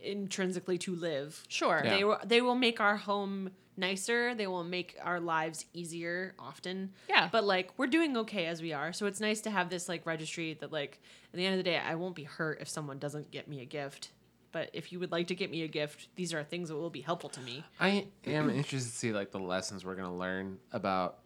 intrinsically 0.00 0.78
to 0.78 0.94
live. 0.94 1.42
Sure. 1.48 1.82
Yeah. 1.84 1.96
They 1.96 2.04
will 2.04 2.18
they 2.24 2.40
will 2.40 2.54
make 2.54 2.80
our 2.80 2.96
home 2.96 3.50
nicer. 3.76 4.34
They 4.34 4.46
will 4.46 4.64
make 4.64 4.96
our 5.02 5.20
lives 5.20 5.66
easier 5.72 6.34
often. 6.38 6.92
Yeah. 7.08 7.28
But 7.30 7.44
like 7.44 7.70
we're 7.76 7.86
doing 7.86 8.16
okay 8.18 8.46
as 8.46 8.62
we 8.62 8.72
are. 8.72 8.92
So 8.92 9.06
it's 9.06 9.20
nice 9.20 9.40
to 9.42 9.50
have 9.50 9.68
this 9.68 9.88
like 9.88 10.06
registry 10.06 10.54
that 10.60 10.72
like 10.72 11.00
at 11.32 11.36
the 11.36 11.44
end 11.44 11.54
of 11.54 11.58
the 11.58 11.70
day 11.70 11.78
I 11.78 11.94
won't 11.96 12.14
be 12.14 12.24
hurt 12.24 12.60
if 12.60 12.68
someone 12.68 12.98
doesn't 12.98 13.30
get 13.30 13.48
me 13.48 13.60
a 13.60 13.66
gift. 13.66 14.10
But 14.52 14.70
if 14.72 14.90
you 14.90 15.00
would 15.00 15.12
like 15.12 15.26
to 15.26 15.34
get 15.34 15.50
me 15.50 15.62
a 15.64 15.68
gift, 15.68 16.08
these 16.16 16.32
are 16.32 16.42
things 16.42 16.70
that 16.70 16.76
will 16.76 16.88
be 16.88 17.02
helpful 17.02 17.28
to 17.30 17.40
me. 17.40 17.62
I 17.78 18.06
am 18.24 18.48
interested 18.48 18.90
to 18.90 18.96
see 18.96 19.12
like 19.12 19.30
the 19.30 19.38
lessons 19.38 19.84
we're 19.84 19.96
gonna 19.96 20.16
learn 20.16 20.58
about 20.72 21.18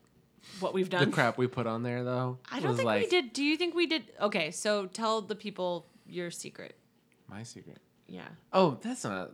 What 0.61 0.72
we've 0.74 0.88
done. 0.90 1.05
the 1.07 1.12
crap 1.12 1.37
we 1.38 1.46
put 1.46 1.66
on 1.66 1.83
there 1.83 2.03
though. 2.05 2.38
I 2.50 2.61
don't 2.61 2.76
think 2.76 2.88
we 2.88 3.07
did. 3.07 3.33
Do 3.33 3.44
you 3.44 3.57
think 3.57 3.74
we 3.74 3.87
did? 3.87 4.05
Okay, 4.20 4.50
so 4.50 4.87
tell 4.87 5.20
the 5.22 5.35
people 5.37 5.87
your 6.07 6.31
secret. 6.31 6.76
my 7.29 7.42
secret. 7.42 7.79
Yeah. 8.07 8.26
Oh, 8.53 8.79
that's 8.83 9.05
not. 9.05 9.33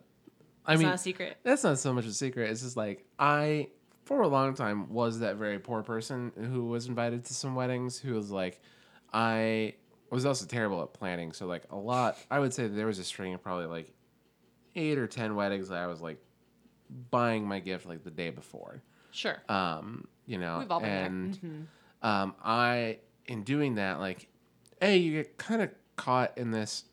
I 0.67 0.73
It's 0.73 0.81
mean, 0.81 0.89
not 0.89 0.97
a 0.97 0.99
secret. 0.99 1.37
that's 1.45 1.63
not 1.65 1.79
so 1.79 1.93
much 1.93 2.05
a 2.07 2.13
secret. 2.13 2.51
It's 2.51 2.63
just 2.63 2.77
like 2.77 3.05
I 3.19 3.69
for 4.05 4.23
a 4.23 4.29
long 4.29 4.55
time 4.55 4.91
was 4.93 5.21
that 5.21 5.37
very 5.37 5.59
poor 5.59 5.83
person 5.83 6.33
who 6.37 6.65
was 6.67 6.87
invited 6.87 7.25
to 7.27 7.35
some 7.35 7.55
weddings 7.55 7.99
who 7.99 8.15
was 8.15 8.31
like, 8.31 8.61
I 9.13 9.75
was 10.11 10.27
also 10.27 10.45
terrible 10.47 10.83
at 10.83 10.93
planning. 10.93 11.33
So 11.33 11.47
like 11.47 11.65
a 11.71 11.77
lot, 11.77 12.17
I 12.31 12.39
would 12.39 12.53
say 12.55 12.67
there 12.69 12.87
was 12.87 12.99
a 12.99 13.05
string 13.05 13.33
of 13.35 13.43
probably 13.43 13.67
like 13.67 13.93
eight 14.75 14.99
or 14.99 15.07
ten 15.07 15.35
weddings 15.37 15.69
that 15.71 15.79
I 15.79 15.87
was 15.87 16.01
like 16.01 16.19
buying 17.11 17.47
my 17.47 17.59
gift 17.61 17.87
like 17.87 18.05
the 18.05 18.11
day 18.11 18.31
before. 18.31 18.83
Sure. 19.11 19.43
Um, 19.49 20.07
you 20.27 20.39
know, 20.39 20.59
We've 20.61 20.71
all 20.71 20.81
been 20.81 20.89
there. 20.91 21.09
Mm-hmm. 21.09 21.47
and 21.47 21.67
um, 22.03 22.35
I 22.45 22.99
in 23.27 23.43
doing 23.43 23.77
that 23.77 23.99
like, 24.01 24.29
a 24.83 24.97
you 24.97 25.13
get 25.13 25.39
kind 25.39 25.63
of 25.63 25.71
caught 25.97 26.37
in 26.37 26.51
this 26.51 26.85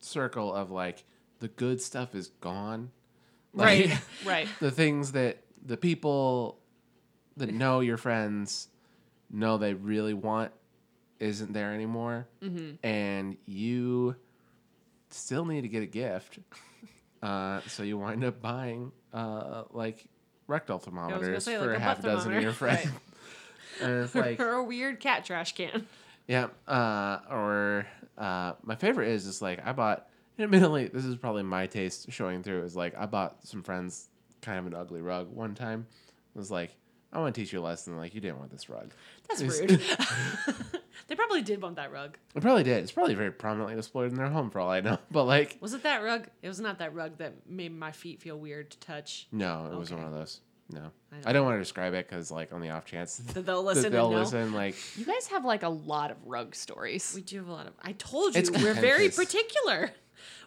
circle 0.00 0.54
of 0.54 0.70
like 0.70 1.04
the 1.40 1.48
good 1.48 1.80
stuff 1.80 2.14
is 2.14 2.28
gone. 2.40 2.90
Like, 3.52 3.86
right. 3.88 4.00
right. 4.24 4.48
the 4.60 4.70
things 4.70 5.12
that 5.12 5.38
the 5.64 5.76
people 5.76 6.58
that 7.36 7.52
know 7.52 7.80
your 7.80 7.96
friends 7.96 8.68
know 9.30 9.58
they 9.58 9.74
really 9.74 10.14
want 10.14 10.52
isn't 11.18 11.52
there 11.52 11.72
anymore 11.74 12.28
Mm-hmm. 12.42 12.86
and 12.86 13.36
you 13.46 14.14
still 15.10 15.44
need 15.44 15.62
to 15.62 15.68
get 15.68 15.82
a 15.82 15.86
gift 15.86 16.38
uh, 17.22 17.60
so 17.66 17.82
you 17.82 17.98
wind 17.98 18.22
up 18.24 18.40
buying 18.40 18.92
uh, 19.12 19.64
like 19.70 20.04
rectal 20.46 20.78
thermometers 20.78 21.44
say, 21.44 21.56
for 21.56 21.66
like 21.66 21.70
a 21.70 21.76
a 21.76 21.78
half 21.80 22.02
dozen 22.02 22.34
of 22.34 22.42
your 22.42 22.52
friends. 22.52 22.88
And 23.78 24.04
it's 24.04 24.14
like 24.14 24.40
or 24.40 24.54
a 24.54 24.64
weird 24.64 25.00
cat 25.00 25.26
trash 25.26 25.52
can. 25.54 25.86
yeah 26.26 26.46
uh, 26.66 27.18
or 27.30 27.86
uh, 28.16 28.54
my 28.62 28.74
favorite 28.74 29.08
is 29.08 29.24
just 29.24 29.42
like 29.42 29.60
i 29.66 29.72
bought 29.72 30.08
admittedly 30.38 30.88
this 30.88 31.04
is 31.04 31.14
probably 31.14 31.42
my 31.42 31.66
taste 31.66 32.10
showing 32.10 32.42
through 32.42 32.62
is 32.62 32.74
like 32.74 32.94
i 32.96 33.04
bought 33.04 33.46
some 33.46 33.62
friends 33.62 34.08
kind 34.46 34.58
of 34.60 34.66
an 34.66 34.74
ugly 34.74 35.02
rug 35.02 35.30
one 35.34 35.54
time. 35.54 35.86
It 36.34 36.38
was 36.38 36.50
like 36.50 36.74
i 37.12 37.18
want 37.18 37.34
to 37.34 37.40
teach 37.40 37.52
you 37.52 37.60
a 37.60 37.62
lesson 37.62 37.96
like 37.96 38.14
you 38.14 38.20
didn't 38.20 38.38
want 38.38 38.50
this 38.50 38.68
rug 38.68 38.90
That's 39.28 39.40
It's- 39.40 39.60
rude. 39.60 39.80
they 41.08 41.14
probably 41.14 41.42
did 41.42 41.62
want 41.62 41.76
that 41.76 41.92
rug. 41.92 42.16
it 42.34 42.42
probably 42.42 42.62
did 42.64 42.82
it's 42.82 42.92
probably 42.92 43.14
very 43.14 43.30
prominently 43.32 43.74
displayed 43.76 44.10
in 44.10 44.16
their 44.16 44.28
home 44.28 44.50
for 44.50 44.60
all 44.60 44.70
i 44.70 44.80
know 44.80 44.98
but 45.10 45.24
like 45.24 45.58
Was 45.60 45.74
it 45.74 45.82
that 45.84 46.02
rug? 46.02 46.28
It 46.42 46.48
was 46.48 46.60
not 46.60 46.78
that 46.78 46.94
rug 46.94 47.18
that 47.18 47.48
made 47.48 47.76
my 47.76 47.92
feet 47.92 48.20
feel 48.20 48.38
weird 48.38 48.70
to 48.70 48.78
touch. 48.78 49.28
no 49.32 49.68
it 49.72 49.76
wasn't 49.76 50.00
Okay. 50.00 50.04
one 50.04 50.12
of 50.12 50.18
those 50.18 50.40
no 50.70 50.80
I 51.12 51.16
i 51.16 51.20
don't 51.20 51.34
don't, 51.34 51.44
want 51.44 51.54
to 51.56 51.60
describe 51.60 51.94
it 51.94 52.08
because 52.08 52.30
like 52.32 52.52
on 52.52 52.60
the 52.60 52.70
off 52.70 52.84
chance 52.86 53.18
That 53.18 53.46
they'll 53.46 53.62
that 53.62 53.74
listen 53.76 53.92
they'll 53.92 54.06
and 54.06 54.14
know. 54.16 54.20
listen 54.22 54.52
like 54.52 54.74
You 54.98 55.04
guys 55.04 55.28
have 55.28 55.44
like 55.44 55.62
a 55.62 55.68
lot 55.68 56.10
of 56.10 56.16
rug 56.24 56.54
stories. 56.56 57.12
We 57.14 57.22
do 57.22 57.36
have 57.38 57.48
a 57.48 57.52
lot 57.52 57.66
of. 57.68 57.74
I 57.82 57.92
told 57.92 58.34
you 58.34 58.40
It's 58.40 58.50
we're 58.50 58.74
very 58.74 59.08
contentious. 59.08 59.16
particular. 59.16 59.90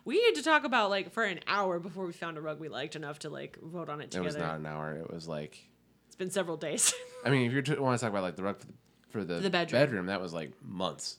We 0.04 0.22
had 0.24 0.36
to 0.36 0.44
talk 0.44 0.66
about 0.66 0.90
like 0.90 1.12
for 1.14 1.24
an 1.24 1.40
hour 1.48 1.80
before 1.80 2.06
we 2.06 2.12
found 2.12 2.38
a 2.38 2.42
rug 2.42 2.60
we 2.60 2.68
liked 2.68 2.98
enough 2.98 3.20
to 3.20 3.30
like 3.30 3.58
vote 3.62 3.88
on 3.88 4.02
it 4.02 4.12
together. 4.12 4.28
it 4.28 4.32
together. 4.34 4.46
was 4.46 4.52
not 4.52 4.60
an 4.60 4.66
hour 4.66 4.96
it 4.98 5.10
was 5.14 5.26
like 5.28 5.52
It's 5.54 5.79
been 6.20 6.30
several 6.30 6.56
days. 6.58 6.94
i 7.26 7.30
mean 7.32 7.48
if 7.48 7.54
you 7.54 7.62
t- 7.64 7.76
want 7.76 7.98
to 7.98 8.04
talk 8.06 8.12
about 8.12 8.22
like 8.22 8.36
the 8.36 8.44
rug 8.44 8.60
for 8.60 8.68
the, 8.68 8.74
for 9.10 9.24
the, 9.24 9.40
the 9.42 9.50
bedroom. 9.50 9.82
bedroom 9.82 10.06
that 10.06 10.22
was 10.22 10.32
like 10.34 10.52
months 10.62 11.18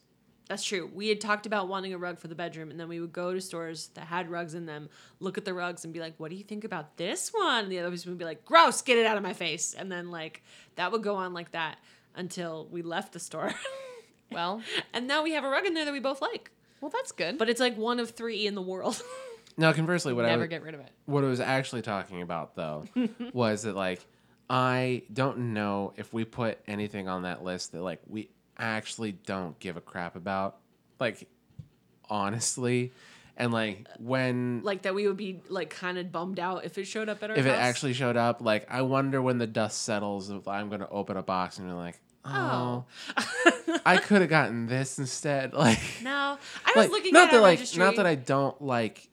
That's 0.49 0.65
true. 0.65 0.91
We 0.93 1.09
had 1.09 1.21
talked 1.21 1.47
about 1.47 1.69
wanting 1.69 1.93
a 1.95 1.99
rug 1.99 2.19
for 2.19 2.27
the 2.27 2.35
bedroom, 2.35 2.73
and 2.73 2.81
then 2.81 2.89
we 2.89 2.99
would 2.99 3.13
go 3.13 3.33
to 3.33 3.41
stores 3.41 3.91
that 3.95 4.07
had 4.07 4.29
rugs 4.29 4.55
in 4.55 4.67
them, 4.67 4.89
look 5.21 5.39
at 5.39 5.45
the 5.45 5.55
rugs, 5.55 5.85
and 5.85 5.95
be 5.95 6.01
like, 6.01 6.15
"What 6.19 6.29
do 6.31 6.35
you 6.37 6.43
think 6.43 6.65
about 6.65 6.97
this 6.97 7.31
one?" 7.33 7.63
And 7.65 7.71
the 7.73 7.79
other 7.79 7.89
person 7.91 8.11
would 8.11 8.19
be 8.19 8.25
like, 8.25 8.45
"Gross, 8.45 8.83
get 8.83 8.99
it 8.99 9.07
out 9.07 9.17
of 9.17 9.23
my 9.23 9.33
face." 9.33 9.75
And 9.79 9.93
then 9.93 10.11
like 10.11 10.43
that 10.75 10.91
would 10.91 11.05
go 11.05 11.15
on 11.15 11.33
like 11.35 11.53
that 11.53 11.79
until 12.17 12.67
we 12.69 12.83
left 12.83 13.13
the 13.13 13.21
store, 13.21 13.55
Well, 14.33 14.61
and 14.93 15.07
now 15.07 15.23
we 15.23 15.35
have 15.35 15.45
a 15.45 15.49
rug 15.49 15.67
in 15.67 15.75
there 15.75 15.85
that 15.85 15.93
we 15.93 16.01
both 16.01 16.21
like. 16.21 16.51
well, 16.81 16.91
that's 16.91 17.13
good. 17.13 17.39
But 17.39 17.49
it's 17.49 17.61
like 17.61 17.77
one 17.77 18.01
of 18.01 18.11
three 18.11 18.45
in 18.49 18.57
the 18.57 18.63
world. 18.63 19.01
now 19.57 19.73
conversely 19.73 20.13
what 20.13 20.25
i 20.25 20.29
never 20.31 20.47
get 20.47 20.63
rid 20.63 20.75
of 20.75 20.81
it. 20.81 20.91
what 21.07 21.23
I 21.23 21.27
was 21.27 21.41
actually 21.41 21.83
talking 21.83 22.23
about 22.23 22.55
though 22.57 22.87
was 23.33 23.63
that 23.63 23.77
like 23.77 24.01
I 24.51 25.03
don't 25.13 25.55
know 25.55 25.93
if 25.97 26.13
we 26.13 26.25
put 26.25 26.59
anything 26.67 27.09
on 27.09 27.23
that 27.23 27.45
list 27.45 27.71
that 27.73 27.83
like 27.83 28.01
we 28.09 28.31
actually 28.59 29.13
don't 29.13 29.57
give 29.61 29.77
a 29.77 29.81
crap 29.81 30.17
about. 30.17 30.57
Like 30.99 31.29
honestly. 32.11 32.93
And 33.37 33.53
like 33.53 33.87
when 33.99 34.61
like 34.65 34.83
that 34.83 34.95
we 34.95 35.07
would 35.07 35.17
be 35.17 35.41
like 35.49 35.71
kind 35.71 35.97
of 35.97 36.13
bummed 36.13 36.41
out 36.41 36.65
if 36.65 36.77
it 36.77 36.85
showed 36.85 37.09
up 37.09 37.23
at 37.23 37.31
our 37.31 37.37
if 37.37 37.47
it 37.47 37.51
actually 37.51 37.95
showed 37.95 38.17
up, 38.17 38.43
like 38.43 38.67
I 38.69 38.83
wonder 38.83 39.23
when 39.23 39.39
the 39.39 39.47
dust 39.47 39.83
settles 39.83 40.29
if 40.29 40.47
I'm 40.47 40.69
gonna 40.69 40.89
open 40.91 41.17
a 41.17 41.23
box 41.23 41.59
and 41.59 41.69
be 41.69 41.73
like, 41.73 41.99
Oh, 42.25 42.85
oh 43.17 43.79
I 43.87 43.97
could 43.97 44.21
have 44.21 44.29
gotten 44.29 44.67
this 44.67 44.99
instead. 44.99 45.53
Like 45.61 45.81
no, 46.03 46.11
I 46.67 46.73
was 46.75 46.77
like, 46.77 46.91
looking 46.91 47.13
not 47.13 47.29
at 47.29 47.31
that 47.33 47.41
like 47.41 47.59
registry. 47.61 47.79
not 47.79 47.97
that 47.97 48.07
I 48.07 48.17
don't 48.17 48.61
like 48.61 49.09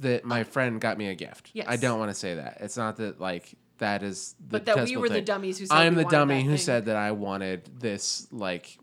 that 0.00 0.24
my 0.24 0.44
friend 0.44 0.80
got 0.80 0.98
me 0.98 1.08
a 1.08 1.14
gift. 1.14 1.50
yes. 1.54 1.66
I 1.68 1.76
don't 1.76 1.98
want 1.98 2.10
to 2.10 2.14
say 2.14 2.34
that. 2.34 2.58
It's 2.60 2.76
not 2.76 2.98
that 2.98 3.20
like 3.20 3.54
that 3.78 4.02
is 4.02 4.34
the 4.40 4.46
but 4.58 4.64
that 4.66 4.74
we 4.76 4.80
detestable 4.82 5.02
were 5.02 5.08
the 5.08 5.20
dummies 5.22 5.58
who 5.58 5.66
said 5.66 5.74
I'm 5.76 5.94
we 5.96 6.04
the 6.04 6.10
dummy 6.10 6.34
that 6.36 6.42
who 6.42 6.48
thing. 6.50 6.58
said 6.58 6.84
that 6.86 6.96
I 6.96 7.12
wanted 7.12 7.68
this 7.80 8.26
like 8.32 8.78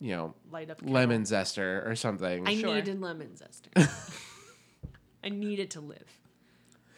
you 0.00 0.14
know 0.16 0.34
light 0.50 0.70
up 0.70 0.80
lemon 0.82 1.22
zester 1.22 1.86
or 1.86 1.96
something. 1.96 2.46
I 2.46 2.56
Sure. 2.56 2.74
needed 2.74 3.00
lemon 3.00 3.30
zester. 3.36 3.88
I 5.24 5.28
needed 5.30 5.70
to 5.72 5.80
live. 5.80 6.06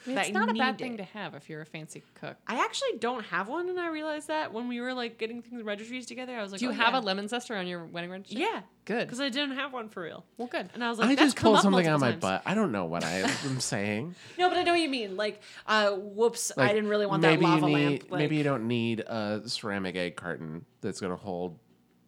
I 0.07 0.09
mean, 0.09 0.19
it's 0.19 0.31
not 0.31 0.49
a 0.49 0.55
bad 0.55 0.79
thing 0.79 0.95
it. 0.95 0.99
to 0.99 1.05
have 1.05 1.35
if 1.35 1.49
you're 1.49 1.61
a 1.61 1.67
fancy 1.67 2.03
cook. 2.15 2.37
I 2.47 2.65
actually 2.65 2.99
don't 2.99 3.25
have 3.27 3.49
one, 3.49 3.69
and 3.69 3.79
I 3.79 3.89
realized 3.89 4.29
that 4.29 4.53
when 4.53 4.69
we 4.69 4.81
were 4.81 4.95
like 4.95 5.19
getting 5.19 5.43
things 5.43 5.63
registries 5.63 6.07
together, 6.07 6.37
I 6.37 6.43
was 6.43 6.53
like, 6.53 6.61
Do 6.61 6.67
you 6.67 6.73
oh, 6.73 6.75
have 6.75 6.95
yeah. 6.95 7.01
a 7.01 7.03
lemon 7.03 7.27
zester 7.27 7.59
on 7.59 7.67
your 7.67 7.85
wedding 7.85 8.11
registry? 8.11 8.41
Yeah, 8.41 8.63
Good. 8.85 9.07
because 9.07 9.21
I 9.21 9.29
didn't 9.29 9.57
have 9.57 9.73
one 9.73 9.89
for 9.89 10.03
real. 10.03 10.25
Well, 10.37 10.49
good. 10.49 10.71
And 10.75 10.85
I 10.85 10.91
was 10.91 10.99
like, 10.99 11.11
I 11.11 11.15
that's 11.15 11.27
just 11.27 11.37
come 11.37 11.49
pulled 11.49 11.57
up 11.57 11.63
something 11.63 11.87
out 11.87 11.97
of 11.97 12.01
my 12.01 12.13
butt. 12.13 12.43
I 12.47 12.55
don't 12.55 12.73
know 12.73 12.85
what 12.87 13.05
I 13.05 13.25
am 13.45 13.61
saying. 13.61 14.15
No, 14.39 14.49
but 14.49 14.59
I 14.59 14.63
know 14.63 14.73
what 14.73 14.81
you 14.81 14.89
mean. 14.89 15.17
Like, 15.17 15.43
uh, 15.67 15.91
whoops, 15.93 16.53
I 16.57 16.69
didn't 16.69 16.89
really 16.89 17.07
want 17.07 17.23
maybe 17.23 17.45
that 17.45 17.51
lava 17.51 17.67
need, 17.67 17.73
lamp. 17.73 18.11
Like, 18.11 18.19
maybe 18.19 18.37
you 18.37 18.45
don't 18.45 18.69
need 18.69 19.01
a 19.01 19.43
ceramic 19.47 19.97
egg 19.97 20.17
carton 20.17 20.65
that's 20.81 21.01
gonna 21.01 21.17
hold 21.17 21.59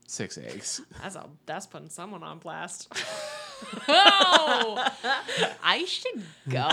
six 0.07 0.37
eggs. 0.39 0.81
that's 1.01 1.17
a, 1.17 1.27
that's 1.47 1.67
putting 1.67 1.89
someone 1.89 2.23
on 2.23 2.39
blast. 2.39 2.93
Oh, 3.89 4.87
I 5.63 5.85
should 5.85 6.23
go. 6.49 6.69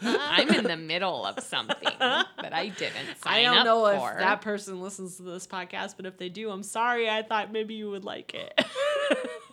I'm 0.00 0.48
in 0.50 0.64
the 0.64 0.76
middle 0.76 1.24
of 1.24 1.40
something 1.40 1.88
that 1.98 2.52
I 2.52 2.68
didn't 2.68 3.18
sign 3.22 3.32
I 3.32 3.42
don't 3.42 3.64
know 3.64 3.84
for. 3.98 4.12
if 4.12 4.18
that 4.18 4.40
person 4.40 4.80
listens 4.80 5.16
to 5.16 5.22
this 5.22 5.46
podcast, 5.46 5.94
but 5.96 6.06
if 6.06 6.18
they 6.18 6.28
do, 6.28 6.50
I'm 6.50 6.62
sorry. 6.62 7.08
I 7.08 7.22
thought 7.22 7.52
maybe 7.52 7.74
you 7.74 7.90
would 7.90 8.04
like 8.04 8.34
it. 8.34 8.64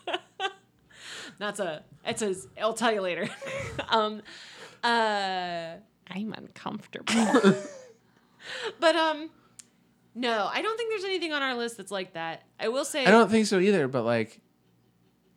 That's 1.37 1.59
a. 1.59 1.83
It's 2.05 2.21
a. 2.21 2.35
I'll 2.61 2.73
tell 2.73 2.93
you 2.93 3.01
later. 3.01 3.27
um, 3.89 4.21
uh, 4.83 5.75
I'm 6.07 6.33
uncomfortable. 6.33 7.13
but 8.79 8.95
um, 8.95 9.29
no, 10.13 10.49
I 10.51 10.61
don't 10.61 10.77
think 10.77 10.91
there's 10.91 11.05
anything 11.05 11.33
on 11.33 11.41
our 11.41 11.55
list 11.55 11.77
that's 11.77 11.91
like 11.91 12.13
that. 12.13 12.43
I 12.59 12.67
will 12.67 12.85
say. 12.85 13.05
I 13.05 13.11
don't 13.11 13.29
think 13.31 13.47
so 13.47 13.59
either, 13.59 13.87
but 13.87 14.03
like 14.03 14.39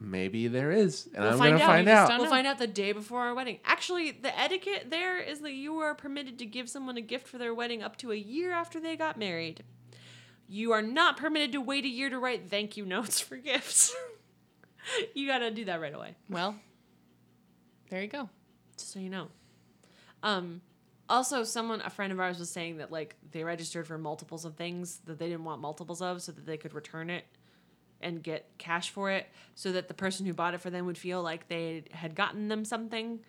maybe 0.01 0.49
there 0.49 0.71
is, 0.73 1.07
and 1.15 1.23
We'll 1.25 1.33
I'm 1.33 1.39
find 1.39 1.53
gonna 1.55 1.65
out. 1.65 1.67
find 1.69 1.89
out. 1.89 2.09
We'll 2.11 2.25
know. 2.25 2.31
find 2.31 2.47
out 2.47 2.59
the 2.59 2.67
day 2.67 2.93
before 2.93 3.21
our 3.23 3.35
wedding. 3.35 3.59
Actually, 3.65 4.11
the 4.11 4.39
etiquette 4.39 4.87
there 4.91 5.19
is 5.19 5.41
that 5.41 5.53
you 5.53 5.77
are 5.79 5.95
permitted 5.95 6.39
to 6.41 6.47
give 6.47 6.69
someone 6.69 6.97
a 6.97 7.01
gift 7.01 7.27
for 7.29 7.39
their 7.39 7.55
wedding 7.55 7.83
up 7.83 7.97
to 7.99 8.13
a 8.13 8.17
year 8.17 8.53
after 8.53 8.81
they 8.81 8.97
got 8.97 9.19
married. 9.19 9.63
You 10.49 10.73
are 10.73 10.83
not 10.83 11.17
permitted 11.17 11.53
to 11.53 11.61
wait 11.61 11.85
a 11.85 11.89
year 11.89 12.11
to 12.11 12.19
write 12.19 12.51
thank 12.51 12.77
you 12.77 12.85
notes 12.85 13.19
for 13.21 13.37
gifts. 13.51 13.95
you 15.15 15.27
got 15.27 15.39
to 15.39 15.51
do 15.51 15.65
that 15.67 15.81
right 15.81 15.95
away, 15.95 16.15
well, 16.29 16.57
there 17.91 18.03
you 18.03 18.09
go. 18.09 18.29
just 18.77 18.93
so 18.93 18.99
you 18.99 19.09
know. 19.11 19.29
Um, 20.23 20.61
also, 21.09 21.45
someone, 21.45 21.81
a 21.83 21.91
friend 21.91 22.13
of 22.13 22.21
ours, 22.21 22.39
was 22.39 22.51
saying 22.51 22.79
that 22.79 22.91
like 22.91 23.15
they 23.31 23.45
registered 23.45 23.87
for 23.87 23.99
multiples 23.99 24.45
of 24.45 24.55
things 24.55 25.01
that 25.07 25.19
they 25.19 25.29
didn't 25.29 25.45
want 25.45 25.61
multiples 25.61 26.01
of, 26.03 26.23
so 26.23 26.33
that 26.33 26.47
they 26.47 26.57
could 26.57 26.75
return 26.75 27.11
it 27.11 27.25
and 28.01 28.23
get 28.23 28.49
cash 28.59 28.91
for 28.91 29.11
it, 29.11 29.27
so 29.55 29.73
that 29.73 29.89
the 29.89 29.95
person 29.95 30.27
who 30.27 30.35
bought 30.35 30.55
it 30.55 30.61
for 30.61 30.71
them 30.71 30.87
would 30.87 30.99
feel 30.99 31.23
like 31.23 31.49
they 31.49 31.85
had 31.93 32.15
gotten 32.15 32.49
them 32.49 32.65
something. 32.65 33.21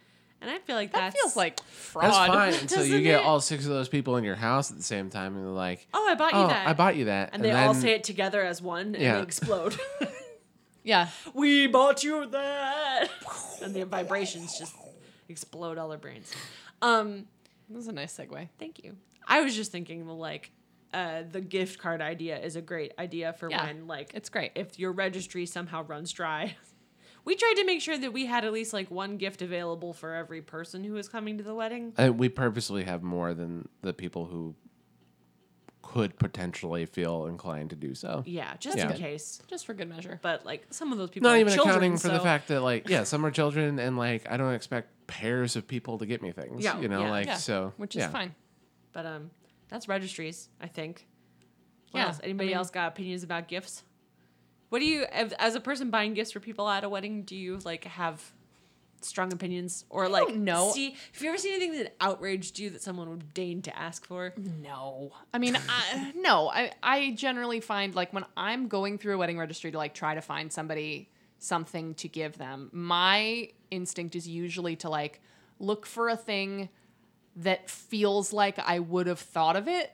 And 0.41 0.51
I 0.51 0.60
feel 0.60 0.75
like 0.75 0.91
That 0.91 0.99
that's, 1.13 1.15
feels 1.15 1.36
like 1.36 1.62
fraud. 1.63 2.06
That's 2.06 2.17
fine 2.17 2.54
until 2.54 2.86
you 2.86 3.01
get 3.01 3.21
it? 3.21 3.25
all 3.25 3.39
six 3.39 3.63
of 3.63 3.71
those 3.71 3.88
people 3.88 4.17
in 4.17 4.23
your 4.25 4.36
house 4.36 4.69
at 4.69 4.78
the 4.78 4.84
same 4.84 5.10
time, 5.10 5.36
and 5.36 5.45
they're 5.45 5.51
like, 5.51 5.88
Oh, 5.93 6.08
I 6.10 6.15
bought 6.15 6.34
you 6.34 6.39
"Oh, 6.39 6.47
that. 6.47 6.67
I 6.67 6.73
bought 6.73 6.95
you 6.97 7.06
that," 7.06 7.30
and 7.34 7.43
they 7.43 7.51
all 7.51 7.73
say 7.73 7.91
it 7.91 8.04
together 8.04 8.43
as 8.43 8.62
one, 8.62 8.88
and 8.95 8.97
Yeah. 8.97 9.15
they 9.17 9.21
explode. 9.23 9.78
Yeah. 10.84 11.08
we 11.34 11.65
bought 11.67 12.04
you 12.04 12.28
that, 12.28 13.10
and 13.63 13.73
the 13.73 13.86
vibrations 13.86 14.58
just 14.60 14.75
explode 15.28 15.78
all 15.80 15.89
their 15.89 15.97
brains. 15.97 16.32
Um, 16.82 17.25
That 17.69 17.78
was 17.78 17.88
a 17.88 17.91
nice 17.91 18.15
segue. 18.15 18.49
thank 18.60 18.84
you. 18.84 18.95
I 19.28 19.41
was 19.41 19.56
just 19.56 19.71
thinking, 19.71 20.06
well, 20.06 20.19
like, 20.19 20.51
uh, 20.96 21.24
the 21.30 21.42
gift 21.42 21.78
card 21.80 22.02
idea 22.02 22.38
is 22.40 22.56
a 22.56 22.62
great 22.62 22.94
idea 22.98 23.34
for 23.34 23.50
Yeah, 23.50 23.66
when, 23.66 23.88
like, 23.88 24.12
It's 24.14 24.30
great. 24.30 24.52
if 24.56 24.80
your 24.80 24.92
registry 24.94 25.46
somehow 25.46 25.84
runs 25.84 26.12
dry. 26.12 26.56
We 27.26 27.36
tried 27.36 27.56
to 27.56 27.66
make 27.66 27.82
sure 27.82 27.98
that 27.98 28.14
we 28.14 28.28
had 28.28 28.46
at 28.46 28.54
least 28.54 28.72
like 28.72 28.92
one 28.92 29.18
gift 29.18 29.42
available 29.42 29.94
for 29.94 30.14
every 30.14 30.44
person 30.44 30.84
who 30.84 30.94
was 30.94 31.10
coming 31.10 31.40
to 31.40 31.44
the 31.44 31.56
wedding. 31.56 31.92
I, 31.98 32.12
we 32.12 32.30
purposely 32.30 32.84
have 32.84 33.02
more 33.02 33.34
than 33.34 33.68
the 33.82 33.94
people 33.94 34.28
who 34.28 34.54
could 35.82 36.20
potentially 36.20 36.86
feel 36.86 37.26
inclined 37.26 37.72
to 37.72 37.76
do 37.76 37.96
so. 37.96 38.22
Yeah, 38.28 38.54
just 38.60 38.78
Yeah. 38.78 38.92
in 38.92 38.98
case. 38.98 39.42
Just 39.48 39.66
for 39.66 39.74
good 39.74 39.90
measure. 39.90 40.20
But 40.22 40.46
like 40.46 40.68
some 40.70 40.92
of 40.92 41.00
those 41.00 41.10
people, 41.10 41.28
Not 41.30 41.38
are 41.38 41.40
even 41.40 41.54
children, 41.54 41.72
accounting 41.78 41.98
for 41.98 42.10
the 42.10 42.20
fact 42.20 42.48
that 42.50 42.62
like 42.62 42.90
yeah, 42.90 43.04
some 43.04 43.26
are 43.26 43.32
children 43.32 43.80
and 43.80 43.98
like 43.98 44.30
I 44.30 44.38
don't 44.38 44.54
expect 44.54 44.90
pairs 45.08 45.56
of 45.56 45.68
people 45.68 45.98
to 45.98 46.06
get 46.06 46.22
me 46.22 46.32
things. 46.32 46.64
Yeah, 46.64 46.80
you 46.80 46.88
know, 46.88 47.02
yeah. 47.06 47.10
like 47.10 47.26
Yeah, 47.26 47.38
so 47.38 47.74
Which 47.78 47.96
is 47.96 48.02
yeah. 48.02 48.10
fine. 48.10 48.36
But 48.94 49.08
um, 49.08 49.32
that's 49.69 49.88
registries. 49.88 50.49
I 50.62 50.67
think. 50.67 51.08
What 51.91 51.99
Yeah, 52.01 52.08
else? 52.08 52.19
I 52.21 52.25
Anybody 52.25 52.47
mean- 52.49 52.58
else 52.58 52.69
got 52.69 52.88
opinions 52.89 53.23
about 53.23 53.47
gifts? 53.47 53.84
What 54.69 54.80
do 54.80 54.86
you, 54.86 55.06
as 55.12 55.56
a 55.56 55.60
person 55.62 55.89
buying 55.91 56.13
gifts 56.13 56.32
for 56.32 56.39
people 56.39 56.67
at 56.67 56.84
a 56.84 56.89
wedding, 56.89 57.21
do 57.23 57.36
you 57.36 57.58
like 57.63 57.84
have 57.86 58.34
strong 59.01 59.32
opinions 59.32 59.86
or 59.89 60.10
like 60.10 60.28
don't. 60.43 60.73
See, 60.73 60.95
have 61.13 61.21
you 61.21 61.30
ever 61.30 61.38
seen 61.38 61.54
anything 61.54 61.78
that 61.84 61.95
outraged 62.01 62.58
you 62.58 62.71
that 62.71 62.82
someone 62.82 63.10
would 63.12 63.34
deign 63.34 63.62
to 63.62 63.78
ask 63.78 64.06
for? 64.06 64.34
No. 64.62 65.12
I 65.34 65.38
mean, 65.38 65.56
I, 65.56 66.12
no. 66.15 66.49
I 66.49 66.71
I 66.82 67.12
generally 67.12 67.60
find 67.60 67.93
like 67.95 68.12
when 68.13 68.25
I'm 68.36 68.67
going 68.67 68.97
through 68.97 69.15
a 69.15 69.17
wedding 69.17 69.38
registry 69.38 69.71
to 69.71 69.78
like 69.78 69.93
try 69.93 70.15
to 70.15 70.21
find 70.21 70.51
somebody 70.51 71.10
something 71.38 71.93
to 71.95 72.08
give 72.08 72.38
them, 72.39 72.69
my 72.73 73.49
instinct 73.69 74.15
is 74.15 74.28
usually 74.28 74.75
to 74.78 74.89
like 74.89 75.21
look 75.60 75.86
for 75.86 76.10
a 76.10 76.17
thing 76.17 76.69
that 77.38 77.69
feels 77.69 78.32
like 78.34 78.58
I 78.60 78.80
would 78.80 79.08
have 79.08 79.19
thought 79.19 79.56
of 79.56 79.67
it 79.67 79.91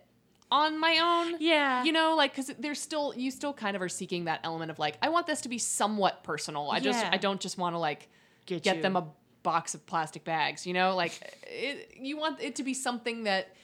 on 0.51 0.77
my 0.79 0.99
own. 0.99 1.37
Yeah. 1.39 1.83
You 1.83 1.91
know, 1.91 2.15
like 2.15 2.35
cuz 2.35 2.51
there's 2.59 2.79
still 2.79 3.13
you 3.15 3.31
still 3.31 3.53
kind 3.53 3.75
of 3.75 3.81
are 3.81 3.89
seeking 3.89 4.25
that 4.25 4.41
element 4.43 4.69
of 4.71 4.79
like 4.79 4.97
I 5.01 5.09
want 5.09 5.27
this 5.27 5.41
to 5.41 5.49
be 5.49 5.57
somewhat 5.57 6.23
personal. 6.23 6.69
I 6.71 6.79
just 6.79 7.05
I 7.05 7.17
don't 7.17 7.39
just 7.39 7.57
want 7.57 7.73
to 7.73 7.79
like 7.79 8.09
Get 8.45 8.63
get, 8.63 8.81
them 8.81 8.95
a 8.95 9.07
box 9.43 9.73
of 9.75 9.85
plastic 9.85 10.23
bags, 10.23 10.65
you 10.67 10.73
know? 10.73 10.95
Like 10.95 11.13
it, 11.47 11.93
you 11.95 12.17
want 12.17 12.41
it 12.41 12.55
to 12.55 12.63
be 12.63 12.73
something 12.73 13.23
that 13.23 13.55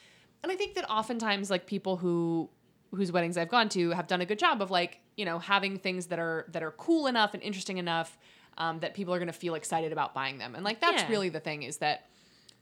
and 0.42 0.50
I 0.52 0.56
think 0.56 0.74
that 0.76 0.88
oftentimes 0.90 1.50
like 1.50 1.66
people 1.66 1.96
who 1.96 2.48
whose 2.94 3.12
weddings 3.12 3.36
I've 3.36 3.50
gone 3.50 3.68
to 3.70 3.90
have 3.90 4.06
done 4.06 4.22
a 4.22 4.26
good 4.26 4.38
job 4.38 4.62
of 4.62 4.70
like, 4.70 5.00
you 5.16 5.24
know, 5.26 5.38
having 5.38 5.78
things 5.78 6.06
that 6.06 6.18
are 6.18 6.46
that 6.52 6.62
are 6.62 6.70
cool 6.72 7.06
enough 7.06 7.34
and 7.34 7.42
interesting 7.42 7.76
enough 7.78 8.16
um, 8.56 8.80
that 8.80 8.94
people 8.94 9.12
are 9.12 9.18
going 9.18 9.26
to 9.26 9.32
feel 9.32 9.54
excited 9.56 9.92
about 9.92 10.14
buying 10.14 10.38
them. 10.38 10.54
And 10.54 10.64
like 10.64 10.80
that's 10.80 11.02
Yeah. 11.02 11.10
really 11.10 11.28
the 11.28 11.40
thing 11.40 11.62
is 11.64 11.76
that 11.78 12.06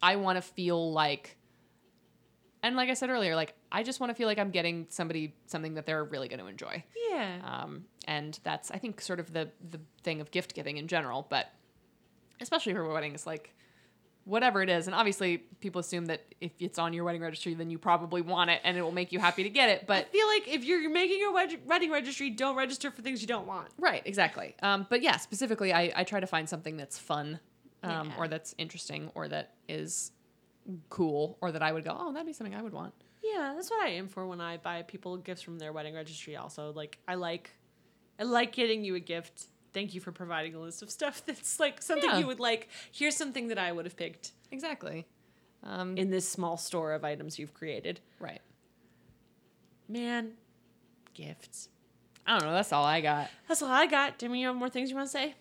I 0.02 0.16
want 0.16 0.37
to 0.37 0.42
feel 0.42 0.92
like 0.92 1.37
and 2.62 2.74
like 2.74 2.88
I 2.88 2.94
said 2.94 3.11
earlier, 3.11 3.37
like 3.37 3.54
I 3.70 3.82
just 3.82 4.00
want 4.00 4.11
to 4.11 4.14
feel 4.14 4.26
like 4.26 4.38
I'm 4.38 4.50
getting 4.50 4.87
somebody 4.88 5.35
something 5.46 5.74
that 5.74 5.87
they're 5.87 6.04
really 6.04 6.28
going 6.28 6.40
to 6.40 6.46
enjoy. 6.46 6.82
Yeah. 7.11 7.38
Um, 7.44 7.85
and 8.06 8.38
that's 8.42 8.70
I 8.70 8.78
think 8.78 9.00
sort 9.00 9.20
of 9.20 9.32
the 9.32 9.50
the 9.70 9.80
thing 10.02 10.20
of 10.20 10.30
gift 10.30 10.54
giving 10.54 10.76
in 10.76 10.88
general, 10.88 11.26
but 11.28 11.52
especially 12.40 12.74
for 12.74 12.87
weddings, 12.92 13.26
like 13.26 13.54
whatever 14.24 14.61
it 14.62 14.68
is, 14.68 14.88
and 14.88 14.96
obviously 14.96 15.38
people 15.61 15.78
assume 15.78 16.06
that 16.06 16.24
if 16.40 16.50
it's 16.59 16.78
on 16.78 16.92
your 16.92 17.04
wedding 17.04 17.22
registry, 17.22 17.54
then 17.54 17.70
you 17.70 17.78
probably 17.78 18.20
want 18.20 18.50
it 18.50 18.61
and 18.64 18.76
it 18.76 18.82
will 18.82 18.90
make 18.90 19.12
you 19.12 19.20
happy 19.20 19.44
to 19.44 19.50
get 19.50 19.68
it. 19.68 19.87
But 19.87 20.06
I 20.06 20.09
feel 20.09 20.26
like 20.26 20.48
if 20.48 20.64
you're 20.64 20.90
making 20.90 21.20
your 21.20 21.32
wed- 21.32 21.64
wedding 21.64 21.92
registry, 21.92 22.30
don't 22.30 22.56
register 22.56 22.90
for 22.90 23.02
things 23.02 23.20
you 23.20 23.28
don't 23.28 23.46
want. 23.46 23.68
right, 23.78 24.02
exactly. 24.04 24.56
Um, 24.62 24.87
but 24.90 25.02
yeah, 25.02 25.18
specifically, 25.18 25.72
I, 25.72 25.92
I 25.94 26.02
try 26.02 26.18
to 26.18 26.26
find 26.26 26.48
something 26.48 26.76
that's 26.76 26.98
fun, 26.98 27.38
um, 27.83 28.09
Yeah. 28.09 28.15
or 28.19 28.29
that's 28.29 28.55
interesting, 28.59 29.11
or 29.15 29.29
that 29.29 29.55
is 29.69 30.12
cool, 30.89 31.39
or 31.41 31.53
that 31.53 31.62
I 31.62 31.73
would 31.73 31.85
go, 31.85 31.97
oh, 31.99 32.12
that'd 32.12 32.27
be 32.27 32.33
something 32.33 32.55
I 32.55 32.62
would 32.62 32.73
want. 32.73 32.93
Yeah, 33.23 33.53
that's 33.57 33.71
what 33.71 33.85
I 33.85 33.91
aim 33.91 34.09
for 34.09 34.27
when 34.27 34.41
I 34.41 34.57
buy 34.57 34.83
people 34.83 35.17
gifts 35.17 35.43
from 35.43 35.59
their 35.59 35.73
wedding 35.73 35.95
registry. 35.95 36.37
Also, 36.37 36.73
like 36.73 36.99
I 37.09 37.15
like, 37.17 37.51
I 38.19 38.23
like 38.25 38.53
getting 38.53 38.85
you 38.85 38.95
a 38.95 39.01
gift. 39.01 39.47
Thank 39.73 39.95
you 39.95 40.01
for 40.01 40.11
providing 40.12 40.55
a 40.55 40.61
list 40.61 40.83
of 40.83 40.91
stuff 40.91 41.23
that's 41.27 41.59
like 41.61 41.83
something 41.83 42.09
Yeah. 42.09 42.19
you 42.19 42.27
would 42.27 42.41
like. 42.41 42.69
Here's 42.93 43.17
something 43.17 43.49
that 43.49 43.59
I 43.59 43.73
would 43.73 43.85
have 43.85 43.97
picked 43.97 44.33
Exactly. 44.51 45.07
Um, 45.65 45.97
in 45.99 46.11
this 46.11 46.29
small 46.29 46.57
store 46.57 46.93
of 46.93 47.05
items 47.05 47.39
you've 47.39 47.53
created. 47.55 48.01
right. 48.21 48.41
Man, 49.89 50.33
gifts. 51.15 51.69
I 52.27 52.39
don't 52.39 52.49
know. 52.49 52.55
That's 52.55 52.73
all 52.73 52.85
I 52.85 53.01
got. 53.01 53.31
That's 53.49 53.62
all 53.62 53.71
I 53.71 53.87
got. 53.87 54.19
Timmy, 54.19 54.41
you 54.41 54.49
have 54.49 54.57
more 54.57 54.69
things 54.69 54.91
you 54.91 54.97
want 54.97 55.07
to 55.09 55.12
say? 55.12 55.35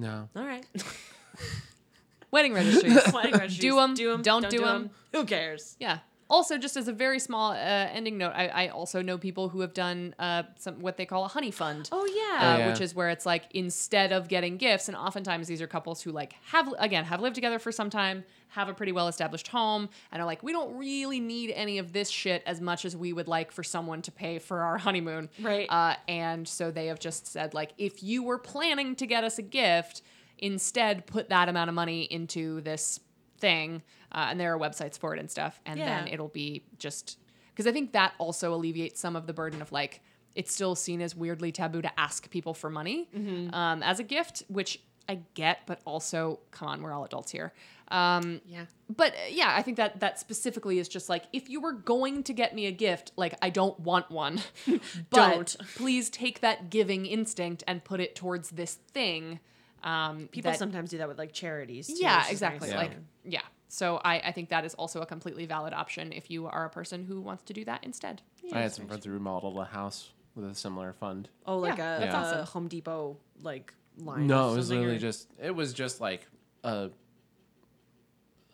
No. 0.00 0.30
All 0.34 0.46
right. 0.46 0.64
Wedding 2.30 2.54
registries. 2.54 3.12
wedding 3.12 3.32
registries. 3.32 3.58
Do 3.58 3.74
them. 3.74 3.94
Do 3.94 4.12
them. 4.12 4.22
Don't, 4.22 4.48
do 4.48 4.60
them. 4.60 4.90
Who 5.12 5.24
cares? 5.24 5.76
Yeah. 5.78 5.98
Also, 6.30 6.56
just 6.56 6.76
as 6.76 6.86
a 6.88 6.92
very 6.92 7.18
small 7.18 7.52
uh, 7.52 7.56
ending 7.56 8.16
note, 8.16 8.32
I, 8.34 8.46
I 8.48 8.68
also 8.68 9.02
know 9.02 9.18
people 9.18 9.48
who 9.48 9.60
have 9.60 9.74
done 9.74 10.14
uh, 10.18 10.44
some 10.56 10.80
what 10.80 10.96
they 10.96 11.04
call 11.04 11.24
a 11.24 11.28
honey 11.28 11.50
fund. 11.50 11.88
Oh 11.92 12.02
Uh, 12.02 12.04
yeah. 12.06 12.54
Oh, 12.54 12.58
yeah. 12.58 12.68
Which 12.70 12.80
is 12.80 12.94
where 12.94 13.10
it's 13.10 13.26
like 13.26 13.44
instead 13.52 14.12
of 14.12 14.28
getting 14.28 14.56
gifts, 14.56 14.88
and 14.88 14.96
oftentimes 14.96 15.48
these 15.48 15.60
are 15.60 15.66
couples 15.66 16.00
who 16.02 16.12
like 16.12 16.34
have 16.46 16.72
again 16.78 17.04
have 17.04 17.20
lived 17.20 17.34
together 17.34 17.58
for 17.58 17.72
some 17.72 17.90
time, 17.90 18.24
have 18.48 18.68
a 18.68 18.74
pretty 18.74 18.92
well 18.92 19.08
established 19.08 19.48
home, 19.48 19.88
and 20.12 20.22
are 20.22 20.26
like, 20.26 20.42
we 20.42 20.52
don't 20.52 20.76
really 20.78 21.18
need 21.20 21.50
any 21.50 21.78
of 21.78 21.92
this 21.92 22.08
shit 22.08 22.42
as 22.46 22.60
much 22.60 22.84
as 22.84 22.96
we 22.96 23.12
would 23.12 23.26
like 23.28 23.50
for 23.52 23.62
someone 23.64 24.00
to 24.02 24.12
pay 24.12 24.38
for 24.38 24.60
our 24.60 24.78
honeymoon. 24.86 25.28
Right. 25.42 25.66
Uh, 25.68 25.96
and 26.08 26.46
so 26.46 26.70
they 26.70 26.86
have 26.86 27.00
just 27.00 27.26
said 27.26 27.54
like, 27.54 27.72
if 27.76 28.02
you 28.02 28.22
were 28.22 28.38
planning 28.38 28.94
to 28.96 29.06
get 29.06 29.24
us 29.24 29.38
a 29.38 29.42
gift, 29.42 30.02
instead 30.38 31.06
put 31.06 31.28
that 31.28 31.48
amount 31.48 31.68
of 31.68 31.74
money 31.74 32.02
into 32.04 32.60
this 32.62 33.00
thing, 33.40 33.82
uh, 34.12 34.28
and 34.30 34.38
there 34.38 34.54
are 34.54 34.58
websites 34.58 34.98
for 34.98 35.14
it 35.14 35.20
and 35.20 35.30
stuff, 35.30 35.60
and 35.66 35.80
then 35.80 36.08
it'll 36.08 36.28
be 36.28 36.62
just 36.78 37.18
because 37.52 37.66
I 37.66 37.72
think 37.72 37.92
that 37.92 38.12
also 38.18 38.54
alleviates 38.54 39.00
some 39.00 39.16
of 39.16 39.26
the 39.26 39.32
burden 39.32 39.60
of 39.60 39.72
like 39.72 40.00
it's 40.34 40.54
still 40.54 40.74
seen 40.76 41.02
as 41.02 41.16
weirdly 41.16 41.50
taboo 41.52 41.82
to 41.82 42.00
ask 42.00 42.30
people 42.30 42.54
for 42.54 42.70
money 42.70 43.08
um, 43.52 43.82
as 43.82 43.98
a 43.98 44.04
gift, 44.04 44.44
which 44.48 44.80
I 45.08 45.20
get, 45.34 45.60
but 45.66 45.80
also 45.84 46.38
come 46.52 46.68
on, 46.68 46.82
we're 46.82 46.92
all 46.92 47.04
adults 47.04 47.32
here. 47.32 47.52
Um, 47.88 48.40
yeah. 48.46 48.66
but 48.88 49.12
uh, 49.12 49.16
yeah, 49.30 49.52
I 49.56 49.62
think 49.62 49.76
that 49.78 49.98
that 49.98 50.20
specifically 50.20 50.78
is 50.78 50.88
just 50.88 51.08
like 51.08 51.24
if 51.32 51.50
you 51.50 51.60
were 51.60 51.72
going 51.72 52.22
to 52.22 52.32
get 52.32 52.54
me 52.54 52.66
a 52.66 52.70
gift, 52.70 53.10
like 53.16 53.34
I 53.42 53.50
don't 53.50 53.78
want 53.80 54.10
one. 54.10 54.40
but 55.10 55.10
Don't. 55.10 55.56
please 55.74 56.08
take 56.08 56.40
that 56.40 56.70
giving 56.70 57.06
instinct 57.06 57.64
and 57.66 57.82
put 57.82 57.98
it 57.98 58.14
towards 58.14 58.50
this 58.50 58.74
thing. 58.74 59.40
Um, 59.82 60.28
People 60.30 60.52
that- 60.52 60.58
sometimes 60.58 60.90
do 60.90 60.98
that 60.98 61.08
with 61.08 61.18
like 61.18 61.32
charities. 61.32 61.86
Too, 61.86 61.94
yeah, 62.00 62.24
exactly. 62.28 62.68
nice. 62.70 62.78
Like 62.78 62.92
yeah. 63.24 63.42
So 63.68 64.00
I, 64.04 64.18
I 64.18 64.32
think 64.32 64.48
that 64.48 64.64
is 64.64 64.74
also 64.74 65.00
a 65.00 65.06
completely 65.06 65.46
valid 65.46 65.72
option 65.72 66.12
if 66.12 66.28
you 66.30 66.46
are 66.46 66.64
a 66.66 66.70
person 66.70 67.04
who 67.04 67.20
wants 67.20 67.44
to 67.44 67.52
do 67.52 67.64
that 67.66 67.84
instead. 67.84 68.20
I 68.52 68.62
had 68.62 68.72
some 68.72 68.86
friends 68.88 69.04
who 69.06 69.12
remodeled 69.12 69.56
a 69.58 69.64
house 69.64 70.10
with 70.34 70.44
a 70.50 70.54
similar 70.54 70.92
fund. 70.92 71.28
Oh, 71.46 71.58
like 71.58 71.78
Yeah, 71.78 71.96
a, 71.96 72.00
that's 72.00 72.14
a 72.14 72.18
awesome. 72.18 72.46
Home 72.46 72.68
Depot 72.68 73.16
like 73.42 73.72
line. 73.98 74.26
No, 74.26 74.52
it 74.52 74.56
was 74.56 74.70
literally 74.70 74.96
or- 74.96 74.98
just 74.98 75.28
it 75.40 75.54
was 75.54 75.72
just 75.72 76.00
like 76.00 76.26
a 76.64 76.90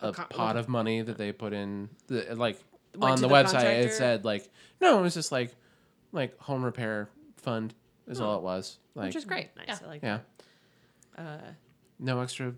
a 0.01 0.13
co- 0.13 0.25
pot 0.25 0.55
like- 0.55 0.57
of 0.57 0.69
money 0.69 1.01
that 1.03 1.17
they 1.19 1.33
put 1.33 1.53
in 1.53 1.89
the 2.09 2.35
like 2.35 2.59
Went 2.95 3.13
on 3.13 3.21
the, 3.21 3.29
the 3.29 3.35
website 3.35 3.53
contractor? 3.53 3.89
it 3.89 3.93
said 3.95 4.25
like 4.25 4.49
no, 4.81 4.99
it 4.99 5.03
was 5.03 5.15
just 5.15 5.33
like 5.33 5.55
like 6.13 6.39
home 6.39 6.65
repair 6.65 7.09
fund 7.37 7.75
is 8.07 8.21
all 8.21 8.37
it 8.37 8.43
was. 8.43 8.79
Like 8.95 9.07
which 9.07 9.17
is 9.17 9.25
great. 9.25 9.49
nice. 9.57 9.67
Yeah. 9.69 9.79
I 9.83 9.87
like 9.89 10.03
yeah. 10.03 10.17
that. 10.19 10.36
Uh, 11.17 11.39
No 11.99 12.21
extra 12.21 12.55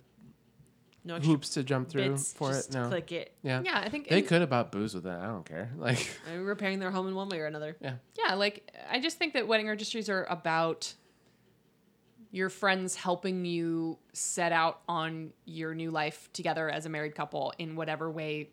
no 1.04 1.14
extra 1.14 1.30
hoops 1.32 1.50
to 1.50 1.62
jump 1.62 1.88
through 1.88 2.10
bits. 2.10 2.32
for 2.32 2.52
it. 2.52 2.68
No. 2.72 2.88
click 2.88 3.12
it. 3.12 3.32
Yeah. 3.42 3.62
Yeah, 3.64 3.78
I 3.78 3.88
think 3.88 4.08
They 4.08 4.20
could 4.20 4.40
have 4.40 4.50
bought 4.50 4.70
booze 4.72 4.94
with 4.94 5.04
that. 5.04 5.20
I 5.20 5.26
don't 5.26 5.44
care. 5.46 5.70
Like 5.78 6.10
I'm 6.30 6.44
repairing 6.44 6.80
their 6.80 6.90
home 6.90 7.06
in 7.08 7.14
one 7.14 7.28
way 7.28 7.40
or 7.40 7.46
another. 7.46 7.76
yeah. 7.80 7.94
Yeah, 8.18 8.34
like 8.34 8.70
I 8.90 9.00
just 9.00 9.16
think 9.18 9.32
that 9.34 9.46
wedding 9.48 9.68
registries 9.68 10.08
are 10.10 10.24
about 10.24 10.92
your 12.30 12.50
friends 12.50 12.94
helping 12.94 13.44
you 13.46 13.98
set 14.12 14.52
out 14.52 14.80
on 14.86 15.32
your 15.46 15.74
new 15.74 15.90
life 15.90 16.28
together 16.34 16.68
as 16.68 16.84
a 16.84 16.88
married 16.90 17.14
couple 17.14 17.54
in 17.58 17.74
whatever 17.74 18.10
way 18.10 18.50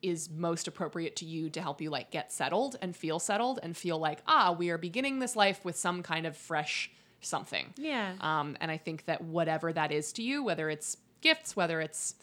is 0.00 0.30
most 0.30 0.66
appropriate 0.66 1.14
to 1.16 1.24
you 1.26 1.50
to 1.50 1.60
help 1.60 1.80
you 1.82 1.90
like 1.90 2.10
get 2.10 2.32
settled 2.32 2.76
and 2.80 2.96
feel 2.96 3.18
settled 3.18 3.60
and 3.62 3.76
feel 3.76 3.98
like 3.98 4.20
ah 4.26 4.52
we 4.58 4.70
are 4.70 4.78
beginning 4.78 5.18
this 5.18 5.36
life 5.36 5.64
with 5.64 5.76
some 5.76 6.02
kind 6.02 6.26
of 6.26 6.34
fresh 6.36 6.90
something 7.24 7.72
Yeah. 7.76 8.14
um, 8.20 8.56
and 8.60 8.70
I 8.70 8.76
think 8.76 9.04
that 9.06 9.22
whatever 9.22 9.72
that 9.72 9.90
is 9.92 10.12
to 10.14 10.22
you, 10.22 10.42
whether 10.44 10.68
it's 10.70 10.96
gifts, 11.20 11.54
whether 11.56 11.80
it's 11.80 12.14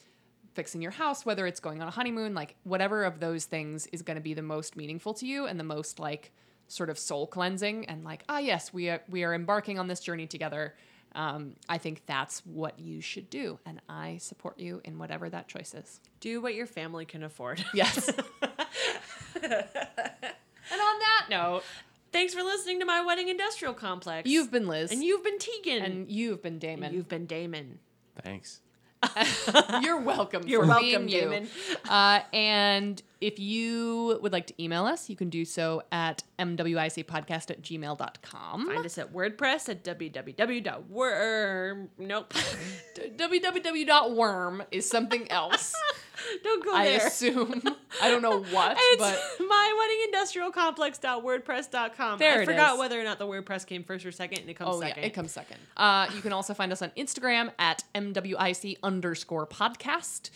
fixing 0.53 0.81
your 0.81 0.91
house, 0.91 1.25
whether 1.25 1.47
it's 1.47 1.59
going 1.59 1.81
on 1.81 1.87
a 1.87 1.91
honeymoon, 1.91 2.33
like 2.33 2.55
whatever 2.63 3.03
of 3.05 3.19
those 3.19 3.45
things 3.45 3.87
is 3.87 4.01
going 4.01 4.15
to 4.17 4.21
be 4.21 4.33
the 4.33 4.41
most 4.41 4.75
meaningful 4.75 5.13
to 5.13 5.25
you 5.25 5.45
and 5.45 5.59
the 5.59 5.63
most 5.63 5.99
like 5.99 6.31
sort 6.67 6.89
of 6.89 6.99
soul 6.99 7.25
cleansing 7.27 7.85
and 7.85 8.03
like, 8.03 8.23
ah, 8.29 8.39
yes, 8.39 8.73
we 8.73 8.89
are, 8.89 9.01
we 9.09 9.23
are 9.23 9.33
embarking 9.33 9.79
on 9.79 9.87
this 9.87 9.99
journey 10.01 10.27
together. 10.27 10.75
Um, 11.15 11.55
I 11.67 11.77
think 11.79 12.03
that's 12.05 12.45
what 12.45 12.77
you 12.77 13.01
should 13.01 13.29
do. 13.29 13.57
And 13.65 13.81
I 13.89 14.17
support 14.17 14.59
you 14.59 14.81
in 14.83 14.99
whatever 14.99 15.29
that 15.29 15.47
choice 15.47 15.73
is. 15.73 15.99
Do 16.19 16.41
what 16.41 16.53
your 16.53 16.67
family 16.67 17.05
can 17.05 17.23
afford. 17.23 17.63
Yes. 17.73 18.09
and 19.41 19.53
on 19.53 20.99
that 20.99 21.25
note, 21.29 21.63
Thanks 22.11 22.33
for 22.33 22.43
listening 22.43 22.79
to 22.79 22.85
my 22.85 23.03
wedding 23.05 23.29
industrial 23.29 23.73
complex. 23.73 24.29
you've 24.29 24.51
been 24.51 24.67
Liz. 24.67 24.91
and 24.91 25.03
you've 25.03 25.23
been 25.23 25.39
Tegan. 25.39 25.83
and 25.83 26.11
you've 26.11 26.41
been 26.41 26.53
And 26.53 26.61
Damon. 26.61 26.93
you've 26.93 27.09
been 27.09 27.25
Damon. 27.25 27.79
Thanks. 28.23 28.61
You're 29.81 30.01
welcome. 30.01 30.45
You're 30.45 30.63
for 30.63 30.67
welcome, 30.67 31.05
being 31.05 31.07
you. 31.07 31.21
Damon. 31.21 31.47
Uh, 31.87 32.19
and 32.33 33.01
if 33.21 33.39
you 33.39 34.19
would 34.21 34.33
like 34.33 34.47
to 34.47 34.61
email 34.61 34.85
us, 34.85 35.09
you 35.09 35.15
can 35.15 35.29
do 35.29 35.45
so 35.45 35.83
at 35.89 36.23
mwicpodcast 36.37 37.49
at 37.51 37.61
gmail.com. 37.61 38.67
Find 38.67 38.85
us 38.85 38.97
at 38.97 39.13
WordPress 39.13 39.69
at 39.69 39.85
www.worm. 39.85 41.87
Nope. 41.97 42.33
www.worm 43.15 44.63
is 44.71 44.89
something 44.89 45.31
else. 45.31 45.73
Don't 46.43 46.63
go 46.63 46.73
I 46.73 46.85
there. 46.85 47.07
assume. 47.07 47.61
I 48.01 48.09
don't 48.09 48.21
know 48.21 48.39
what, 48.41 48.77
It's 48.79 49.01
but 49.01 49.19
myweddingindustrialcomplex.wordpress.com. 49.47 52.19
There 52.19 52.39
I 52.39 52.41
it 52.41 52.45
forgot 52.45 52.73
is. 52.73 52.79
whether 52.79 52.99
or 52.99 53.03
not 53.03 53.19
the 53.19 53.27
WordPress 53.27 53.65
came 53.65 53.83
first 53.83 54.05
or 54.05 54.11
second, 54.11 54.39
and 54.39 54.49
it 54.49 54.55
comes 54.55 54.75
oh 54.75 54.79
second. 54.81 55.01
yeah, 55.01 55.07
it 55.07 55.13
comes 55.13 55.31
second. 55.31 55.57
Uh, 55.77 56.07
you 56.15 56.21
can 56.21 56.33
also 56.33 56.53
find 56.53 56.71
us 56.71 56.81
on 56.81 56.91
Instagram 56.97 57.51
at 57.59 57.83
mwic 57.95 58.77
underscore 58.83 59.47
podcast. 59.47 60.29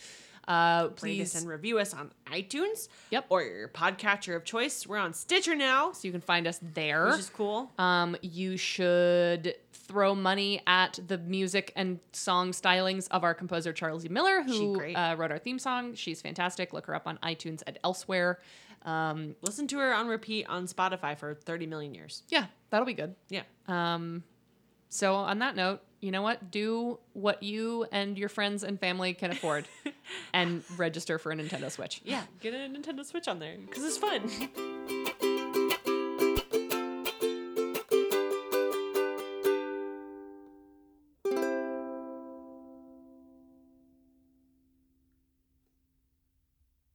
Uh, 0.46 0.88
please 0.88 1.34
and 1.34 1.48
review 1.48 1.78
us 1.78 1.94
on 1.94 2.10
iTunes. 2.26 2.88
Yep. 3.10 3.26
Or 3.30 3.42
your 3.42 3.68
podcatcher 3.68 4.36
of 4.36 4.44
choice. 4.44 4.86
We're 4.86 4.98
on 4.98 5.14
Stitcher 5.14 5.54
now, 5.54 5.92
so 5.92 6.06
you 6.06 6.12
can 6.12 6.20
find 6.20 6.46
us 6.46 6.60
there. 6.74 7.06
which 7.06 7.20
is 7.20 7.30
cool. 7.30 7.72
Um, 7.78 8.14
you 8.20 8.58
should 8.58 9.54
throw 9.86 10.14
money 10.14 10.60
at 10.66 10.98
the 11.06 11.18
music 11.18 11.72
and 11.76 12.00
song 12.12 12.52
stylings 12.52 13.06
of 13.10 13.22
our 13.24 13.34
composer 13.34 13.72
Charles 13.72 14.04
E. 14.04 14.08
Miller, 14.08 14.42
who 14.42 14.80
uh, 14.94 15.14
wrote 15.18 15.30
our 15.30 15.38
theme 15.38 15.58
song. 15.58 15.94
She's 15.94 16.20
fantastic. 16.22 16.72
Look 16.72 16.86
her 16.86 16.94
up 16.94 17.06
on 17.06 17.18
iTunes 17.22 17.62
and 17.66 17.78
elsewhere. 17.84 18.38
Um, 18.82 19.34
Listen 19.42 19.66
to 19.68 19.78
her 19.78 19.94
on 19.94 20.08
repeat 20.08 20.46
on 20.48 20.66
Spotify 20.66 21.16
for 21.16 21.34
30 21.34 21.66
million 21.66 21.94
years. 21.94 22.22
yeah, 22.28 22.46
that'll 22.70 22.86
be 22.86 22.94
good. 22.94 23.14
Yeah. 23.28 23.42
Um, 23.66 24.24
so 24.88 25.14
on 25.14 25.38
that 25.40 25.56
note, 25.56 25.80
you 26.00 26.10
know 26.10 26.22
what? 26.22 26.50
Do 26.50 26.98
what 27.14 27.42
you 27.42 27.86
and 27.90 28.18
your 28.18 28.28
friends 28.28 28.62
and 28.62 28.78
family 28.78 29.14
can 29.14 29.30
afford, 29.30 29.66
and 30.34 30.62
register 30.76 31.18
for 31.18 31.32
a 31.32 31.34
Nintendo 31.34 31.70
Switch. 31.70 32.02
Yeah. 32.04 32.22
Get 32.40 32.52
a 32.52 32.58
Nintendo 32.58 33.04
Switch 33.04 33.26
on 33.26 33.38
there 33.38 33.56
because 33.58 33.82
it's 33.84 33.96
fun. 33.96 34.30